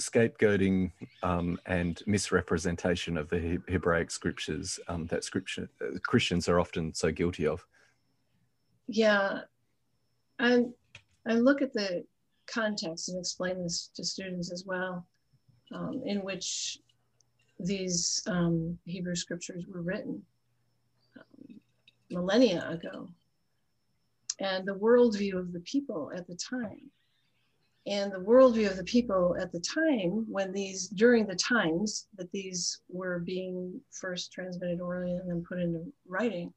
scapegoating 0.00 0.92
um, 1.22 1.58
and 1.66 2.02
misrepresentation 2.06 3.16
of 3.16 3.28
the 3.28 3.60
Hebraic 3.68 4.10
scriptures 4.10 4.78
um, 4.88 5.06
that 5.06 5.24
scripture 5.24 5.68
uh, 5.82 5.98
Christians 6.04 6.48
are 6.48 6.60
often 6.60 6.94
so 6.94 7.10
guilty 7.10 7.46
of? 7.46 7.64
Yeah, 8.86 9.40
I, 10.38 10.64
I 11.26 11.34
look 11.34 11.62
at 11.62 11.72
the 11.72 12.04
context 12.46 13.08
and 13.08 13.18
explain 13.18 13.62
this 13.62 13.90
to 13.96 14.04
students 14.04 14.52
as 14.52 14.64
well, 14.66 15.06
um, 15.74 16.02
in 16.04 16.22
which 16.22 16.78
these 17.60 18.22
um, 18.26 18.78
Hebrew 18.84 19.16
scriptures 19.16 19.64
were 19.66 19.82
written 19.82 20.22
um, 21.18 21.60
millennia 22.10 22.68
ago, 22.70 23.08
and 24.40 24.66
the 24.66 24.74
worldview 24.74 25.36
of 25.36 25.52
the 25.52 25.60
people 25.60 26.12
at 26.14 26.26
the 26.26 26.36
time. 26.36 26.90
And 27.86 28.12
the 28.12 28.18
worldview 28.18 28.70
of 28.70 28.76
the 28.76 28.84
people 28.84 29.36
at 29.40 29.50
the 29.50 29.60
time, 29.60 30.26
when 30.28 30.52
these, 30.52 30.88
during 30.88 31.26
the 31.26 31.36
times 31.36 32.06
that 32.16 32.30
these 32.32 32.82
were 32.88 33.18
being 33.20 33.80
first 33.90 34.30
transmitted 34.30 34.80
orally 34.80 35.12
and 35.12 35.28
then 35.28 35.44
put 35.48 35.58
into 35.58 35.90
writing, 36.06 36.52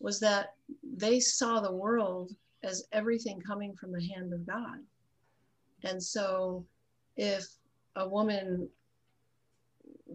was 0.00 0.18
that 0.20 0.54
they 0.82 1.20
saw 1.20 1.60
the 1.60 1.72
world 1.72 2.34
as 2.64 2.84
everything 2.92 3.40
coming 3.40 3.74
from 3.76 3.92
the 3.92 4.02
hand 4.14 4.32
of 4.32 4.46
God. 4.46 4.78
And 5.84 6.02
so 6.02 6.66
if 7.16 7.46
a 7.96 8.08
woman 8.08 8.68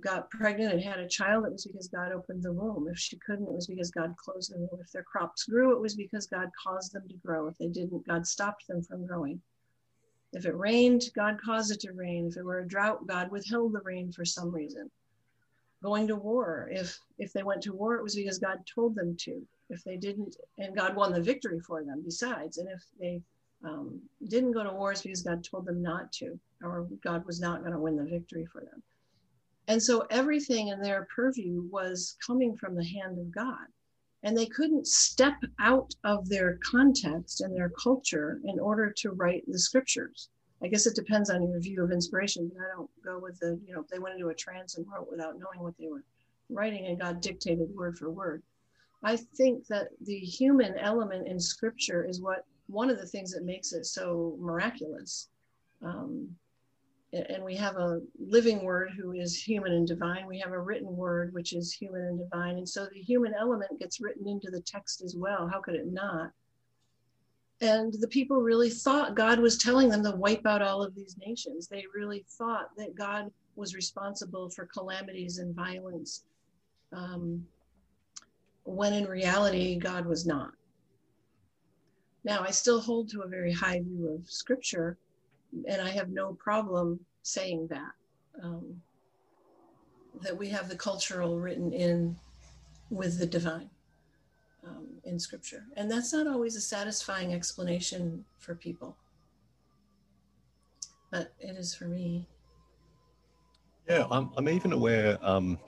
got 0.01 0.29
pregnant 0.29 0.73
and 0.73 0.81
had 0.81 0.99
a 0.99 1.07
child, 1.07 1.45
it 1.45 1.51
was 1.51 1.65
because 1.65 1.87
God 1.87 2.11
opened 2.11 2.43
the 2.43 2.51
womb. 2.51 2.87
If 2.89 2.97
she 2.97 3.17
couldn't, 3.17 3.47
it 3.47 3.53
was 3.53 3.67
because 3.67 3.91
God 3.91 4.15
closed 4.17 4.53
the 4.53 4.57
womb. 4.59 4.79
If 4.81 4.91
their 4.91 5.03
crops 5.03 5.45
grew, 5.45 5.71
it 5.73 5.81
was 5.81 5.95
because 5.95 6.27
God 6.27 6.49
caused 6.61 6.93
them 6.93 7.07
to 7.07 7.15
grow. 7.15 7.47
If 7.47 7.57
they 7.57 7.67
didn't, 7.67 8.07
God 8.07 8.27
stopped 8.27 8.67
them 8.67 8.81
from 8.81 9.05
growing. 9.05 9.41
If 10.33 10.45
it 10.45 10.55
rained, 10.55 11.03
God 11.15 11.39
caused 11.43 11.71
it 11.71 11.79
to 11.81 11.93
rain. 11.93 12.27
If 12.27 12.37
it 12.37 12.43
were 12.43 12.59
a 12.59 12.67
drought, 12.67 13.07
God 13.07 13.31
withheld 13.31 13.73
the 13.73 13.81
rain 13.81 14.11
for 14.11 14.25
some 14.25 14.51
reason. 14.51 14.91
Going 15.81 16.07
to 16.07 16.15
war, 16.15 16.69
if 16.71 16.99
if 17.19 17.31
they 17.31 17.43
went 17.43 17.61
to 17.63 17.73
war, 17.73 17.95
it 17.95 18.03
was 18.03 18.15
because 18.15 18.39
God 18.39 18.59
told 18.65 18.95
them 18.95 19.15
to 19.21 19.45
if 19.69 19.83
they 19.83 19.97
didn't, 19.97 20.35
and 20.57 20.75
God 20.75 20.95
won 20.95 21.13
the 21.13 21.21
victory 21.21 21.59
for 21.59 21.83
them 21.83 22.01
besides. 22.03 22.57
And 22.57 22.69
if 22.69 22.83
they 22.99 23.21
um, 23.63 24.01
didn't 24.27 24.51
go 24.51 24.63
to 24.63 24.73
wars 24.73 25.01
because 25.01 25.23
God 25.23 25.43
told 25.43 25.65
them 25.65 25.81
not 25.81 26.11
to, 26.13 26.39
or 26.61 26.87
God 27.03 27.25
was 27.25 27.39
not 27.39 27.61
going 27.61 27.73
to 27.73 27.79
win 27.79 27.95
the 27.95 28.03
victory 28.03 28.45
for 28.45 28.61
them. 28.61 28.81
And 29.67 29.81
so 29.81 30.05
everything 30.09 30.67
in 30.67 30.79
their 30.79 31.07
purview 31.15 31.67
was 31.71 32.17
coming 32.25 32.55
from 32.55 32.75
the 32.75 32.85
hand 32.85 33.17
of 33.17 33.33
God. 33.33 33.67
And 34.23 34.37
they 34.37 34.45
couldn't 34.45 34.87
step 34.87 35.35
out 35.59 35.93
of 36.03 36.29
their 36.29 36.57
context 36.63 37.41
and 37.41 37.55
their 37.55 37.69
culture 37.69 38.39
in 38.43 38.59
order 38.59 38.91
to 38.97 39.11
write 39.11 39.43
the 39.47 39.59
scriptures. 39.59 40.29
I 40.63 40.67
guess 40.67 40.87
it 40.87 40.95
depends 40.95 41.29
on 41.29 41.47
your 41.47 41.59
view 41.59 41.83
of 41.83 41.91
inspiration, 41.91 42.51
I 42.59 42.75
don't 42.75 42.89
go 43.03 43.19
with 43.19 43.39
the, 43.39 43.59
you 43.67 43.73
know, 43.73 43.85
they 43.91 43.99
went 43.99 44.15
into 44.15 44.29
a 44.29 44.35
trance 44.35 44.77
and 44.77 44.85
wrote 44.91 45.11
without 45.11 45.37
knowing 45.37 45.59
what 45.59 45.77
they 45.77 45.87
were 45.87 46.03
writing 46.49 46.85
and 46.87 46.99
God 46.99 47.21
dictated 47.21 47.75
word 47.75 47.97
for 47.97 48.09
word. 48.09 48.41
I 49.03 49.17
think 49.17 49.67
that 49.67 49.89
the 50.01 50.17
human 50.17 50.77
element 50.77 51.27
in 51.27 51.39
scripture 51.39 52.05
is 52.05 52.21
what 52.21 52.45
one 52.67 52.89
of 52.89 52.97
the 52.97 53.05
things 53.05 53.31
that 53.33 53.45
makes 53.45 53.73
it 53.73 53.85
so 53.85 54.35
miraculous. 54.39 55.27
Um, 55.81 56.35
and 57.15 57.43
we 57.43 57.55
have 57.55 57.77
a 57.77 58.01
living 58.19 58.63
word 58.63 58.91
who 58.97 59.13
is 59.13 59.41
human 59.41 59.71
and 59.71 59.87
divine. 59.87 60.27
We 60.27 60.39
have 60.39 60.51
a 60.51 60.59
written 60.59 60.95
word 60.95 61.33
which 61.33 61.53
is 61.53 61.73
human 61.73 62.01
and 62.01 62.19
divine. 62.19 62.57
And 62.57 62.67
so 62.67 62.87
the 62.91 63.01
human 63.01 63.33
element 63.39 63.79
gets 63.79 64.01
written 64.01 64.27
into 64.27 64.51
the 64.51 64.61
text 64.61 65.01
as 65.01 65.15
well. 65.15 65.47
How 65.47 65.61
could 65.61 65.75
it 65.75 65.91
not? 65.91 66.31
And 67.61 67.93
the 67.99 68.07
people 68.07 68.41
really 68.41 68.69
thought 68.69 69.15
God 69.15 69.39
was 69.39 69.57
telling 69.57 69.89
them 69.89 70.03
to 70.03 70.11
wipe 70.11 70.45
out 70.45 70.61
all 70.61 70.83
of 70.83 70.93
these 70.93 71.15
nations. 71.25 71.67
They 71.67 71.85
really 71.95 72.25
thought 72.37 72.69
that 72.77 72.95
God 72.95 73.31
was 73.55 73.75
responsible 73.75 74.49
for 74.49 74.65
calamities 74.65 75.37
and 75.37 75.55
violence. 75.55 76.25
Um, 76.91 77.45
when 78.65 78.93
in 78.93 79.05
reality, 79.05 79.77
God 79.77 80.05
was 80.05 80.25
not. 80.25 80.51
Now, 82.23 82.41
I 82.41 82.51
still 82.51 82.81
hold 82.81 83.09
to 83.09 83.21
a 83.21 83.27
very 83.27 83.53
high 83.53 83.81
view 83.81 84.09
of 84.09 84.29
scripture, 84.29 84.97
and 85.67 85.81
I 85.81 85.89
have 85.89 86.09
no 86.09 86.33
problem 86.33 86.99
saying 87.23 87.67
that. 87.69 87.91
Um, 88.43 88.81
that 90.21 90.37
we 90.37 90.49
have 90.49 90.69
the 90.69 90.75
cultural 90.77 91.39
written 91.39 91.73
in 91.73 92.15
with 92.89 93.19
the 93.19 93.25
divine. 93.25 93.69
um, 94.67 94.87
in 95.03 95.19
scripture. 95.19 95.65
And 95.75 95.89
that's 95.89 96.13
not 96.13 96.27
always 96.27 96.55
a 96.55 96.61
satisfying 96.61 97.33
explanation 97.33 98.25
for 98.39 98.55
people, 98.55 98.97
but 101.11 101.33
it 101.39 101.55
is 101.55 101.75
for 101.75 101.85
me. 101.85 102.27
Yeah, 103.87 104.07
I'm, 104.09 104.31
I'm 104.37 104.49
even 104.49 104.71
aware, 104.73 105.19
um, 105.21 105.59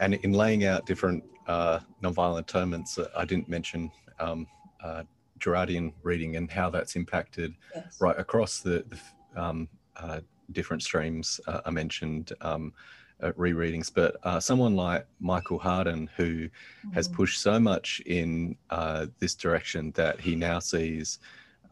and 0.00 0.14
in 0.14 0.32
laying 0.32 0.64
out 0.64 0.86
different 0.86 1.22
uh, 1.46 1.80
nonviolent 2.02 2.40
atonements, 2.40 2.98
I 3.16 3.24
didn't 3.24 3.48
mention 3.48 3.90
um, 4.18 4.46
uh, 4.82 5.02
Girardian 5.38 5.92
reading 6.02 6.36
and 6.36 6.50
how 6.50 6.70
that's 6.70 6.96
impacted 6.96 7.54
Yes. 7.74 8.00
right 8.00 8.18
across 8.18 8.60
the, 8.60 8.84
the 8.88 9.40
um, 9.42 9.68
uh, 9.96 10.20
different 10.52 10.82
streams 10.82 11.40
uh, 11.46 11.60
I 11.64 11.70
mentioned 11.70 12.32
um, 12.40 12.72
uh, 13.22 13.32
rereadings. 13.32 13.90
But 13.92 14.16
uh, 14.22 14.40
someone 14.40 14.76
like 14.76 15.06
Michael 15.20 15.58
Hardin, 15.58 16.08
who 16.16 16.48
has 16.92 17.08
Mhm. 17.08 17.14
pushed 17.14 17.40
so 17.40 17.58
much 17.58 18.00
in 18.06 18.56
uh, 18.70 19.06
this 19.18 19.34
direction 19.34 19.90
that 19.92 20.20
he 20.20 20.36
now 20.36 20.58
sees 20.58 21.18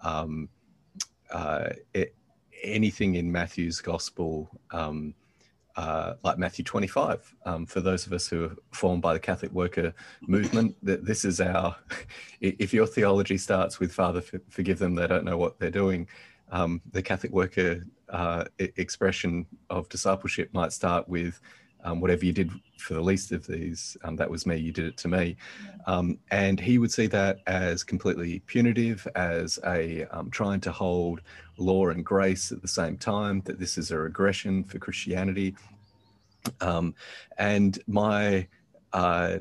um, 0.03 0.49
uh, 1.31 1.71
it, 1.95 2.15
anything 2.63 3.15
in 3.17 3.31
Matthew's 3.31 3.81
gospel. 3.81 4.51
Um, 4.71 5.15
uh, 5.77 6.15
like 6.23 6.39
Matthew 6.39 6.65
25, 6.65 7.35
um, 7.47 7.67
for 7.67 7.81
those 7.81 8.07
of 8.07 8.13
us 8.13 8.29
who 8.29 8.45
are 8.45 8.57
formed 8.73 9.03
by 9.03 9.13
the 9.13 9.21
Catholic 9.21 9.53
worker 9.53 9.93
movement, 10.23 10.77
that 10.83 11.05
this 11.05 11.25
is 11.25 11.41
our. 11.41 11.77
If 12.41 12.75
your 12.75 12.87
theology 12.87 13.39
starts 13.39 13.81
with 13.81 13.93
"Father, 13.93 14.23
forgive 14.51 14.79
them; 14.79 14.95
they 14.95 15.07
don't 15.07 15.25
know 15.25 15.39
what 15.39 15.59
they're 15.59 15.71
doing," 15.71 16.07
um, 16.51 16.83
the 16.93 17.03
Catholic 17.03 17.33
worker 17.33 17.85
uh, 18.11 18.45
expression 18.59 19.47
of 19.71 19.89
discipleship 19.89 20.51
might 20.53 20.73
start 20.73 21.09
with 21.09 21.41
um, 21.85 22.01
whatever 22.01 22.25
you 22.25 22.33
did 22.33 22.51
for 22.79 22.95
the 22.95 23.01
least 23.01 23.33
of 23.33 23.47
these, 23.47 23.97
um, 24.05 24.17
that 24.17 24.31
was 24.31 24.47
me, 24.47 24.57
you 24.57 24.73
did 24.73 24.87
it 24.87 24.97
to 24.99 25.09
me. 25.09 25.37
Um, 25.87 26.19
and 26.31 26.59
he 26.59 26.79
would 26.79 26.91
see 26.91 27.07
that 27.09 27.39
as 27.47 27.85
completely 27.85 28.41
punitive, 28.47 29.07
as 29.15 29.59
a 29.67 30.05
um, 30.07 30.31
trying 30.31 30.61
to 30.63 30.73
hold 30.73 31.21
law 31.57 31.89
and 31.89 32.05
grace 32.05 32.53
at 32.53 32.63
the 32.63 32.69
same 32.69 32.97
time, 32.97 33.43
that 33.45 33.59
this 33.59 33.79
is 33.79 33.91
a 33.91 33.99
regression 33.99 34.65
for 34.65 34.79
Christianity. 34.79 35.55
Um, 36.61 36.95
and 37.39 37.79
my 37.87 38.49
uh, 38.93 39.39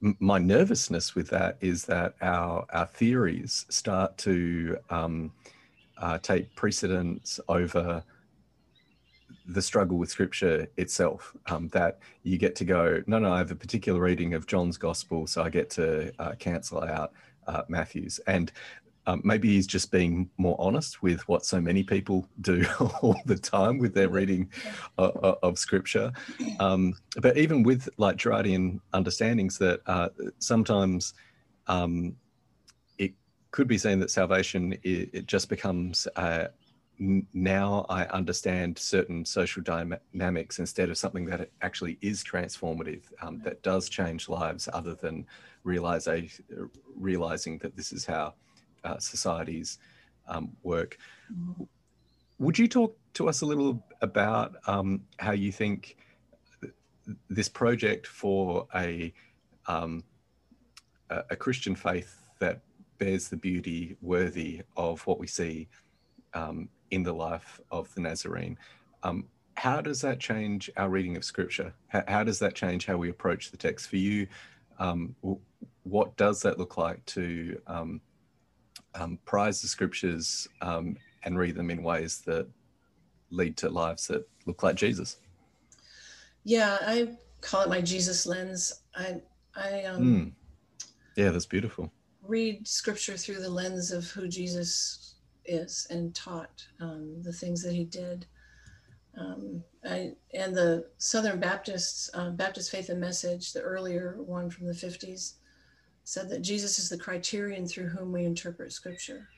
my 0.00 0.38
nervousness 0.38 1.14
with 1.14 1.28
that 1.30 1.56
is 1.60 1.84
that 1.86 2.14
our 2.20 2.66
our 2.70 2.86
theories 2.86 3.66
start 3.68 4.16
to 4.18 4.76
um, 4.90 5.32
uh, 5.98 6.18
take 6.18 6.54
precedence 6.54 7.40
over 7.48 8.04
the 9.48 9.62
struggle 9.62 9.96
with 9.96 10.10
scripture 10.10 10.66
itself 10.76 11.36
um, 11.46 11.68
that 11.68 11.98
you 12.22 12.36
get 12.36 12.56
to 12.56 12.64
go 12.64 13.02
no 13.06 13.18
no 13.18 13.32
i 13.32 13.38
have 13.38 13.50
a 13.50 13.56
particular 13.56 14.00
reading 14.00 14.34
of 14.34 14.46
john's 14.46 14.76
gospel 14.76 15.26
so 15.26 15.42
i 15.42 15.48
get 15.48 15.70
to 15.70 16.12
uh, 16.18 16.32
cancel 16.38 16.82
out 16.82 17.12
uh, 17.46 17.62
matthew's. 17.68 18.20
And 18.26 18.52
um, 19.08 19.20
maybe 19.24 19.48
he's 19.48 19.66
just 19.66 19.92
being 19.92 20.28
more 20.36 20.56
honest 20.58 21.02
with 21.02 21.26
what 21.28 21.46
so 21.46 21.60
many 21.60 21.84
people 21.84 22.28
do 22.40 22.66
all 23.02 23.20
the 23.26 23.36
time 23.36 23.78
with 23.78 23.94
their 23.94 24.08
reading 24.08 24.50
of, 24.98 25.38
of 25.42 25.58
scripture. 25.58 26.12
Um, 26.58 26.94
but 27.20 27.36
even 27.36 27.62
with 27.62 27.88
like 27.98 28.16
Girardian 28.16 28.80
understandings 28.92 29.58
that 29.58 29.80
uh, 29.86 30.08
sometimes 30.40 31.14
um, 31.68 32.16
it 32.98 33.12
could 33.52 33.68
be 33.68 33.78
seen 33.78 34.00
that 34.00 34.10
salvation 34.10 34.72
it, 34.82 35.10
it 35.12 35.26
just 35.26 35.48
becomes 35.48 36.08
uh, 36.16 36.46
n- 36.46 36.65
now 36.98 37.84
I 37.88 38.04
understand 38.06 38.78
certain 38.78 39.24
social 39.24 39.62
dynamics 39.62 40.58
instead 40.58 40.88
of 40.88 40.96
something 40.96 41.26
that 41.26 41.50
actually 41.60 41.98
is 42.00 42.24
transformative 42.24 43.02
um, 43.20 43.40
that 43.44 43.62
does 43.62 43.88
change 43.88 44.28
lives 44.28 44.68
other 44.72 44.94
than 44.94 45.26
realizing 45.62 46.30
realizing 46.94 47.58
that 47.58 47.76
this 47.76 47.92
is 47.92 48.06
how 48.06 48.34
uh, 48.84 48.98
societies 48.98 49.78
um, 50.28 50.56
work. 50.62 50.98
Mhm. 51.32 51.68
Would 52.38 52.58
you 52.58 52.68
talk 52.68 52.96
to 53.14 53.28
us 53.28 53.42
a 53.42 53.46
little 53.46 53.82
about 54.02 54.56
um, 54.66 55.02
how 55.18 55.32
you 55.32 55.52
think 55.52 55.96
th- 56.60 56.72
this 57.28 57.48
project 57.48 58.06
for 58.06 58.66
a 58.74 59.12
um, 59.66 60.02
a 61.10 61.24
a 61.30 61.36
Christian 61.36 61.74
faith 61.74 62.22
that 62.38 62.60
bears 62.98 63.28
the 63.28 63.36
beauty 63.36 63.96
worthy 64.00 64.62
of 64.76 65.06
what 65.06 65.18
we 65.18 65.26
see 65.26 65.68
um, 66.32 66.68
in 66.90 67.02
the 67.02 67.12
life 67.12 67.60
of 67.70 67.92
the 67.94 68.00
Nazarene. 68.00 68.58
Um, 69.02 69.26
how 69.54 69.80
does 69.80 70.00
that 70.02 70.20
change 70.20 70.70
our 70.76 70.88
reading 70.88 71.16
of 71.16 71.24
Scripture? 71.24 71.72
How, 71.88 72.04
how 72.08 72.24
does 72.24 72.38
that 72.40 72.54
change 72.54 72.86
how 72.86 72.96
we 72.96 73.10
approach 73.10 73.50
the 73.50 73.56
text 73.56 73.88
for 73.88 73.96
you? 73.96 74.26
Um, 74.78 75.14
what 75.84 76.16
does 76.16 76.42
that 76.42 76.58
look 76.58 76.76
like 76.76 77.04
to 77.06 77.60
um, 77.66 78.00
um, 78.94 79.18
prize 79.24 79.62
the 79.62 79.68
Scriptures 79.68 80.46
um, 80.60 80.96
and 81.22 81.38
read 81.38 81.54
them 81.54 81.70
in 81.70 81.82
ways 81.82 82.20
that 82.26 82.46
lead 83.30 83.56
to 83.58 83.68
lives 83.70 84.06
that 84.08 84.28
look 84.46 84.62
like 84.62 84.76
Jesus? 84.76 85.16
Yeah, 86.44 86.78
I 86.82 87.16
call 87.40 87.62
it 87.62 87.68
my 87.68 87.80
Jesus 87.80 88.26
lens. 88.26 88.82
I 88.94 89.20
I 89.56 89.84
um, 89.84 90.02
Mm. 90.02 90.32
Yeah, 91.16 91.30
that's 91.30 91.46
beautiful. 91.46 91.90
read 92.22 92.68
scripture 92.68 93.16
through 93.16 93.40
the 93.40 93.48
lens 93.48 93.90
of 93.90 94.04
who 94.10 94.28
Jesus 94.28 95.15
is 95.46 95.86
and 95.90 96.14
taught 96.14 96.66
um, 96.80 97.22
the 97.22 97.32
things 97.32 97.62
that 97.62 97.74
he 97.74 97.84
did. 97.84 98.26
Um, 99.18 99.62
I, 99.84 100.12
and 100.34 100.54
the 100.54 100.86
Southern 100.98 101.40
Baptists, 101.40 102.10
uh, 102.14 102.30
Baptist 102.30 102.70
Faith 102.70 102.90
and 102.90 103.00
Message, 103.00 103.52
the 103.52 103.60
earlier 103.60 104.16
one 104.18 104.50
from 104.50 104.66
the 104.66 104.74
50s, 104.74 105.34
said 106.04 106.28
that 106.28 106.42
Jesus 106.42 106.78
is 106.78 106.88
the 106.88 106.98
criterion 106.98 107.66
through 107.66 107.88
whom 107.88 108.12
we 108.12 108.24
interpret 108.24 108.72
scripture. 108.72 109.28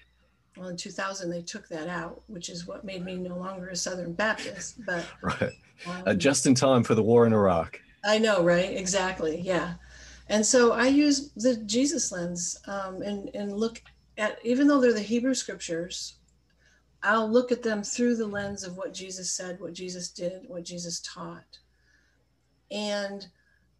Well, 0.56 0.68
in 0.68 0.76
2000, 0.76 1.30
they 1.30 1.42
took 1.42 1.68
that 1.68 1.86
out, 1.88 2.22
which 2.26 2.48
is 2.48 2.66
what 2.66 2.84
made 2.84 3.04
me 3.04 3.16
no 3.16 3.36
longer 3.36 3.68
a 3.68 3.76
Southern 3.76 4.12
Baptist. 4.12 4.84
But 4.84 5.04
Right. 5.22 5.52
um, 5.86 6.02
Uh, 6.06 6.14
just 6.14 6.46
in 6.46 6.54
time 6.54 6.82
for 6.82 6.94
the 6.94 7.02
war 7.02 7.26
in 7.26 7.32
Iraq. 7.32 7.80
I 8.04 8.18
know, 8.18 8.42
right? 8.42 8.76
Exactly. 8.76 9.40
Yeah. 9.40 9.74
And 10.28 10.44
so 10.44 10.72
I 10.72 10.88
use 10.88 11.30
the 11.36 11.56
Jesus 11.56 12.12
lens 12.12 12.58
um, 12.66 13.02
and, 13.02 13.30
and 13.34 13.52
look 13.52 13.80
at, 14.18 14.38
even 14.44 14.66
though 14.66 14.80
they're 14.80 14.92
the 14.92 15.00
Hebrew 15.00 15.34
scriptures, 15.34 16.16
I'll 17.02 17.30
look 17.30 17.52
at 17.52 17.62
them 17.62 17.82
through 17.82 18.16
the 18.16 18.26
lens 18.26 18.64
of 18.64 18.76
what 18.76 18.92
Jesus 18.92 19.30
said, 19.30 19.60
what 19.60 19.72
Jesus 19.72 20.10
did, 20.10 20.42
what 20.48 20.64
Jesus 20.64 21.00
taught. 21.00 21.58
And 22.70 23.26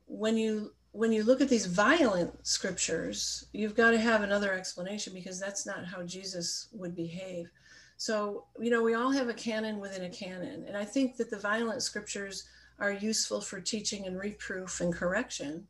when 0.07 0.36
you 0.36 0.72
when 0.93 1.12
you 1.12 1.22
look 1.22 1.41
at 1.41 1.51
these 1.51 1.66
violent 1.66 2.47
scriptures, 2.47 3.45
you've 3.53 3.76
got 3.76 3.91
to 3.91 3.99
have 3.99 4.22
another 4.22 4.53
explanation 4.53 5.12
because 5.12 5.39
that's 5.39 5.66
not 5.66 5.84
how 5.84 6.03
Jesus 6.03 6.68
would 6.72 6.97
behave. 6.97 7.51
So, 7.99 8.47
you 8.59 8.70
know, 8.70 8.82
we 8.82 8.95
all 8.95 9.11
have 9.11 9.28
a 9.28 9.34
canon 9.34 9.80
within 9.80 10.05
a 10.05 10.09
canon. 10.09 10.64
And 10.66 10.76
I 10.76 10.84
think 10.84 11.16
that 11.16 11.30
the 11.30 11.39
violent 11.39 11.82
scriptures 11.82 12.49
are 12.78 12.93
useful 12.93 13.41
for 13.41 13.61
teaching 13.61 14.07
and 14.07 14.18
reproof 14.18 14.80
and 14.80 14.93
correction, 14.93 15.66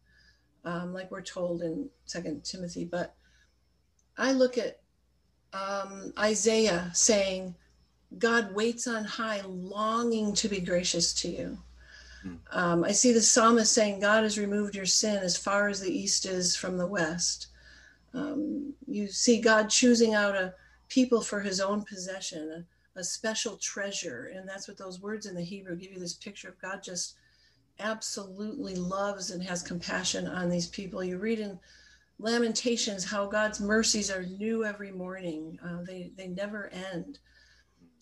um, 0.65 0.95
like 0.95 1.11
we're 1.11 1.21
told 1.21 1.63
in 1.63 1.89
Second 2.05 2.45
Timothy. 2.45 2.85
But 2.85 3.15
I 4.19 4.33
look 4.33 4.59
at 4.59 4.81
um, 5.53 6.13
Isaiah 6.19 6.91
saying, 6.93 7.55
God 8.19 8.55
waits 8.55 8.87
on 8.87 9.05
high, 9.05 9.43
longing 9.47 10.35
to 10.35 10.49
be 10.49 10.61
gracious 10.61 11.13
to 11.15 11.29
you. 11.29 11.59
Hmm. 12.23 12.35
Um, 12.51 12.85
I 12.85 12.93
see 12.93 13.13
the 13.13 13.21
psalmist 13.21 13.73
saying, 13.73 14.01
God 14.01 14.25
has 14.25 14.39
removed 14.39 14.75
your 14.75 14.87
sin 14.87 15.19
as 15.19 15.37
far 15.37 15.69
as 15.69 15.81
the 15.81 15.93
east 15.93 16.27
is 16.27 16.57
from 16.57 16.77
the 16.77 16.87
west. 16.87 17.49
Um, 18.15 18.73
you 18.87 19.09
see 19.09 19.41
God 19.41 19.71
choosing 19.71 20.15
out 20.15 20.35
a 20.35 20.55
people 20.89 21.21
for 21.21 21.41
his 21.41 21.61
own 21.61 21.85
possession, 21.85 22.65
a, 22.97 23.01
a 23.01 23.05
special 23.05 23.57
treasure. 23.57 24.33
And 24.35 24.49
that's 24.49 24.67
what 24.67 24.79
those 24.79 25.01
words 25.01 25.27
in 25.27 25.35
the 25.35 25.43
Hebrew 25.43 25.77
give 25.77 25.93
you 25.93 26.01
this 26.01 26.15
picture 26.15 26.49
of 26.49 26.61
God 26.61 26.83
just 26.83 27.15
absolutely 27.79 28.75
loves 28.75 29.31
and 29.31 29.43
has 29.43 29.63
compassion 29.63 30.27
on 30.27 30.49
these 30.49 30.67
people. 30.67 31.05
You 31.05 31.19
read 31.19 31.39
in 31.39 31.59
Lamentations 32.19 33.05
how 33.05 33.27
God's 33.27 33.61
mercies 33.61 34.11
are 34.11 34.25
new 34.25 34.65
every 34.65 34.91
morning, 34.91 35.59
uh, 35.65 35.83
they, 35.85 36.11
they 36.17 36.29
never 36.29 36.69
end. 36.69 37.19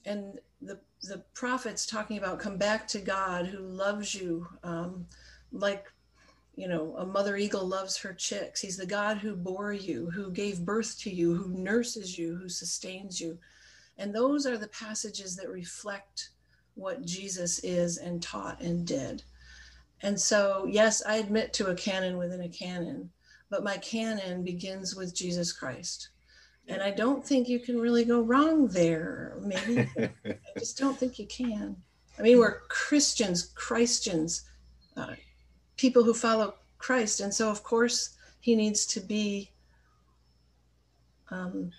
And 0.04 0.38
the, 0.62 0.78
the 1.02 1.22
prophets 1.34 1.84
talking 1.84 2.16
about 2.16 2.38
come 2.38 2.56
back 2.56 2.88
to 2.88 3.00
God 3.00 3.46
who 3.46 3.58
loves 3.58 4.14
you 4.14 4.46
um, 4.62 5.06
like 5.52 5.86
you 6.56 6.68
know, 6.68 6.94
a 6.96 7.04
mother 7.04 7.36
eagle 7.36 7.66
loves 7.66 7.98
her 7.98 8.14
chicks. 8.14 8.62
He's 8.62 8.78
the 8.78 8.86
God 8.86 9.18
who 9.18 9.36
bore 9.36 9.74
you, 9.74 10.10
who 10.10 10.30
gave 10.30 10.64
birth 10.64 10.98
to 11.00 11.10
you, 11.10 11.34
who 11.34 11.48
nurses 11.50 12.18
you, 12.18 12.34
who 12.34 12.48
sustains 12.48 13.20
you. 13.20 13.38
And 13.98 14.14
those 14.14 14.46
are 14.46 14.56
the 14.56 14.68
passages 14.68 15.36
that 15.36 15.50
reflect 15.50 16.30
what 16.74 17.04
Jesus 17.04 17.58
is 17.60 17.98
and 17.98 18.22
taught 18.22 18.60
and 18.62 18.86
did. 18.86 19.22
And 20.02 20.18
so, 20.18 20.66
yes, 20.68 21.02
I 21.06 21.16
admit 21.16 21.52
to 21.54 21.68
a 21.68 21.74
canon 21.74 22.16
within 22.16 22.40
a 22.40 22.48
canon, 22.48 23.10
but 23.50 23.64
my 23.64 23.76
canon 23.78 24.42
begins 24.42 24.94
with 24.94 25.14
Jesus 25.14 25.52
Christ. 25.52 26.10
And 26.68 26.82
I 26.82 26.90
don't 26.90 27.24
think 27.24 27.48
you 27.48 27.60
can 27.60 27.78
really 27.78 28.04
go 28.04 28.20
wrong 28.20 28.66
there. 28.68 29.36
Maybe 29.40 29.88
I 30.26 30.38
just 30.58 30.78
don't 30.78 30.98
think 30.98 31.18
you 31.18 31.26
can. 31.26 31.76
I 32.18 32.22
mean, 32.22 32.38
we're 32.38 32.60
Christians, 32.68 33.52
Christians, 33.54 34.42
uh, 34.96 35.14
people 35.76 36.02
who 36.02 36.14
follow 36.14 36.54
Christ. 36.78 37.20
And 37.20 37.32
so, 37.32 37.50
of 37.50 37.62
course, 37.62 38.16
he 38.40 38.56
needs 38.56 38.84
to 38.86 39.00
be 39.00 39.50
um, 41.30 41.70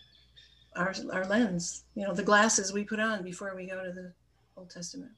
our, 0.75 0.93
our 1.11 1.25
lens, 1.25 1.83
you 1.95 2.05
know, 2.05 2.13
the 2.13 2.23
glasses 2.23 2.71
we 2.71 2.83
put 2.83 2.99
on 2.99 3.23
before 3.23 3.53
we 3.55 3.65
go 3.65 3.83
to 3.83 3.91
the 3.91 4.13
Old 4.55 4.69
Testament. 4.69 5.11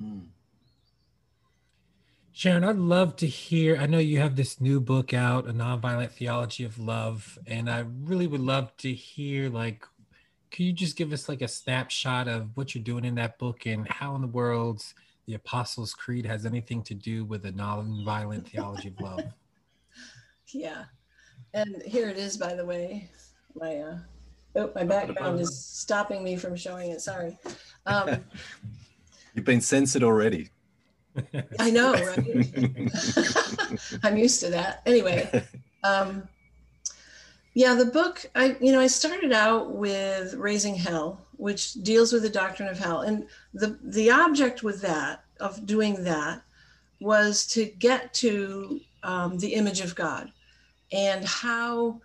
Mm. 0.00 0.26
Sharon, 2.38 2.62
I'd 2.62 2.76
love 2.76 3.16
to 3.16 3.26
hear. 3.26 3.76
I 3.78 3.86
know 3.86 3.98
you 3.98 4.20
have 4.20 4.36
this 4.36 4.60
new 4.60 4.80
book 4.80 5.12
out, 5.12 5.48
A 5.48 5.52
Nonviolent 5.52 6.12
Theology 6.12 6.62
of 6.62 6.78
Love, 6.78 7.36
and 7.48 7.68
I 7.68 7.84
really 8.04 8.28
would 8.28 8.40
love 8.40 8.76
to 8.76 8.92
hear 8.92 9.50
like 9.50 9.84
can 10.52 10.64
you 10.64 10.72
just 10.72 10.94
give 10.94 11.12
us 11.12 11.28
like 11.28 11.42
a 11.42 11.48
snapshot 11.48 12.28
of 12.28 12.56
what 12.56 12.76
you're 12.76 12.84
doing 12.84 13.04
in 13.04 13.16
that 13.16 13.40
book 13.40 13.66
and 13.66 13.88
how 13.88 14.14
in 14.14 14.20
the 14.20 14.28
world 14.28 14.84
the 15.26 15.34
Apostles' 15.34 15.94
Creed 15.94 16.24
has 16.26 16.46
anything 16.46 16.80
to 16.84 16.94
do 16.94 17.24
with 17.24 17.44
a 17.44 17.50
nonviolent 17.50 18.46
theology 18.46 18.94
of 18.96 19.00
love? 19.00 19.24
Yeah. 20.50 20.84
And 21.54 21.82
here 21.82 22.08
it 22.08 22.18
is, 22.18 22.36
by 22.36 22.54
the 22.54 22.64
way. 22.64 23.10
My 23.56 23.78
uh, 23.78 23.98
oh, 24.54 24.70
my 24.76 24.84
background 24.84 25.40
is 25.40 25.58
stopping 25.58 26.22
me 26.22 26.36
from 26.36 26.54
showing 26.54 26.92
it. 26.92 27.00
Sorry. 27.00 27.36
Um, 27.86 28.24
You've 29.34 29.46
been 29.46 29.60
censored 29.60 30.02
already. 30.02 30.50
I 31.58 31.70
know, 31.70 31.92
right? 31.92 32.90
I'm 34.02 34.16
used 34.16 34.40
to 34.40 34.50
that. 34.50 34.82
Anyway, 34.86 35.44
um, 35.84 36.28
yeah, 37.54 37.74
the 37.74 37.86
book, 37.86 38.24
I 38.34 38.56
you 38.60 38.72
know, 38.72 38.80
I 38.80 38.86
started 38.86 39.32
out 39.32 39.74
with 39.74 40.34
Raising 40.34 40.74
Hell, 40.74 41.26
which 41.36 41.74
deals 41.74 42.12
with 42.12 42.22
the 42.22 42.28
doctrine 42.28 42.68
of 42.68 42.78
hell, 42.78 43.02
and 43.02 43.26
the 43.54 43.78
the 43.82 44.10
object 44.10 44.62
with 44.62 44.80
that 44.82 45.24
of 45.40 45.66
doing 45.66 46.02
that 46.04 46.42
was 47.00 47.46
to 47.46 47.64
get 47.64 48.12
to 48.12 48.80
um, 49.02 49.38
the 49.38 49.54
image 49.54 49.80
of 49.80 49.94
God 49.94 50.32
and 50.92 51.24
how 51.24 52.00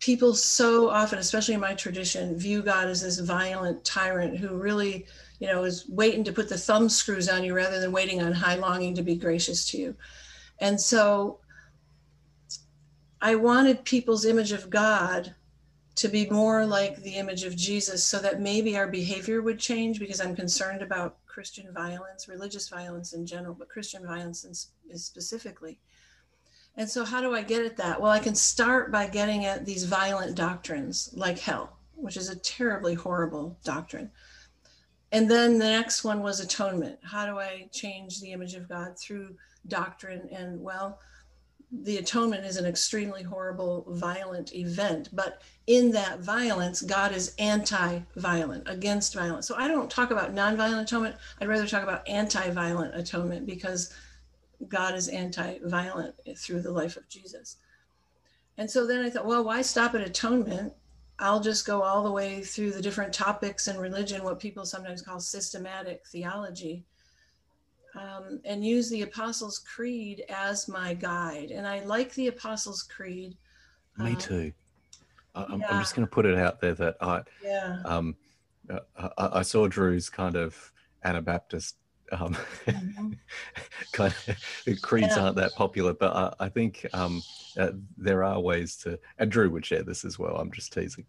people 0.00 0.34
so 0.34 0.88
often, 0.88 1.18
especially 1.18 1.54
in 1.54 1.60
my 1.60 1.74
tradition, 1.74 2.38
view 2.38 2.62
God 2.62 2.88
as 2.88 3.02
this 3.02 3.18
violent 3.18 3.84
tyrant 3.84 4.36
who 4.36 4.56
really 4.56 5.06
you 5.38 5.46
know, 5.46 5.64
is 5.64 5.88
waiting 5.88 6.24
to 6.24 6.32
put 6.32 6.48
the 6.48 6.58
thumb 6.58 6.88
screws 6.88 7.28
on 7.28 7.44
you 7.44 7.54
rather 7.54 7.80
than 7.80 7.92
waiting 7.92 8.22
on 8.22 8.32
high 8.32 8.56
longing 8.56 8.94
to 8.94 9.02
be 9.02 9.16
gracious 9.16 9.70
to 9.70 9.78
you. 9.78 9.94
And 10.60 10.80
so 10.80 11.38
I 13.20 13.34
wanted 13.36 13.84
people's 13.84 14.24
image 14.24 14.52
of 14.52 14.70
God 14.70 15.34
to 15.96 16.08
be 16.08 16.28
more 16.30 16.64
like 16.64 17.02
the 17.02 17.16
image 17.16 17.42
of 17.44 17.56
Jesus 17.56 18.04
so 18.04 18.18
that 18.20 18.40
maybe 18.40 18.76
our 18.76 18.86
behavior 18.86 19.42
would 19.42 19.58
change 19.58 19.98
because 19.98 20.20
I'm 20.20 20.36
concerned 20.36 20.82
about 20.82 21.16
Christian 21.26 21.72
violence, 21.72 22.28
religious 22.28 22.68
violence 22.68 23.12
in 23.12 23.26
general, 23.26 23.54
but 23.54 23.68
Christian 23.68 24.06
violence 24.06 24.44
is 24.44 24.70
specifically. 24.94 25.78
And 26.76 26.88
so, 26.88 27.04
how 27.04 27.20
do 27.20 27.34
I 27.34 27.42
get 27.42 27.64
at 27.64 27.76
that? 27.78 28.00
Well, 28.00 28.12
I 28.12 28.20
can 28.20 28.36
start 28.36 28.92
by 28.92 29.08
getting 29.08 29.44
at 29.44 29.66
these 29.66 29.84
violent 29.84 30.36
doctrines 30.36 31.10
like 31.12 31.40
hell, 31.40 31.76
which 31.96 32.16
is 32.16 32.28
a 32.28 32.36
terribly 32.36 32.94
horrible 32.94 33.58
doctrine 33.64 34.12
and 35.12 35.30
then 35.30 35.58
the 35.58 35.64
next 35.64 36.04
one 36.04 36.22
was 36.22 36.40
atonement. 36.40 36.98
How 37.02 37.26
do 37.26 37.38
I 37.38 37.68
change 37.72 38.20
the 38.20 38.32
image 38.32 38.54
of 38.54 38.68
God 38.68 38.98
through 38.98 39.36
doctrine? 39.66 40.28
And 40.30 40.60
well, 40.60 41.00
the 41.70 41.98
atonement 41.98 42.44
is 42.44 42.56
an 42.56 42.66
extremely 42.66 43.22
horrible, 43.22 43.84
violent 43.88 44.54
event. 44.54 45.10
But 45.12 45.42
in 45.66 45.90
that 45.92 46.20
violence, 46.20 46.82
God 46.82 47.12
is 47.12 47.34
anti 47.38 48.00
violent, 48.16 48.64
against 48.68 49.14
violence. 49.14 49.46
So 49.46 49.54
I 49.56 49.68
don't 49.68 49.90
talk 49.90 50.10
about 50.10 50.34
non-violent 50.34 50.88
atonement. 50.88 51.16
I'd 51.40 51.48
rather 51.48 51.66
talk 51.66 51.82
about 51.82 52.08
anti 52.08 52.50
violent 52.50 52.94
atonement 52.94 53.46
because 53.46 53.94
God 54.68 54.94
is 54.94 55.08
anti 55.08 55.58
violent 55.64 56.14
through 56.36 56.62
the 56.62 56.72
life 56.72 56.96
of 56.96 57.08
Jesus. 57.08 57.56
And 58.56 58.70
so 58.70 58.86
then 58.86 59.04
I 59.04 59.10
thought, 59.10 59.26
well, 59.26 59.44
why 59.44 59.62
stop 59.62 59.94
at 59.94 60.00
atonement? 60.00 60.72
I'll 61.20 61.40
just 61.40 61.66
go 61.66 61.82
all 61.82 62.04
the 62.04 62.12
way 62.12 62.42
through 62.42 62.72
the 62.72 62.82
different 62.82 63.12
topics 63.12 63.66
in 63.66 63.76
religion, 63.78 64.22
what 64.22 64.38
people 64.38 64.64
sometimes 64.64 65.02
call 65.02 65.18
systematic 65.18 66.06
theology, 66.06 66.84
um, 67.96 68.40
and 68.44 68.64
use 68.64 68.88
the 68.88 69.02
Apostles' 69.02 69.58
Creed 69.58 70.24
as 70.28 70.68
my 70.68 70.94
guide. 70.94 71.50
And 71.50 71.66
I 71.66 71.80
like 71.84 72.14
the 72.14 72.28
Apostles' 72.28 72.84
Creed. 72.84 73.36
Me 73.96 74.10
um, 74.10 74.16
too. 74.16 74.52
I'm, 75.34 75.60
yeah. 75.60 75.66
I'm, 75.70 75.80
just 75.80 75.96
going 75.96 76.06
to 76.06 76.10
put 76.10 76.26
it 76.26 76.36
out 76.36 76.60
there 76.60 76.74
that 76.74 76.96
I, 77.00 77.22
yeah. 77.42 77.80
um, 77.84 78.16
uh, 78.70 78.80
I, 78.96 79.38
I 79.38 79.42
saw 79.42 79.66
Drew's 79.66 80.08
kind 80.08 80.36
of 80.36 80.72
Anabaptist 81.02 81.76
um, 82.12 82.36
mm-hmm. 82.66 83.12
kind 83.92 84.14
of 84.26 84.82
creeds 84.82 85.16
yeah. 85.16 85.24
aren't 85.24 85.36
that 85.36 85.54
popular, 85.54 85.92
but 85.92 86.14
I, 86.14 86.46
I 86.46 86.48
think 86.48 86.86
um, 86.92 87.22
uh, 87.58 87.72
there 87.96 88.24
are 88.24 88.40
ways 88.40 88.76
to. 88.78 88.98
And 89.18 89.30
Drew 89.30 89.50
would 89.50 89.64
share 89.64 89.82
this 89.82 90.04
as 90.04 90.18
well. 90.18 90.36
I'm 90.36 90.52
just 90.52 90.72
teasing. 90.72 91.06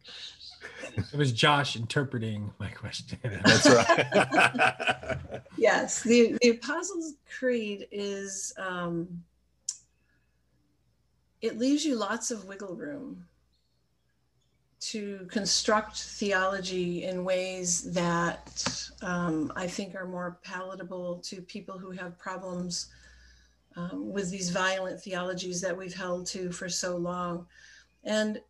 It 0.96 1.18
was 1.18 1.32
Josh 1.32 1.76
interpreting 1.76 2.52
my 2.60 2.70
question. 2.70 3.20
That's 3.24 3.70
right. 3.70 5.42
yes, 5.58 6.04
the 6.04 6.38
the 6.42 6.50
Apostles' 6.50 7.16
Creed 7.38 7.88
is. 7.92 8.54
Um, 8.58 9.24
it 11.42 11.58
leaves 11.58 11.86
you 11.86 11.96
lots 11.96 12.32
of 12.32 12.46
wiggle 12.46 12.76
room 12.76 13.26
to 14.80 15.28
construct 15.30 15.98
theology 15.98 17.04
in 17.04 17.24
ways 17.24 17.92
that 17.94 18.79
um, 19.02 19.52
I 19.56 19.68
think 19.68 19.96
are 19.96 20.08
more 20.08 20.40
palatable 20.44 21.20
to 21.26 21.42
people 21.42 21.78
who 21.78 21.92
have 21.92 22.18
problems 22.18 22.88
um, 23.76 24.12
with 24.12 24.30
these 24.30 24.50
violent 24.50 25.00
theologies 25.02 25.62
that 25.62 25.78
we've 25.78 25.94
held 25.94 26.26
to 26.28 26.52
for 26.52 26.68
so 26.68 26.98
long. 26.98 27.46
And, 28.04 28.42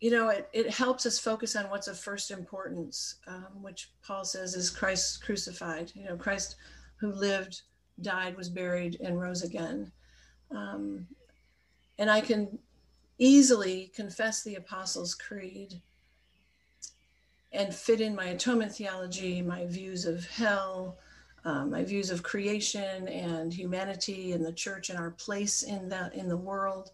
you 0.00 0.10
know, 0.10 0.28
it, 0.28 0.48
it 0.52 0.70
helps 0.70 1.06
us 1.06 1.18
focus 1.18 1.56
on 1.56 1.70
what's 1.70 1.88
of 1.88 1.98
first 1.98 2.30
importance, 2.30 3.16
um, 3.26 3.62
which 3.62 3.90
Paul 4.02 4.24
says 4.24 4.54
is 4.54 4.70
Christ 4.70 5.22
crucified, 5.22 5.92
you 5.94 6.04
know, 6.04 6.16
Christ 6.16 6.56
who 6.96 7.12
lived, 7.12 7.62
died, 8.00 8.36
was 8.36 8.48
buried, 8.48 8.98
and 9.02 9.20
rose 9.20 9.42
again. 9.42 9.92
Um, 10.50 11.06
and 11.98 12.10
I 12.10 12.20
can 12.20 12.58
easily 13.18 13.92
confess 13.94 14.42
the 14.42 14.56
Apostles' 14.56 15.14
Creed 15.14 15.80
and 17.52 17.74
fit 17.74 18.00
in 18.00 18.14
my 18.14 18.26
atonement 18.26 18.72
theology, 18.72 19.42
my 19.42 19.66
views 19.66 20.04
of 20.04 20.26
hell, 20.28 20.98
um, 21.44 21.70
my 21.70 21.82
views 21.82 22.10
of 22.10 22.22
creation 22.22 23.08
and 23.08 23.52
humanity 23.52 24.32
and 24.32 24.44
the 24.44 24.52
church 24.52 24.90
and 24.90 24.98
our 24.98 25.10
place 25.12 25.62
in 25.62 25.88
the 25.88 26.10
in 26.14 26.28
the 26.28 26.36
world, 26.36 26.90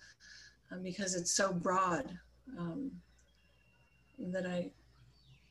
um, 0.70 0.82
because 0.82 1.14
it's 1.14 1.32
so 1.32 1.52
broad 1.52 2.18
um, 2.58 2.90
that 4.18 4.46
I 4.46 4.70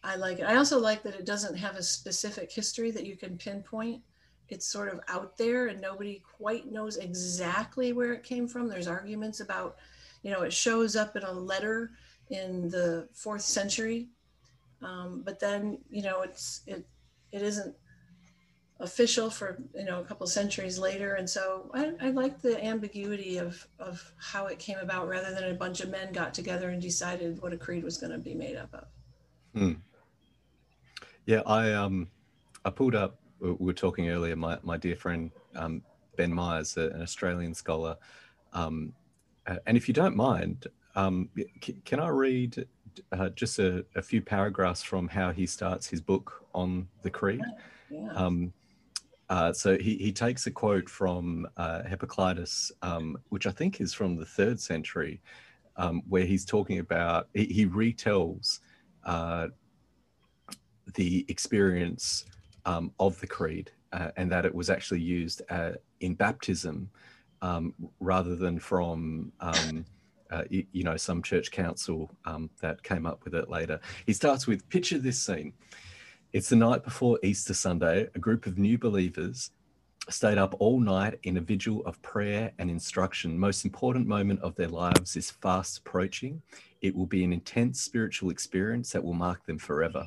I 0.04 0.16
like 0.16 0.40
it. 0.40 0.46
I 0.46 0.56
also 0.56 0.80
like 0.80 1.04
that 1.04 1.16
it 1.16 1.26
doesn't 1.26 1.56
have 1.56 1.76
a 1.76 1.84
specific 1.84 2.52
history 2.52 2.92
that 2.92 3.06
you 3.06 3.16
can 3.16 3.38
pinpoint. 3.38 4.02
It's 4.50 4.68
sort 4.68 4.94
of 4.94 5.00
out 5.08 5.38
there 5.38 5.68
and 5.68 5.82
nobody 5.82 6.22
quite 6.38 6.72
knows 6.72 6.98
exactly 6.98 7.94
where 7.94 8.14
it 8.14 8.24
came 8.24 8.48
from. 8.48 8.68
There's 8.68 8.88
arguments 8.88 9.40
about 9.40 9.78
you 10.26 10.32
know, 10.32 10.42
it 10.42 10.52
shows 10.52 10.96
up 10.96 11.16
in 11.16 11.22
a 11.22 11.32
letter 11.32 11.92
in 12.32 12.68
the 12.70 13.08
fourth 13.14 13.44
century, 13.44 14.08
um, 14.82 15.22
but 15.26 15.40
then 15.40 15.80
you 15.90 16.02
know 16.02 16.22
it's 16.22 16.62
it 16.68 16.86
it 17.32 17.42
isn't 17.42 17.76
official 18.80 19.30
for 19.30 19.58
you 19.74 19.86
know 19.86 20.02
a 20.02 20.04
couple 20.04 20.28
centuries 20.28 20.78
later, 20.78 21.16
and 21.16 21.30
so 21.30 21.70
I, 21.74 21.94
I 22.02 22.10
like 22.12 22.42
the 22.42 22.64
ambiguity 22.64 23.38
of 23.38 23.68
of 23.80 24.14
how 24.18 24.48
it 24.48 24.60
came 24.60 24.78
about, 24.80 25.08
rather 25.08 25.34
than 25.34 25.50
a 25.52 25.54
bunch 25.54 25.82
of 25.82 25.90
men 25.90 26.12
got 26.12 26.34
together 26.34 26.70
and 26.70 26.82
decided 26.82 27.42
what 27.42 27.54
a 27.54 27.58
creed 27.58 27.84
was 27.84 27.98
going 27.98 28.12
to 28.12 28.20
be 28.20 28.34
made 28.34 28.56
up 28.56 28.74
of. 28.74 28.88
Hmm. 29.54 29.74
Yeah, 31.26 31.42
I 31.46 31.74
um 31.74 32.08
I 32.64 32.70
pulled 32.70 32.96
up. 32.96 33.20
We 33.40 33.52
were 33.52 33.74
talking 33.74 34.10
earlier. 34.10 34.36
My 34.36 34.60
my 34.64 34.78
dear 34.78 34.96
friend 34.96 35.32
um, 35.56 35.82
Ben 36.16 36.34
Myers, 36.34 36.78
an 36.78 37.02
Australian 37.02 37.54
scholar. 37.54 37.98
Um, 38.54 38.94
and 39.66 39.78
if 39.78 39.88
you 39.88 39.94
don't 39.94 40.16
mind, 40.16 40.68
um, 40.96 41.30
can 41.84 42.00
I 42.00 42.08
read 42.08 42.68
uh, 43.12 43.30
just 43.30 43.60
a, 43.60 43.86
a, 43.96 44.02
few 44.02 44.22
paragraphs 44.22 44.82
from 44.82 45.08
how 45.08 45.32
he 45.32 45.46
starts 45.46 45.88
his 45.88 46.02
book 46.02 46.46
on 46.54 46.88
the 47.02 47.10
Creed? 47.10 47.42
Yeah. 47.90 48.12
Um, 48.14 48.54
uh, 49.30 49.52
so 49.54 49.78
he, 49.78 49.96
he 49.98 50.12
takes 50.12 50.46
a 50.46 50.52
quote 50.52 50.90
from 50.90 51.48
uh, 51.58 51.84
Hippolytus, 51.84 52.72
um, 52.82 53.18
which 53.30 53.48
I 53.48 53.52
think 53.52 53.82
is 53.82 53.94
from 53.94 54.16
the 54.16 54.26
third 54.26 54.60
century, 54.60 55.22
um, 55.78 56.04
where 56.08 56.26
he's 56.26 56.46
talking 56.46 56.80
about, 56.80 57.28
he, 57.34 57.46
he 57.46 57.66
retells 57.66 58.60
uh, 59.04 59.48
the 60.94 61.26
experience 61.28 62.26
um, 62.66 62.92
of 63.00 63.20
the 63.20 63.28
creed 63.28 63.72
uh, 63.94 64.12
and 64.18 64.32
that 64.32 64.46
it 64.46 64.54
was 64.54 64.70
actually 64.70 65.02
used 65.02 65.42
in 66.00 66.14
baptism 66.14 66.90
um, 67.42 67.74
rather 68.00 68.36
than 68.36 68.60
from 68.60 69.32
um, 69.40 69.86
uh, 70.32 70.44
you, 70.50 70.84
know 70.84 70.98
some 70.98 71.22
church 71.22 71.52
council 71.52 72.10
um, 72.26 72.50
that 72.62 72.82
came 72.84 73.06
up 73.06 73.24
with 73.24 73.36
it 73.36 73.50
later. 73.50 73.80
He 74.06 74.14
starts 74.14 74.48
with 74.48 74.68
picture 74.70 74.98
this 74.98 75.20
scene. 75.20 75.54
It's 76.34 76.50
the 76.50 76.56
night 76.56 76.84
before 76.84 77.20
Easter 77.24 77.54
Sunday. 77.54 78.08
A 78.16 78.20
group 78.20 78.46
of 78.46 78.58
new 78.58 78.78
believers 78.78 79.52
stayed 80.10 80.38
up 80.38 80.56
all 80.60 80.80
night 80.80 81.18
in 81.24 81.38
a 81.38 81.42
vigil 81.42 81.82
of 81.86 82.02
prayer 82.02 82.52
and 82.60 82.70
instruction. 82.70 83.38
Most 83.38 83.66
important 83.66 84.08
moment 84.08 84.40
of 84.42 84.56
their 84.56 84.68
lives 84.68 85.16
is 85.16 85.32
fast 85.32 85.80
approaching. 85.80 86.42
It 86.82 86.96
will 86.96 87.08
be 87.08 87.24
an 87.24 87.34
intense 87.34 87.82
spiritual 87.82 88.30
experience 88.30 88.92
that 88.92 89.04
will 89.04 89.14
mark 89.14 89.46
them 89.46 89.58
forever. 89.58 90.06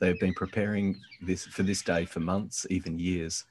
They 0.00 0.08
have 0.08 0.20
been 0.20 0.34
preparing 0.34 1.00
this 1.22 1.46
for 1.46 1.62
this 1.62 1.82
day 1.82 2.04
for 2.04 2.20
months, 2.20 2.66
even 2.70 2.98
years. 2.98 3.44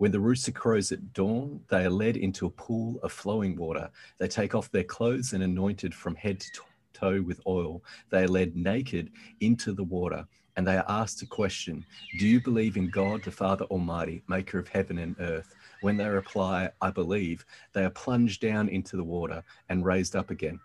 When 0.00 0.12
the 0.12 0.18
rooster 0.18 0.50
crows 0.50 0.92
at 0.92 1.12
dawn, 1.12 1.60
they 1.68 1.84
are 1.84 1.90
led 1.90 2.16
into 2.16 2.46
a 2.46 2.50
pool 2.50 2.98
of 3.02 3.12
flowing 3.12 3.54
water. 3.54 3.90
They 4.16 4.28
take 4.28 4.54
off 4.54 4.70
their 4.70 4.82
clothes 4.82 5.34
and 5.34 5.42
anointed 5.42 5.94
from 5.94 6.14
head 6.14 6.40
to 6.40 6.62
toe 6.94 7.20
with 7.20 7.38
oil. 7.46 7.84
They 8.08 8.22
are 8.22 8.28
led 8.28 8.56
naked 8.56 9.10
into 9.40 9.74
the 9.74 9.84
water 9.84 10.26
and 10.56 10.66
they 10.66 10.78
are 10.78 10.86
asked 10.88 11.20
a 11.20 11.26
question 11.26 11.84
Do 12.18 12.26
you 12.26 12.40
believe 12.40 12.78
in 12.78 12.88
God, 12.88 13.22
the 13.22 13.30
Father 13.30 13.66
Almighty, 13.66 14.22
maker 14.26 14.58
of 14.58 14.68
heaven 14.68 14.96
and 14.96 15.16
earth? 15.20 15.54
When 15.82 15.98
they 15.98 16.08
reply, 16.08 16.70
I 16.80 16.90
believe, 16.90 17.44
they 17.74 17.84
are 17.84 17.90
plunged 17.90 18.40
down 18.40 18.70
into 18.70 18.96
the 18.96 19.04
water 19.04 19.44
and 19.68 19.84
raised 19.84 20.16
up 20.16 20.30
again. 20.30 20.60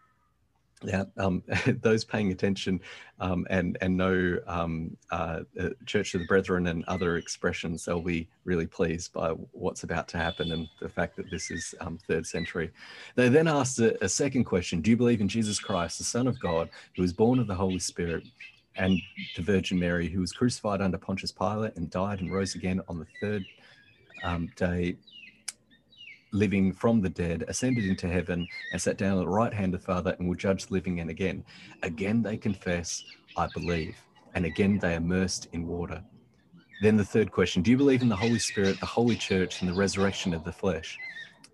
Now, 0.83 1.07
um, 1.17 1.43
those 1.81 2.03
paying 2.03 2.31
attention 2.31 2.81
um, 3.19 3.47
and 3.49 3.77
and 3.81 3.95
know 3.95 4.37
um, 4.45 4.97
uh, 5.09 5.41
uh, 5.59 5.69
Church 5.85 6.13
of 6.13 6.21
the 6.21 6.27
Brethren 6.27 6.67
and 6.67 6.83
other 6.85 7.17
expressions, 7.17 7.85
they'll 7.85 8.01
be 8.01 8.27
really 8.43 8.67
pleased 8.67 9.13
by 9.13 9.29
what's 9.29 9.83
about 9.83 10.07
to 10.09 10.17
happen 10.17 10.51
and 10.51 10.67
the 10.81 10.89
fact 10.89 11.15
that 11.15 11.31
this 11.31 11.49
is 11.49 11.73
um, 11.81 11.97
third 12.07 12.25
century. 12.27 12.71
They 13.15 13.29
then 13.29 13.47
asked 13.47 13.79
a, 13.79 14.03
a 14.03 14.09
second 14.09 14.43
question: 14.43 14.81
Do 14.81 14.91
you 14.91 14.97
believe 14.97 15.21
in 15.21 15.27
Jesus 15.27 15.59
Christ, 15.59 15.97
the 15.97 16.03
Son 16.03 16.27
of 16.27 16.39
God, 16.39 16.69
who 16.95 17.01
was 17.01 17.13
born 17.13 17.39
of 17.39 17.47
the 17.47 17.55
Holy 17.55 17.79
Spirit? 17.79 18.23
and 18.77 18.99
to 19.35 19.41
Virgin 19.41 19.79
Mary, 19.79 20.09
who 20.09 20.19
was 20.19 20.33
crucified 20.33 20.81
under 20.81 20.97
Pontius 20.97 21.31
Pilate 21.31 21.77
and 21.77 21.89
died 21.89 22.19
and 22.19 22.29
rose 22.29 22.55
again 22.55 22.81
on 22.89 22.99
the 22.99 23.05
third 23.21 23.45
um, 24.23 24.49
day, 24.57 24.97
living 26.35 26.73
from 26.73 27.01
the 27.01 27.09
dead, 27.09 27.45
ascended 27.47 27.85
into 27.85 28.07
heaven, 28.07 28.47
and 28.71 28.81
sat 28.81 28.97
down 28.97 29.17
at 29.17 29.21
the 29.21 29.27
right 29.27 29.53
hand 29.53 29.73
of 29.73 29.81
the 29.81 29.85
Father 29.85 30.15
and 30.19 30.27
will 30.27 30.35
judge 30.35 30.65
the 30.65 30.73
living 30.73 30.99
and 30.99 31.09
again. 31.09 31.43
Again 31.81 32.21
they 32.21 32.37
confess, 32.37 33.03
I 33.37 33.47
believe. 33.53 33.95
And 34.33 34.45
again 34.45 34.77
they 34.79 34.93
are 34.93 34.97
immersed 34.97 35.47
in 35.53 35.65
water. 35.65 36.03
Then 36.81 36.97
the 36.97 37.05
third 37.05 37.31
question 37.31 37.61
Do 37.61 37.71
you 37.71 37.77
believe 37.77 38.01
in 38.01 38.09
the 38.09 38.15
Holy 38.15 38.39
Spirit, 38.39 38.79
the 38.79 38.85
Holy 38.85 39.15
Church, 39.15 39.61
and 39.61 39.69
the 39.69 39.75
resurrection 39.75 40.33
of 40.33 40.43
the 40.43 40.51
flesh? 40.51 40.97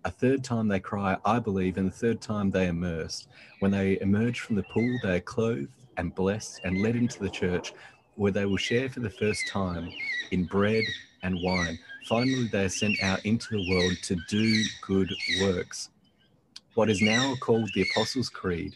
A 0.03 0.09
third 0.09 0.43
time 0.43 0.67
they 0.67 0.79
cry, 0.79 1.15
I 1.25 1.37
believe, 1.37 1.77
and 1.77 1.87
the 1.87 1.95
third 1.95 2.21
time 2.21 2.49
they 2.49 2.67
immerse. 2.67 3.27
When 3.59 3.69
they 3.69 3.99
emerge 4.01 4.39
from 4.39 4.55
the 4.55 4.63
pool, 4.63 4.99
they 5.03 5.17
are 5.17 5.21
clothed 5.21 5.69
and 5.97 6.15
blessed 6.15 6.61
and 6.63 6.81
led 6.81 6.95
into 6.95 7.19
the 7.19 7.29
church 7.29 7.73
where 8.15 8.31
they 8.31 8.45
will 8.45 8.57
share 8.57 8.89
for 8.89 8.99
the 8.99 9.09
first 9.11 9.47
time 9.47 9.91
in 10.31 10.45
bread 10.45 10.83
and 11.21 11.37
wine. 11.43 11.77
Finally, 12.07 12.47
they 12.51 12.65
are 12.65 12.69
sent 12.69 13.01
out 13.03 13.23
into 13.25 13.49
the 13.51 13.69
world 13.69 13.93
to 14.03 14.15
do 14.27 14.63
good 14.81 15.13
works. 15.41 15.89
What 16.73 16.89
is 16.89 17.01
now 17.01 17.35
called 17.39 17.69
the 17.73 17.83
Apostles' 17.83 18.29
Creed, 18.29 18.75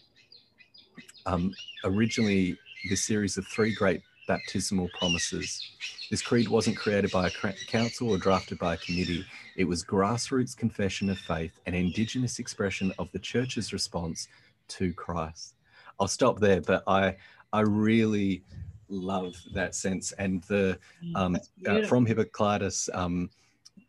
um, 1.25 1.53
originally 1.83 2.57
this 2.89 3.03
series 3.03 3.37
of 3.37 3.47
three 3.47 3.73
great 3.73 4.01
baptismal 4.27 4.89
promises. 4.97 5.61
This 6.09 6.21
creed 6.21 6.47
wasn't 6.47 6.77
created 6.77 7.11
by 7.11 7.27
a 7.27 7.53
council 7.67 8.09
or 8.09 8.17
drafted 8.17 8.59
by 8.59 8.73
a 8.75 8.77
committee. 8.77 9.25
It 9.55 9.65
was 9.65 9.83
grassroots 9.83 10.55
confession 10.55 11.09
of 11.09 11.17
faith, 11.17 11.59
an 11.65 11.73
indigenous 11.73 12.39
expression 12.39 12.91
of 12.99 13.11
the 13.11 13.19
church's 13.19 13.73
response 13.73 14.27
to 14.69 14.93
Christ. 14.93 15.55
I'll 15.99 16.07
stop 16.07 16.39
there, 16.39 16.61
but 16.61 16.83
I 16.87 17.15
I 17.53 17.61
really 17.61 18.43
love 18.89 19.35
that 19.53 19.75
sense 19.75 20.11
and 20.13 20.43
the 20.43 20.77
mm, 21.03 21.15
um, 21.15 21.37
uh, 21.67 21.85
from 21.87 22.05
Hippolytus. 22.05 22.89
Um, 22.93 23.29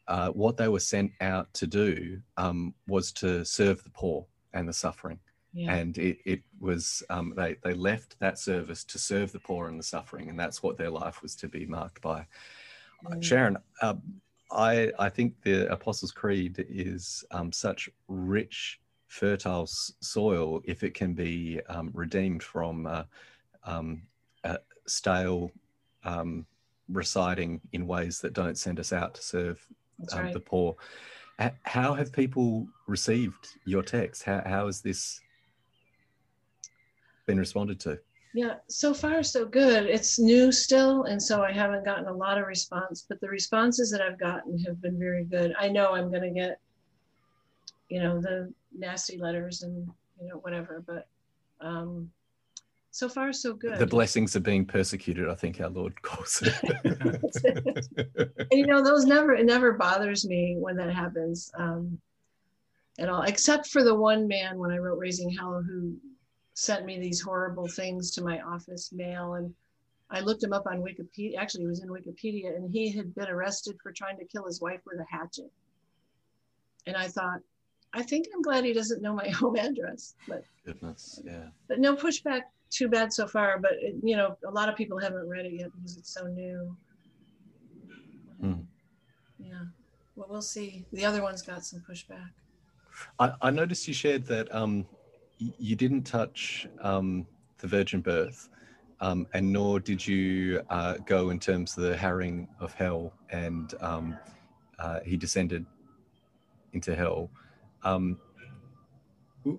uh, 0.09 0.29
what 0.31 0.57
they 0.57 0.69
were 0.69 0.81
sent 0.81 1.11
out 1.21 1.53
to 1.55 1.67
do 1.67 2.21
um, 2.37 2.75
was 2.87 3.11
to 3.13 3.45
serve 3.45 3.83
the 3.83 3.91
poor 3.91 4.25
and 4.55 4.69
the 4.69 4.73
suffering. 4.73 5.19
Yeah. 5.53 5.75
And 5.75 5.97
it, 5.99 6.19
it 6.25 6.43
was, 6.61 7.03
um, 7.09 7.33
they, 7.37 7.57
they 7.65 7.73
left 7.73 8.19
that 8.21 8.39
service 8.39 8.85
to 8.85 8.99
serve 8.99 9.33
the 9.33 9.41
poor 9.41 9.69
and 9.69 9.79
the 9.79 9.85
suffering, 9.85 10.29
and 10.29 10.39
that's 10.39 10.63
what 10.63 10.77
their 10.77 10.91
life 10.91 11.23
was 11.23 11.35
to 11.37 11.49
be 11.49 11.67
marked 11.67 12.01
by. 12.03 12.27
Mm. 13.07 13.23
Sharon, 13.23 13.57
uh, 13.81 13.95
I, 14.51 14.93
I 14.99 15.09
think 15.09 15.35
the 15.43 15.71
Apostles' 15.73 16.13
Creed 16.13 16.65
is 16.69 17.25
um, 17.31 17.51
such 17.51 17.89
rich 18.07 18.81
fertile 19.07 19.67
soil 19.67 20.61
if 20.65 20.83
it 20.83 20.95
can 20.95 21.15
be 21.15 21.61
um, 21.69 21.91
redeemed 21.95 22.43
from 22.43 22.87
uh, 22.87 23.05
um, 23.65 24.03
stale 24.87 25.51
um, 26.05 26.47
reciting 26.89 27.61
in 27.73 27.87
ways 27.87 28.21
that 28.21 28.33
don't 28.33 28.59
send 28.59 28.79
us 28.79 28.93
out 28.93 29.15
to 29.15 29.23
serve 29.23 29.67
um, 30.13 30.19
right. 30.19 30.33
the 30.33 30.41
poor. 30.41 30.77
How 31.65 31.93
have 31.93 32.13
people 32.13 32.67
received 32.87 33.49
your 33.67 33.83
text? 33.83 34.23
How, 34.23 34.43
how 34.47 34.67
has 34.67 34.81
this 34.81 35.21
been 37.27 37.39
responded 37.39 37.79
to? 37.81 37.99
Yeah, 38.33 38.55
so 38.69 38.95
far 38.95 39.23
so 39.23 39.45
good. 39.45 39.87
It's 39.87 40.19
new 40.19 40.53
still, 40.53 41.05
and 41.05 41.23
so 41.23 41.43
I 41.43 41.53
haven't 41.53 41.85
gotten 41.85 42.07
a 42.07 42.13
lot 42.13 42.39
of 42.39 42.47
response, 42.47 43.05
but 43.09 43.21
the 43.21 43.29
responses 43.29 43.91
that 43.91 44.01
I've 44.01 44.19
gotten 44.19 44.59
have 44.61 44.81
been 44.81 44.99
very 44.99 45.25
good. 45.25 45.55
I 45.59 45.69
know 45.69 45.93
I'm 45.93 46.11
going 46.11 46.23
to 46.23 46.31
get, 46.31 46.59
you 47.89 48.03
know, 48.03 48.21
the 48.21 48.53
nasty 48.79 49.19
letters 49.19 49.63
and 49.63 49.89
you 50.21 50.29
know 50.29 50.37
whatever 50.37 50.83
but 50.87 51.07
um 51.61 52.11
so 52.97 53.11
far 53.11 53.31
so 53.31 53.53
good 53.53 53.79
the 53.79 53.87
blessings 53.87 54.35
of 54.35 54.43
being 54.43 54.65
persecuted 54.65 55.29
i 55.29 55.35
think 55.35 55.61
our 55.61 55.69
lord 55.69 56.01
calls 56.03 56.43
it 56.43 56.55
and 58.39 58.47
you 58.51 58.67
know 58.67 58.83
those 58.83 59.05
never 59.05 59.35
it 59.35 59.45
never 59.45 59.75
bothers 59.75 60.27
me 60.27 60.57
when 60.59 60.75
that 60.77 60.91
happens 60.91 61.53
um 61.59 61.99
at 62.99 63.11
all 63.11 63.21
except 63.25 63.67
for 63.67 63.85
the 63.85 63.95
one 63.95 64.27
man 64.27 64.59
when 64.59 64.71
i 64.71 64.79
wrote 64.79 64.99
raising 64.99 65.29
hell 65.29 65.63
who 65.63 65.95
sent 66.55 66.87
me 66.87 66.99
these 66.99 67.21
horrible 67.21 67.69
things 67.69 68.11
to 68.11 68.25
my 68.25 68.41
office 68.41 68.91
mail 68.93 69.35
and 69.35 69.55
I 70.09 70.21
looked 70.21 70.45
him 70.45 70.53
up 70.53 70.69
on 70.69 70.85
Wikipedia. 70.85 71.37
Actually, 71.37 71.63
he 71.63 71.67
was 71.67 71.83
in 71.83 71.89
Wikipedia, 71.89 72.55
and 72.55 72.71
he 72.71 72.97
had 72.97 73.13
been 73.17 73.27
arrested 73.29 73.77
for 73.83 73.91
trying 73.91 74.17
to 74.19 74.25
kill 74.25 74.47
his 74.47 74.61
wife 74.61 74.79
with 74.87 75.01
a 75.01 75.05
hatchet. 75.11 75.51
And 76.87 76.97
I 76.97 77.09
thought, 77.09 77.41
I 77.93 78.05
think 78.05 78.27
I'm 78.33 78.41
glad 78.41 78.65
he 78.65 78.73
doesn't 78.73 79.03
know 79.03 79.15
my 79.15 79.29
home 79.41 79.57
address. 79.57 80.15
But 80.29 80.45
goodness, 80.65 81.21
yeah. 81.25 81.49
But 81.67 81.81
no 81.81 81.97
pushback. 81.97 82.43
Too 82.71 82.89
bad 82.89 83.13
so 83.13 83.27
far. 83.27 83.59
But 83.59 83.73
it, 83.81 83.97
you 84.03 84.17
know, 84.17 84.37
a 84.47 84.51
lot 84.51 84.69
of 84.69 84.77
people 84.77 84.99
haven't 84.99 85.29
read 85.29 85.47
it 85.47 85.53
yet 85.53 85.71
because 85.75 85.97
it's 85.97 86.13
so 86.13 86.27
new. 86.27 86.77
Hmm. 88.41 88.55
Yeah. 89.39 89.65
Well, 90.15 90.27
we'll 90.31 90.43
see. 90.43 90.85
The 90.93 91.05
other 91.05 91.23
one's 91.23 91.43
got 91.43 91.65
some 91.65 91.83
pushback. 91.89 92.31
I, 93.19 93.33
I 93.43 93.51
noticed 93.51 93.87
you 93.87 93.95
shared 93.95 94.27
that 94.27 94.53
um, 94.55 94.87
you 95.39 95.77
didn't 95.77 96.05
touch 96.05 96.67
um, 96.81 97.27
the 97.59 97.67
virgin 97.67 98.01
birth, 98.01 98.49
um, 99.01 99.27
and 99.35 99.53
nor 99.53 99.79
did 99.81 100.07
you 100.07 100.63
uh, 100.71 100.95
go 101.05 101.31
in 101.31 101.39
terms 101.39 101.77
of 101.77 101.85
the 101.85 101.97
harrowing 101.97 102.49
of 102.61 102.73
hell, 102.73 103.13
and 103.31 103.75
um, 103.81 104.17
uh, 104.79 105.01
he 105.05 105.17
descended 105.17 105.67
into 106.73 106.95
hell. 106.95 107.31
Um, 107.83 108.19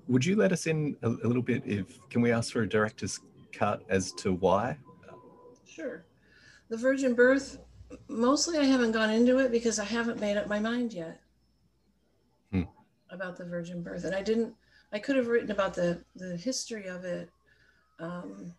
would 0.07 0.25
you 0.25 0.35
let 0.35 0.51
us 0.51 0.67
in 0.67 0.97
a, 1.01 1.09
a, 1.09 1.27
little 1.27 1.41
bit? 1.41 1.63
If 1.65 1.99
can 2.09 2.21
we 2.21 2.31
ask 2.31 2.51
for 2.51 2.61
a 2.61 2.69
director's 2.69 3.19
cut 3.53 3.83
as 3.89 4.11
to 4.13 4.33
why? 4.33 4.77
Sure. 5.65 6.03
The 6.69 6.77
virgin 6.77 7.13
birth. 7.13 7.59
Mostly, 8.09 8.57
I 8.57 8.65
haven't 8.65 8.91
gone 8.91 9.09
into 9.09 9.37
it 9.39 9.51
because 9.51 9.79
I 9.79 9.85
haven't 9.85 10.19
made 10.19 10.35
up 10.35 10.47
my 10.47 10.59
mind 10.59 10.91
yet 10.91 11.21
hmm. 12.51 12.63
about 13.09 13.37
the 13.37 13.45
virgin 13.45 13.81
birth, 13.81 14.03
and 14.03 14.13
I 14.13 14.21
didn't. 14.21 14.53
I 14.91 14.99
could 14.99 15.15
have 15.15 15.27
written 15.27 15.51
about 15.51 15.73
the 15.73 16.03
the 16.15 16.35
history 16.35 16.87
of 16.87 17.05
it. 17.05 17.29
Um, 17.99 18.53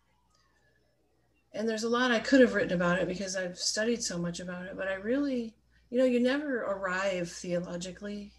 and 1.53 1.69
there's 1.69 1.85
a 1.85 1.89
lot 1.89 2.11
I 2.11 2.21
could 2.21 2.41
have 2.41 2.55
written 2.55 2.73
about 2.73 2.99
it 2.99 3.09
because 3.09 3.37
I've 3.37 3.59
studied 3.59 4.03
so 4.03 4.19
much 4.19 4.41
about 4.41 4.67
it, 4.67 4.77
but 4.77 4.89
I 4.89 4.95
really, 4.95 5.55
you 5.91 5.99
know, 5.99 6.05
you 6.05 6.21
never 6.21 6.63
arrive 6.63 7.31
theologically 7.31 8.33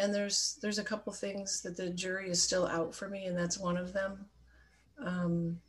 and 0.00 0.14
there's 0.14 0.58
there's 0.62 0.78
a 0.78 0.84
couple 0.84 1.12
things 1.12 1.60
that 1.62 1.76
the 1.76 1.90
jury 1.90 2.30
is 2.30 2.42
still 2.42 2.66
out 2.66 2.94
for 2.94 3.08
me 3.08 3.26
and 3.26 3.36
that's 3.36 3.58
one 3.58 3.76
of 3.76 3.92
them. 3.92 4.26
Um, 4.98 5.60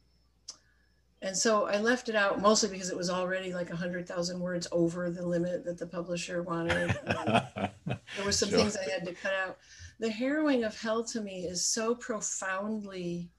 and 1.21 1.37
so 1.37 1.67
i 1.67 1.77
left 1.77 2.09
it 2.09 2.15
out 2.15 2.41
mostly 2.41 2.67
because 2.69 2.89
it 2.89 2.97
was 2.97 3.09
already 3.09 3.53
like 3.53 3.69
100000 3.69 4.39
words 4.39 4.67
over 4.71 5.09
the 5.11 5.25
limit 5.25 5.63
that 5.65 5.77
the 5.77 5.87
publisher 5.87 6.41
wanted. 6.43 6.95
There 8.17 8.25
were 8.25 8.31
some 8.33 8.49
sure. 8.49 8.59
things 8.59 8.75
i 8.75 8.89
had 8.89 9.05
to 9.05 9.13
cut 9.13 9.33
out. 9.33 9.57
The 9.99 10.09
harrowing 10.09 10.65
of 10.65 10.77
hell 10.77 11.03
to 11.05 11.21
me 11.21 11.45
is 11.45 11.65
so 11.65 11.95
profoundly 11.95 13.29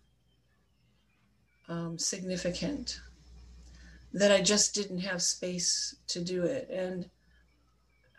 um, 1.68 1.98
significant 1.98 3.00
that 4.14 4.32
i 4.32 4.40
just 4.40 4.74
didn't 4.74 5.00
have 5.00 5.22
space 5.22 5.96
to 6.08 6.24
do 6.24 6.44
it. 6.44 6.68
And 6.70 7.10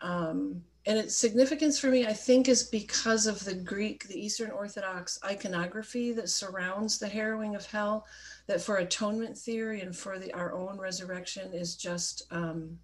um, 0.00 0.62
and 0.86 0.98
its 0.98 1.16
significance 1.16 1.78
for 1.78 1.88
me, 1.88 2.06
I 2.06 2.12
think, 2.12 2.48
is 2.48 2.64
because 2.64 3.26
of 3.26 3.44
the 3.44 3.54
Greek, 3.54 4.06
the 4.06 4.18
Eastern 4.18 4.50
Orthodox 4.50 5.18
iconography 5.24 6.12
that 6.12 6.28
surrounds 6.28 6.98
the 6.98 7.08
harrowing 7.08 7.56
of 7.56 7.64
hell, 7.66 8.06
that 8.46 8.60
for 8.60 8.76
atonement 8.76 9.38
theory 9.38 9.80
and 9.80 9.96
for 9.96 10.18
the, 10.18 10.32
our 10.34 10.52
own 10.52 10.78
resurrection 10.78 11.52
is 11.54 11.76
just 11.76 12.26
um, 12.30 12.78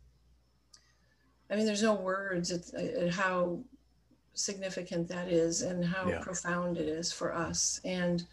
I 1.50 1.56
mean, 1.56 1.66
there's 1.66 1.82
no 1.82 1.94
words 1.94 2.52
at, 2.52 2.72
at 2.74 3.10
how 3.12 3.58
significant 4.34 5.08
that 5.08 5.28
is 5.28 5.62
and 5.62 5.84
how 5.84 6.08
Yeah. 6.08 6.20
profound 6.20 6.78
it 6.78 6.88
is 6.88 7.12
for 7.12 7.34
us. 7.34 7.80
And, 7.84 8.24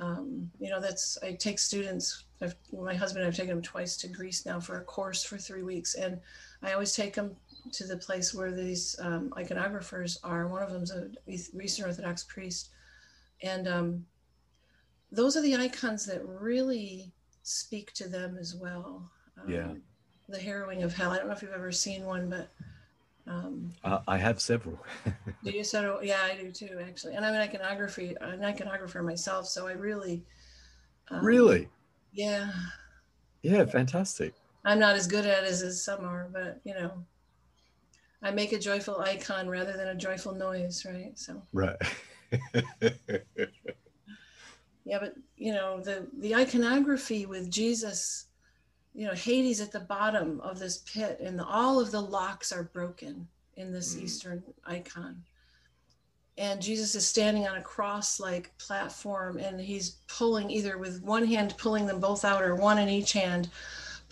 um, 0.00 0.50
you 0.58 0.68
know, 0.68 0.80
that's, 0.80 1.16
I 1.22 1.34
take 1.34 1.60
students, 1.60 2.24
I've, 2.40 2.56
my 2.72 2.94
husband, 2.94 3.24
I've 3.24 3.36
taken 3.36 3.56
him 3.56 3.62
twice 3.62 3.96
to 3.98 4.08
Greece 4.08 4.44
now 4.44 4.58
for 4.58 4.78
a 4.78 4.84
course 4.84 5.22
for 5.22 5.38
three 5.38 5.62
weeks. 5.62 5.94
And 5.94 6.20
I 6.62 6.72
always 6.72 6.94
take 6.94 7.14
them 7.14 7.36
to 7.70 7.84
the 7.86 7.96
place 7.96 8.34
where 8.34 8.50
these 8.50 8.96
um, 9.00 9.30
iconographers 9.36 10.18
are. 10.24 10.48
One 10.48 10.62
of 10.62 10.72
them's 10.72 10.90
a 10.90 11.08
Eastern 11.28 11.86
Orthodox 11.86 12.24
priest. 12.24 12.70
And 13.42 13.68
um, 13.68 14.06
those 15.10 15.36
are 15.36 15.42
the 15.42 15.56
icons 15.56 16.04
that 16.06 16.26
really 16.26 17.12
speak 17.42 17.92
to 17.94 18.08
them 18.08 18.36
as 18.38 18.54
well. 18.54 19.08
Um, 19.40 19.50
Yeah. 19.50 19.74
The 20.28 20.38
harrowing 20.40 20.82
of 20.82 20.94
hell. 20.94 21.10
I 21.10 21.18
don't 21.18 21.26
know 21.26 21.32
if 21.34 21.42
you've 21.42 21.52
ever 21.52 21.72
seen 21.72 22.04
one, 22.04 22.30
but 22.30 22.48
um, 23.26 23.72
Uh, 23.84 24.00
I 24.08 24.18
have 24.18 24.40
several. 24.40 24.78
do 25.44 25.50
you 25.50 25.62
so? 25.64 26.00
Yeah, 26.02 26.20
I 26.22 26.36
do 26.36 26.50
too, 26.50 26.80
actually. 26.84 27.14
And 27.14 27.24
I'm 27.24 27.34
an 27.34 27.40
iconography, 27.40 28.16
an 28.20 28.40
iconographer 28.40 29.04
myself, 29.04 29.46
so 29.46 29.66
I 29.68 29.72
really, 29.72 30.24
um, 31.10 31.24
really? 31.24 31.68
yeah. 32.12 32.52
Yeah, 33.42 33.64
fantastic. 33.64 34.34
I'm 34.64 34.78
not 34.78 34.94
as 34.94 35.08
good 35.08 35.26
at 35.26 35.42
it 35.42 35.48
as, 35.50 35.62
as 35.62 35.84
some 35.84 36.04
are, 36.04 36.28
but 36.32 36.60
you 36.64 36.74
know, 36.74 37.04
I 38.22 38.30
make 38.30 38.52
a 38.52 38.58
joyful 38.58 39.00
icon 39.00 39.48
rather 39.48 39.72
than 39.72 39.88
a 39.88 39.94
joyful 39.94 40.32
noise, 40.32 40.84
right? 40.84 41.18
So 41.18 41.42
Right. 41.52 41.76
yeah, 44.84 44.98
but 45.00 45.14
you 45.36 45.52
know, 45.52 45.80
the 45.80 46.06
the 46.18 46.34
iconography 46.34 47.26
with 47.26 47.50
Jesus, 47.50 48.26
you 48.94 49.06
know, 49.06 49.14
Hades 49.14 49.60
at 49.60 49.72
the 49.72 49.80
bottom 49.80 50.40
of 50.40 50.58
this 50.58 50.78
pit, 50.78 51.18
and 51.20 51.40
all 51.40 51.80
of 51.80 51.90
the 51.90 52.00
locks 52.00 52.52
are 52.52 52.64
broken 52.64 53.28
in 53.56 53.72
this 53.72 53.94
Mm. 53.94 54.02
Eastern 54.02 54.42
icon. 54.64 55.22
And 56.38 56.62
Jesus 56.62 56.94
is 56.94 57.06
standing 57.06 57.46
on 57.46 57.58
a 57.58 57.62
cross 57.62 58.18
like 58.18 58.56
platform, 58.56 59.36
and 59.38 59.60
he's 59.60 59.96
pulling 60.08 60.50
either 60.50 60.78
with 60.78 61.02
one 61.02 61.26
hand, 61.26 61.54
pulling 61.58 61.86
them 61.86 62.00
both 62.00 62.24
out, 62.24 62.42
or 62.42 62.54
one 62.54 62.78
in 62.78 62.88
each 62.88 63.12
hand, 63.12 63.50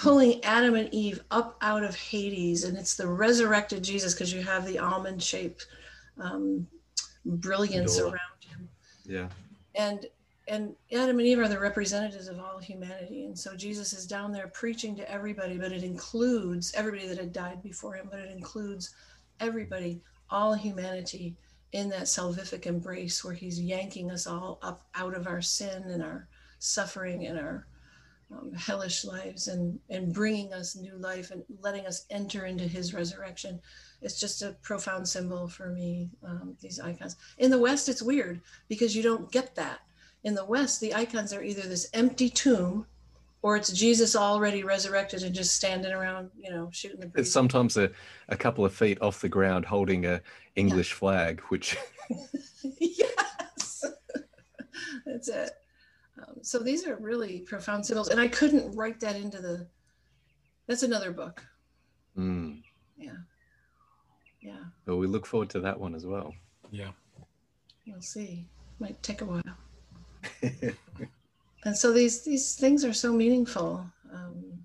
pulling 0.01 0.43
Adam 0.45 0.75
and 0.75 0.93
Eve 0.93 1.21
up 1.31 1.57
out 1.61 1.85
of 1.85 1.95
Hades. 1.95 2.65
And 2.65 2.77
it's 2.77 2.97
the 2.97 3.07
resurrected 3.07 3.83
Jesus 3.83 4.15
because 4.15 4.33
you 4.33 4.43
have 4.43 4.67
the 4.67 4.79
almond 4.79 5.23
shaped 5.23 5.67
um, 6.19 6.67
brilliance 7.25 7.97
Door. 7.97 8.07
around 8.07 8.45
him 8.49 8.69
yeah. 9.07 9.29
and 9.75 10.07
and 10.49 10.75
adam 10.93 11.19
and 11.19 11.29
eve 11.29 11.39
are 11.39 11.49
the 11.49 11.59
representatives 11.59 12.29
of 12.29 12.39
all 12.39 12.59
humanity 12.59 13.25
and 13.25 13.39
so 13.39 13.55
jesus 13.55 13.93
is 13.93 14.07
down 14.07 14.33
there 14.33 14.49
preaching 14.49 14.97
to 14.97 15.11
everybody 15.11 15.59
but 15.59 15.73
it 15.73 15.83
includes 15.83 16.73
everybody 16.75 17.07
that 17.07 17.19
had 17.19 17.33
died 17.33 17.63
before 17.63 17.95
him 17.95 18.09
but 18.11 18.21
it 18.21 18.31
includes 18.31 18.95
everybody 19.39 20.01
all 20.31 20.55
humanity 20.55 21.37
in 21.73 21.89
that 21.89 22.03
salvific 22.03 22.67
embrace 22.67 23.23
where 23.23 23.35
he's 23.35 23.61
yanking 23.61 24.11
us 24.11 24.27
all 24.27 24.59
up 24.63 24.87
out 24.95 25.15
of 25.15 25.27
our 25.27 25.43
sin 25.43 25.85
and 25.85 26.03
our 26.03 26.27
suffering 26.59 27.27
and 27.27 27.39
our 27.39 27.67
um, 28.33 28.53
hellish 28.53 29.05
lives 29.05 29.49
and 29.49 29.79
and 29.91 30.13
bringing 30.13 30.53
us 30.53 30.77
new 30.77 30.97
life 30.97 31.31
and 31.31 31.43
letting 31.61 31.87
us 31.87 32.07
enter 32.11 32.47
into 32.47 32.65
his 32.65 32.95
resurrection. 32.95 33.61
It's 34.03 34.19
just 34.19 34.43
a 34.43 34.57
profound 34.63 35.07
symbol 35.09 35.49
for 35.49 35.69
me 35.71 36.11
um, 36.25 36.57
these 36.61 36.81
icons. 36.81 37.17
In 37.39 37.51
the 37.51 37.59
west 37.59 37.89
it's 37.89 38.03
weird 38.03 38.41
because 38.69 38.95
you 38.95 39.03
don't 39.03 39.31
get 39.31 39.55
that. 39.57 39.81
In 40.25 40.35
the 40.35 40.45
west 40.45 40.81
the 40.81 40.95
icons 40.95 41.33
are 41.33 41.43
either 41.43 41.63
this 41.63 41.89
empty 41.93 42.29
tomb 42.29 42.87
or 43.43 43.57
it's 43.57 43.73
jesus 43.73 44.15
already 44.15 44.63
resurrected 44.65 45.23
and 45.23 45.35
just 45.35 45.57
standing 45.57 45.93
around 45.93 46.31
you 46.39 46.51
know 46.51 46.69
shooting 46.73 47.01
the 47.01 47.07
breeze. 47.07 47.27
It's 47.27 47.33
sometimes 47.33 47.77
a, 47.77 47.91
a 48.29 48.37
couple 48.37 48.65
of 48.65 48.75
feet 48.75 49.01
off 49.01 49.21
the 49.21 49.29
ground 49.29 49.65
holding 49.65 50.07
a 50.07 50.21
English 50.57 50.93
flag, 50.93 51.41
which 51.49 51.77
yes. 52.79 53.85
That's 55.07 55.29
it 55.29 55.51
um, 56.27 56.37
so 56.43 56.59
these 56.59 56.87
are 56.87 56.97
really 56.97 57.41
profound 57.41 57.85
symbols 57.85 58.09
and 58.09 58.21
i 58.21 58.29
couldn't 58.29 58.71
write 58.77 59.01
that 59.01 59.17
into 59.17 59.41
the 59.41 59.67
that's 60.71 60.85
another 60.85 61.11
book. 61.11 61.45
Mm. 62.17 62.63
yeah. 62.97 63.17
Yeah. 64.41 64.63
Well, 64.87 64.99
we 64.99 65.09
look 65.09 65.27
forward 65.27 65.51
to 65.51 65.61
that 65.61 65.81
one 65.81 65.97
as 65.97 66.07
well. 66.07 66.33
Yeah. 66.71 66.93
we'll 67.89 68.01
see. 68.01 68.47
Might 68.79 69.03
take 69.03 69.21
a 69.21 69.25
while. 69.25 69.43
And 71.63 71.77
so 71.77 71.93
these 71.93 72.25
these 72.25 72.55
things 72.55 72.87
are 72.87 72.93
so 72.95 73.13
meaningful. 73.13 73.85
Um, 74.11 74.65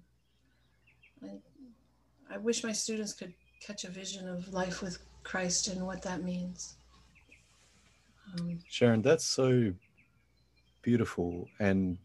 I, 1.21 2.35
I 2.35 2.37
wish 2.37 2.63
my 2.63 2.71
students 2.71 3.11
could 3.11 3.33
catch 3.61 3.83
a 3.83 3.89
vision 3.89 4.29
of 4.29 4.47
life 4.53 4.81
with 4.81 4.99
christ 5.23 5.67
and 5.67 5.85
what 5.85 6.01
that 6.03 6.23
means. 6.23 6.77
Um, 8.31 8.59
Sharon, 8.69 9.01
that's 9.01 9.25
so 9.25 9.73
beautiful, 10.85 11.47
and 11.59 11.97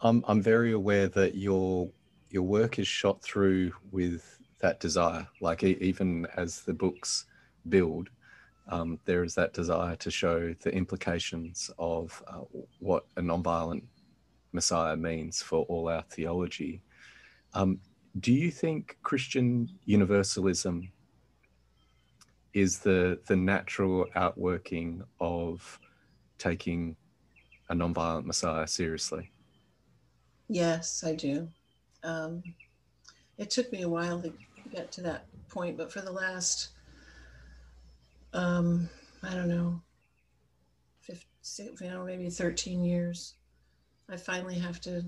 I'm 0.00 0.24
I'm 0.26 0.42
very 0.42 0.72
aware 0.72 1.06
that 1.08 1.36
your 1.36 1.88
your 2.28 2.42
work 2.42 2.80
is 2.80 2.88
shot 2.88 3.22
through 3.22 3.72
with 3.92 4.38
that 4.60 4.80
desire. 4.80 5.26
Like 5.40 5.62
even 5.62 6.26
as 6.36 6.62
the 6.62 6.74
books 6.74 7.26
build, 7.68 8.10
um, 8.68 8.98
there 9.04 9.22
is 9.22 9.34
that 9.36 9.54
desire 9.54 9.94
to 9.96 10.10
show 10.10 10.54
the 10.60 10.74
implications 10.74 11.70
of 11.78 12.20
uh, 12.26 12.40
what 12.80 13.04
a 13.16 13.22
nonviolent 13.22 13.84
Messiah 14.52 14.96
means 14.96 15.40
for 15.40 15.64
all 15.66 15.88
our 15.88 16.02
theology. 16.10 16.82
Um, 17.54 17.78
do 18.18 18.32
you 18.32 18.50
think 18.50 18.98
Christian 19.04 19.68
universalism 19.84 20.90
is 22.54 22.80
the 22.80 23.20
the 23.26 23.36
natural 23.36 24.06
outworking 24.16 25.04
of 25.20 25.78
taking 26.38 26.96
a 27.68 27.74
nonviolent 27.74 28.24
Messiah 28.24 28.66
seriously? 28.66 29.30
yes 30.48 31.02
i 31.04 31.14
do. 31.14 31.48
Um, 32.02 32.42
it 33.38 33.50
took 33.50 33.70
me 33.72 33.82
a 33.82 33.88
while 33.88 34.20
to 34.22 34.32
get 34.72 34.92
to 34.92 35.00
that 35.02 35.26
point 35.48 35.76
but 35.76 35.92
for 35.92 36.00
the 36.00 36.12
last 36.12 36.70
um, 38.32 38.88
i 39.22 39.34
don't 39.34 39.48
know 39.48 39.80
15, 41.00 41.76
you 41.80 41.90
know 41.90 42.04
maybe 42.04 42.28
13 42.28 42.84
years 42.84 43.34
i 44.10 44.16
finally 44.16 44.58
have 44.58 44.80
to 44.82 45.04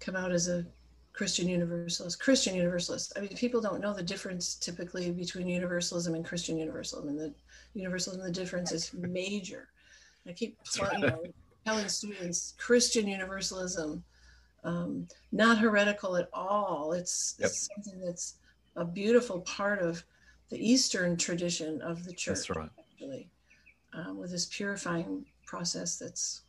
come 0.00 0.16
out 0.16 0.32
as 0.32 0.48
a 0.48 0.66
christian 1.12 1.48
universalist. 1.48 2.20
Christian 2.20 2.54
universalist 2.54 3.12
i 3.16 3.20
mean 3.20 3.30
people 3.30 3.60
don't 3.60 3.80
know 3.80 3.94
the 3.94 4.02
difference 4.02 4.56
typically 4.56 5.10
between 5.10 5.48
universalism 5.48 6.14
and 6.14 6.24
christian 6.24 6.58
universalism 6.58 7.08
and 7.08 7.18
the 7.18 7.34
universalism 7.74 8.22
the 8.22 8.30
difference 8.30 8.72
is 8.72 8.92
major 8.94 9.68
i 10.28 10.32
keep 10.32 10.56
you 10.76 10.98
know, 10.98 11.22
telling 11.66 11.88
students 11.88 12.54
christian 12.58 13.06
universalism 13.06 14.02
um, 14.64 15.06
not 15.32 15.58
heretical 15.58 16.16
at 16.16 16.28
all 16.32 16.92
it's, 16.92 17.34
Yep. 17.38 17.48
it's 17.48 17.68
something 17.74 18.00
that's 18.00 18.36
a 18.76 18.84
beautiful 18.84 19.40
part 19.40 19.80
of 19.80 20.02
the 20.50 20.58
eastern 20.72 21.16
tradition 21.16 21.80
of 21.82 22.04
the 22.04 22.12
church 22.12 22.46
That's 22.48 22.50
right. 22.50 22.70
actually, 22.78 23.28
um, 23.92 24.18
with 24.18 24.30
this 24.30 24.46
purifying 24.46 25.24
process 25.46 25.96
that's, 25.98 26.42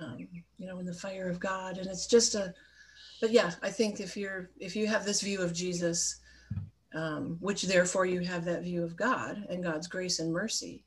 um, 0.00 0.28
you 0.58 0.66
know, 0.66 0.78
in 0.78 0.86
the 0.86 0.94
fire 0.94 1.28
of 1.28 1.40
God. 1.40 1.78
And 1.78 1.86
it's 1.88 2.06
just 2.06 2.34
a, 2.34 2.54
but 3.20 3.30
yeah, 3.30 3.52
I 3.62 3.70
think 3.70 4.00
if 4.00 4.16
you're, 4.16 4.50
if 4.58 4.76
you 4.76 4.86
have 4.86 5.04
this 5.04 5.20
view 5.20 5.40
of 5.40 5.52
Jesus, 5.52 6.20
um, 6.94 7.36
which 7.40 7.62
therefore 7.64 8.06
you 8.06 8.20
have 8.20 8.44
that 8.44 8.62
view 8.62 8.82
of 8.82 8.96
God 8.96 9.46
and 9.50 9.62
God's 9.62 9.88
grace 9.88 10.20
and 10.20 10.32
mercy, 10.32 10.84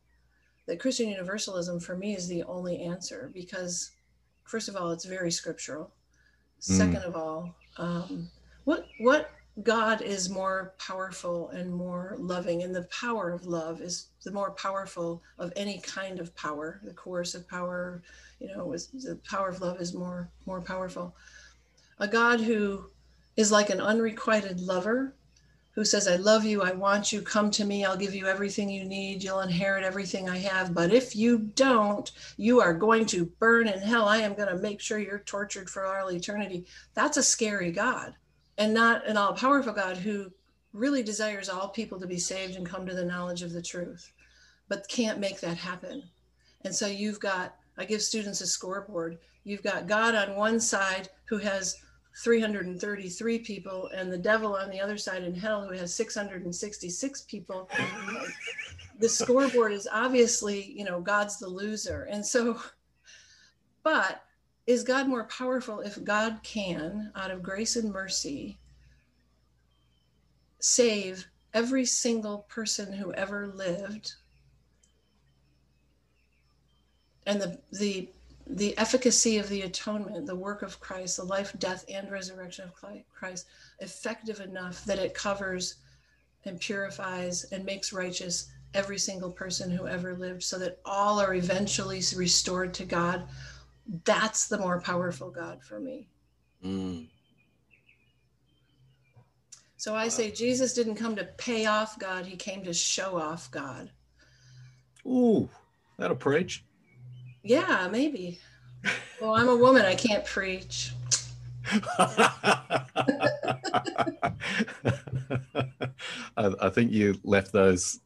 that 0.68 0.80
Christian 0.80 1.10
universalism 1.10 1.80
for 1.80 1.96
me 1.96 2.16
is 2.16 2.28
the 2.28 2.44
only 2.44 2.82
answer 2.82 3.32
because, 3.34 3.92
first 4.44 4.70
of 4.70 4.76
all, 4.76 4.92
it's 4.92 5.06
very 5.06 5.32
scriptural. 5.32 5.92
Second 6.60 7.04
of 7.04 7.16
all, 7.16 7.56
um, 7.78 8.30
what 8.66 8.88
what 9.00 9.32
God 9.64 10.02
is 10.02 10.30
more 10.30 10.74
powerful 10.78 11.50
and 11.50 11.74
more 11.74 12.16
loving, 12.18 12.64
and 12.64 12.74
the 12.74 12.84
power 12.84 13.32
of 13.32 13.46
love 13.46 13.82
is 13.82 14.08
the 14.24 14.32
more 14.32 14.52
powerful 14.52 15.22
of 15.38 15.52
any 15.56 15.80
kind 15.80 16.20
of 16.20 16.36
power. 16.36 16.80
The 16.84 16.94
coercive 16.94 17.48
power, 17.50 18.02
you 18.40 18.56
know, 18.56 18.72
is 18.74 18.88
the 18.88 19.20
power 19.30 19.50
of 19.50 19.60
love 19.60 19.82
is 19.82 19.94
more 19.94 20.30
more 20.46 20.62
powerful. 20.62 21.16
A 22.00 22.08
God 22.08 22.40
who 22.40 22.90
is 23.36 23.52
like 23.52 23.70
an 23.70 23.82
unrequited 23.82 24.60
lover, 24.60 25.16
who 25.74 25.86
says, 25.86 26.08
"I 26.08 26.18
love 26.18 26.44
you, 26.44 26.62
I 26.62 26.72
want 26.72 27.12
you, 27.12 27.22
come 27.22 27.50
to 27.52 27.66
me, 27.66 27.86
I'll 27.86 27.98
give 27.98 28.14
you 28.14 28.28
everything 28.28 28.70
you 28.70 28.84
need, 28.84 29.24
you'll 29.24 29.40
inherit 29.40 29.84
everything 29.84 30.30
I 30.30 30.38
have. 30.40 30.74
But 30.74 30.94
if 30.94 31.16
you 31.16 31.38
don't, 31.38 32.12
you 32.38 32.60
are 32.60 32.74
going 32.74 33.06
to 33.08 33.26
burn 33.40 33.68
in 33.68 33.80
hell. 33.80 34.08
I 34.08 34.18
am 34.18 34.34
going 34.34 34.50
to 34.50 34.62
make 34.62 34.82
sure 34.82 35.00
you're 35.00 35.20
tortured 35.20 35.70
for 35.70 35.86
all 35.86 36.12
eternity." 36.12 36.66
That's 36.94 37.18
a 37.18 37.24
scary 37.24 37.72
God 37.72 38.16
and 38.58 38.74
not 38.74 39.08
an 39.08 39.18
all 39.18 39.34
powerful 39.34 39.74
God 39.74 39.98
who 39.98 40.32
really 40.74 41.04
desires 41.04 41.50
all 41.50 41.70
people 41.70 42.00
to 42.00 42.08
be 42.08 42.18
saved 42.18 42.56
and 42.56 42.66
come 42.66 42.86
to 42.86 42.94
the 42.94 43.06
knowledge 43.06 43.42
of 43.42 43.52
the 43.52 43.62
truth, 43.62 44.12
but 44.68 44.88
can't 44.88 45.20
make 45.20 45.40
that 45.42 45.58
happen. 45.58 46.04
And 46.64 46.76
so 46.76 46.88
you've 46.88 47.20
got, 47.20 47.56
I 47.78 47.86
give 47.86 48.02
students 48.02 48.42
a 48.42 48.48
scoreboard. 48.48 49.18
You've 49.44 49.64
got 49.64 49.88
God 49.88 50.16
on 50.16 50.36
one 50.36 50.60
side 50.60 51.10
who 51.26 51.40
has 51.40 51.78
333 52.16 53.40
people 53.40 53.90
and 53.96 54.12
the 54.12 54.18
devil 54.18 54.56
on 54.56 54.70
the 54.70 54.80
other 54.80 54.98
side 54.98 55.24
in 55.24 55.34
hell 55.34 55.66
who 55.66 55.74
has 55.74 55.94
666 55.96 57.22
people. 57.22 57.70
The 59.00 59.10
scoreboard 59.10 59.72
is 59.72 59.88
obviously 59.92 60.74
you 60.78 60.84
know 60.84 61.02
god's 61.02 61.40
the 61.40 61.48
loser. 61.48 62.08
And 62.12 62.26
so 62.26 62.60
but 63.84 64.24
is 64.68 64.84
god 64.84 65.08
more 65.08 65.24
powerful 65.26 65.80
if 65.80 66.04
god 66.04 66.40
can 66.44 67.12
out 67.16 67.32
of 67.32 67.42
grace 67.42 67.76
and 67.76 67.92
mercy 67.92 68.60
save 70.60 71.28
every 71.54 71.86
single 71.86 72.40
person 72.50 72.94
who 72.94 73.14
ever 73.14 73.48
lived? 73.48 74.14
And 77.26 77.42
the 77.42 77.60
the 77.72 78.10
the 78.48 78.78
efficacy 78.78 79.38
of 79.38 79.50
the 79.50 79.62
atonement, 79.62 80.26
the 80.26 80.36
work 80.36 80.62
of 80.62 80.80
Christ, 80.80 81.18
the 81.18 81.24
life, 81.24 81.54
death, 81.60 81.86
and 81.90 82.12
resurrection 82.12 82.66
of 82.66 82.74
Christ, 83.12 83.48
effective 83.80 84.40
enough 84.40 84.84
that 84.86 85.00
it 85.00 85.14
covers 85.14 85.76
and 86.46 86.60
purifies 86.60 87.46
and 87.52 87.66
makes 87.66 87.94
righteous 87.94 88.52
every 88.74 88.98
single 88.98 89.32
person 89.32 89.70
who 89.70 89.88
ever 89.88 90.16
lived 90.16 90.44
so 90.44 90.58
that 90.58 90.80
all 90.86 91.20
are 91.20 91.34
eventually 91.34 92.02
restored 92.16 92.74
to 92.74 92.86
God. 92.86 93.28
That's 94.06 94.48
the 94.48 94.58
more 94.58 94.80
powerful 94.82 95.30
God 95.30 95.62
for 95.64 95.80
me. 95.80 96.08
Mm. 96.64 97.08
So 99.78 99.96
I 99.96 100.10
say 100.10 100.32
Jesus 100.32 100.74
didn't 100.74 100.96
come 100.96 101.16
to 101.16 101.24
pay 101.24 101.66
off 101.66 101.98
God, 101.98 102.26
he 102.26 102.36
came 102.36 102.64
to 102.64 102.74
show 102.74 103.18
off 103.18 103.50
God. 103.50 103.92
Ooh, 105.06 105.50
that'll 105.98 106.16
preach. 106.16 106.64
Yeah, 107.44 107.88
maybe. 107.92 108.40
Well, 109.20 109.36
I'm 109.36 109.50
a 109.50 109.56
woman. 109.56 109.86
I 109.86 109.96
can't 109.96 110.26
preach. 110.26 110.94
I, 116.38 116.54
I, 116.60 116.70
think 116.70 116.92
you 116.92 117.20
left 117.24 117.52
those 117.52 118.00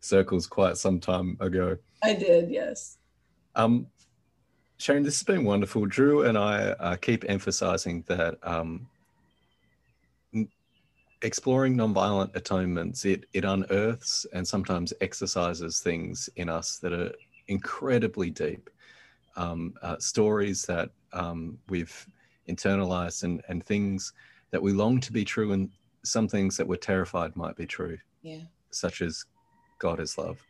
circles 0.00 0.46
quite 0.46 0.78
some 0.78 0.98
time 0.98 1.36
ago. 1.40 1.76
I 2.02 2.14
did, 2.14 2.50
yes. 2.50 2.96
Um, 3.54 3.86
Sharon, 4.78 5.02
this 5.02 5.18
has 5.18 5.24
been 5.24 5.44
wonderful. 5.44 5.84
Drew 5.86 6.22
and 6.24 6.38
I 6.38 6.70
uh, 6.70 6.96
keep 6.96 7.24
emphasizing 7.28 8.02
that 8.08 8.38
um, 8.42 8.88
exploring 11.22 11.76
nonviolent 11.76 12.34
atonements, 12.34 13.04
it, 13.04 13.26
it 13.32 13.44
unearths 13.44 14.26
and 14.32 14.46
sometimes 14.46 14.92
exercises 15.00 15.80
things 15.80 16.28
in 16.36 16.48
us 16.48 16.78
that 16.78 16.92
are 16.92 17.12
incredibly 17.48 18.30
deep 18.30 18.70
um, 19.36 19.74
uh, 19.82 19.98
stories 19.98 20.62
that 20.62 20.90
um, 21.12 21.58
we've 21.68 22.06
internalized 22.48 23.22
and, 23.24 23.42
and 23.48 23.64
things 23.64 24.12
that 24.50 24.62
we 24.62 24.72
long 24.72 25.00
to 25.00 25.12
be 25.12 25.24
true 25.24 25.52
and 25.52 25.70
some 26.04 26.28
things 26.28 26.56
that 26.56 26.66
we're 26.66 26.76
terrified 26.76 27.34
might 27.36 27.56
be 27.56 27.66
true 27.66 27.96
yeah. 28.22 28.40
such 28.70 29.02
as 29.02 29.24
god 29.78 30.00
is 30.00 30.18
love. 30.18 30.44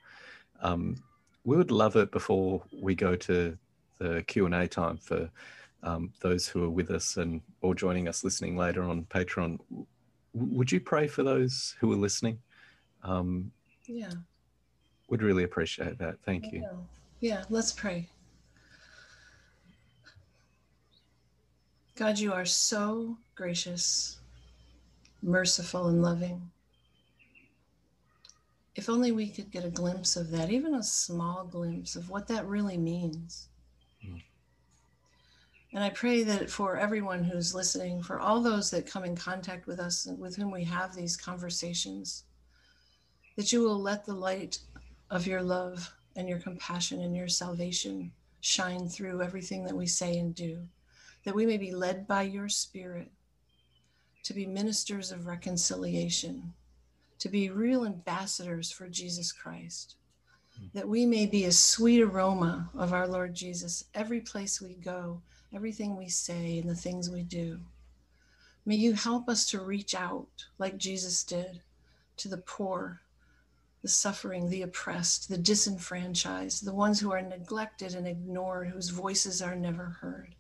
Um, 0.63 0.97
we 1.45 1.57
would 1.57 1.71
love 1.71 1.97
it 1.97 2.13
before 2.13 2.63
we 2.81 2.95
go 2.95 3.17
to 3.17 3.57
the 3.99 4.23
q&a 4.27 4.67
time 4.69 4.97
for 4.97 5.31
um, 5.83 6.13
those 6.21 6.47
who 6.47 6.65
are 6.65 6.71
with 6.71 6.91
us 6.91 7.17
and 7.17 7.41
or 7.61 7.75
joining 7.75 8.09
us 8.09 8.25
listening 8.25 8.57
later 8.57 8.85
on 8.85 9.05
patreon. 9.05 9.59
W- 9.69 9.87
would 10.35 10.71
you 10.73 10.81
pray 10.81 11.07
for 11.09 11.23
those 11.23 11.75
who 11.81 11.93
are 11.93 11.97
listening? 11.97 12.39
Um, 13.03 13.51
yeah. 13.87 14.13
would 15.09 15.23
really 15.23 15.45
appreciate 15.45 15.99
that. 15.99 16.17
Thank 16.25 16.53
you. 16.53 16.67
yeah 17.21 17.45
let's 17.51 17.73
pray 17.73 18.09
God, 22.03 22.19
you 22.19 22.33
are 22.33 22.45
so 22.45 23.17
gracious, 23.37 24.19
merciful, 25.23 25.87
and 25.87 26.03
loving. 26.03 26.51
If 28.75 28.89
only 28.89 29.13
we 29.13 29.29
could 29.29 29.53
get 29.53 29.65
a 29.65 29.71
glimpse 29.71 30.17
of 30.17 30.33
that, 30.33 30.51
even 30.51 30.75
a 30.75 30.83
small 30.83 31.45
glimpse 31.45 31.95
of 31.95 32.11
what 32.11 32.27
that 32.27 32.45
really 32.49 32.77
means. 32.77 33.47
Mm. 34.05 34.21
And 35.73 35.85
I 35.85 35.91
pray 35.91 36.25
that 36.25 36.51
for 36.51 36.77
everyone 36.77 37.23
who's 37.23 37.55
listening, 37.55 38.03
for 38.03 38.19
all 38.19 38.41
those 38.41 38.69
that 38.73 38.91
come 38.91 39.05
in 39.05 39.15
contact 39.15 39.69
with 39.69 39.79
us 39.79 40.07
and 40.07 40.19
with 40.19 40.35
whom 40.35 40.51
we 40.51 40.65
have 40.65 40.97
these 40.97 41.17
conversations, 41.17 42.25
that 43.37 43.53
you 43.53 43.61
will 43.61 43.81
let 43.81 44.05
the 44.05 44.15
light 44.15 44.59
of 45.09 45.29
your 45.29 45.41
love 45.41 45.95
and 46.17 46.29
your 46.29 46.41
compassion 46.41 47.01
and 47.01 47.15
your 47.15 47.29
salvation 47.29 48.11
shine 48.41 48.89
through 48.89 49.23
everything 49.23 49.63
that 49.63 49.77
we 49.77 49.87
say 49.87 50.19
and 50.19 50.35
do 50.35 50.67
that 51.25 51.35
we 51.35 51.47
may 51.47 51.57
be 51.57 51.73
led 51.73 52.07
by 52.07 52.23
your 52.23 52.49
Spirit 52.49 53.11
to 54.25 54.35
be 54.35 54.47
ministers 54.47 55.11
of 55.11 55.27
reconciliation, 55.27 56.53
to 57.19 57.29
be 57.29 57.51
real 57.51 57.85
ambassadors 57.85 58.71
for 58.71 58.89
Jesus 58.89 59.33
Christ, 59.33 59.97
that 60.75 60.89
we 60.89 61.07
may 61.07 61.27
be 61.27 61.45
a 61.45 61.53
sweet 61.53 62.03
aroma 62.03 62.71
of 62.77 62.93
our 62.93 63.09
Lord 63.09 63.35
Jesus 63.35 63.85
every 63.95 64.21
place 64.21 64.61
we 64.61 64.75
go, 64.75 65.21
everything 65.55 65.97
we 65.97 66.09
say, 66.09 66.59
and 66.59 66.69
the 66.69 66.75
things 66.75 67.11
we 67.11 67.23
do. 67.23 67.61
May 68.65 68.77
you 68.77 68.93
help 68.93 69.29
us 69.29 69.51
to 69.51 69.61
reach 69.61 69.95
out 69.95 70.47
like 70.59 70.77
Jesus 70.77 71.25
did 71.25 71.63
to 72.19 72.29
the 72.29 72.39
poor, 72.39 73.01
the 73.83 73.89
suffering, 73.89 74.49
the 74.49 74.63
oppressed, 74.63 75.29
the 75.29 75.39
disenfranchised, 75.39 76.65
the 76.65 76.75
ones 76.75 77.01
who 77.01 77.13
are 77.13 77.23
neglected 77.23 77.95
and 77.95 78.07
ignored, 78.07 78.69
whose 78.69 78.91
voices 78.91 79.43
are 79.43 79.57
never 79.57 79.87
heard. 80.01 80.37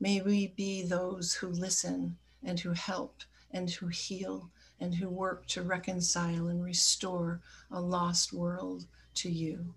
May 0.00 0.20
we 0.20 0.48
be 0.48 0.82
those 0.82 1.34
who 1.34 1.48
listen 1.48 2.16
and 2.44 2.60
who 2.60 2.72
help 2.72 3.22
and 3.50 3.68
who 3.70 3.88
heal 3.88 4.50
and 4.80 4.94
who 4.94 5.08
work 5.08 5.46
to 5.46 5.62
reconcile 5.62 6.46
and 6.46 6.62
restore 6.62 7.40
a 7.70 7.80
lost 7.80 8.32
world 8.32 8.86
to 9.14 9.30
you. 9.30 9.74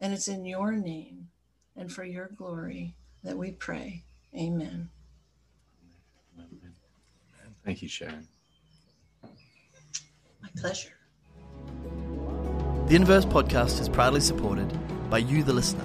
And 0.00 0.12
it's 0.12 0.28
in 0.28 0.44
your 0.44 0.72
name 0.72 1.28
and 1.76 1.90
for 1.90 2.04
your 2.04 2.28
glory 2.36 2.94
that 3.24 3.38
we 3.38 3.52
pray. 3.52 4.02
Amen. 4.34 4.90
Thank 7.64 7.82
you, 7.82 7.88
Sharon. 7.88 8.26
My 9.22 10.48
pleasure. 10.56 10.92
The 12.86 12.96
Inverse 12.96 13.26
podcast 13.26 13.80
is 13.80 13.88
proudly 13.88 14.20
supported 14.20 14.72
by 15.10 15.18
you, 15.18 15.42
the 15.42 15.52
listener. 15.52 15.84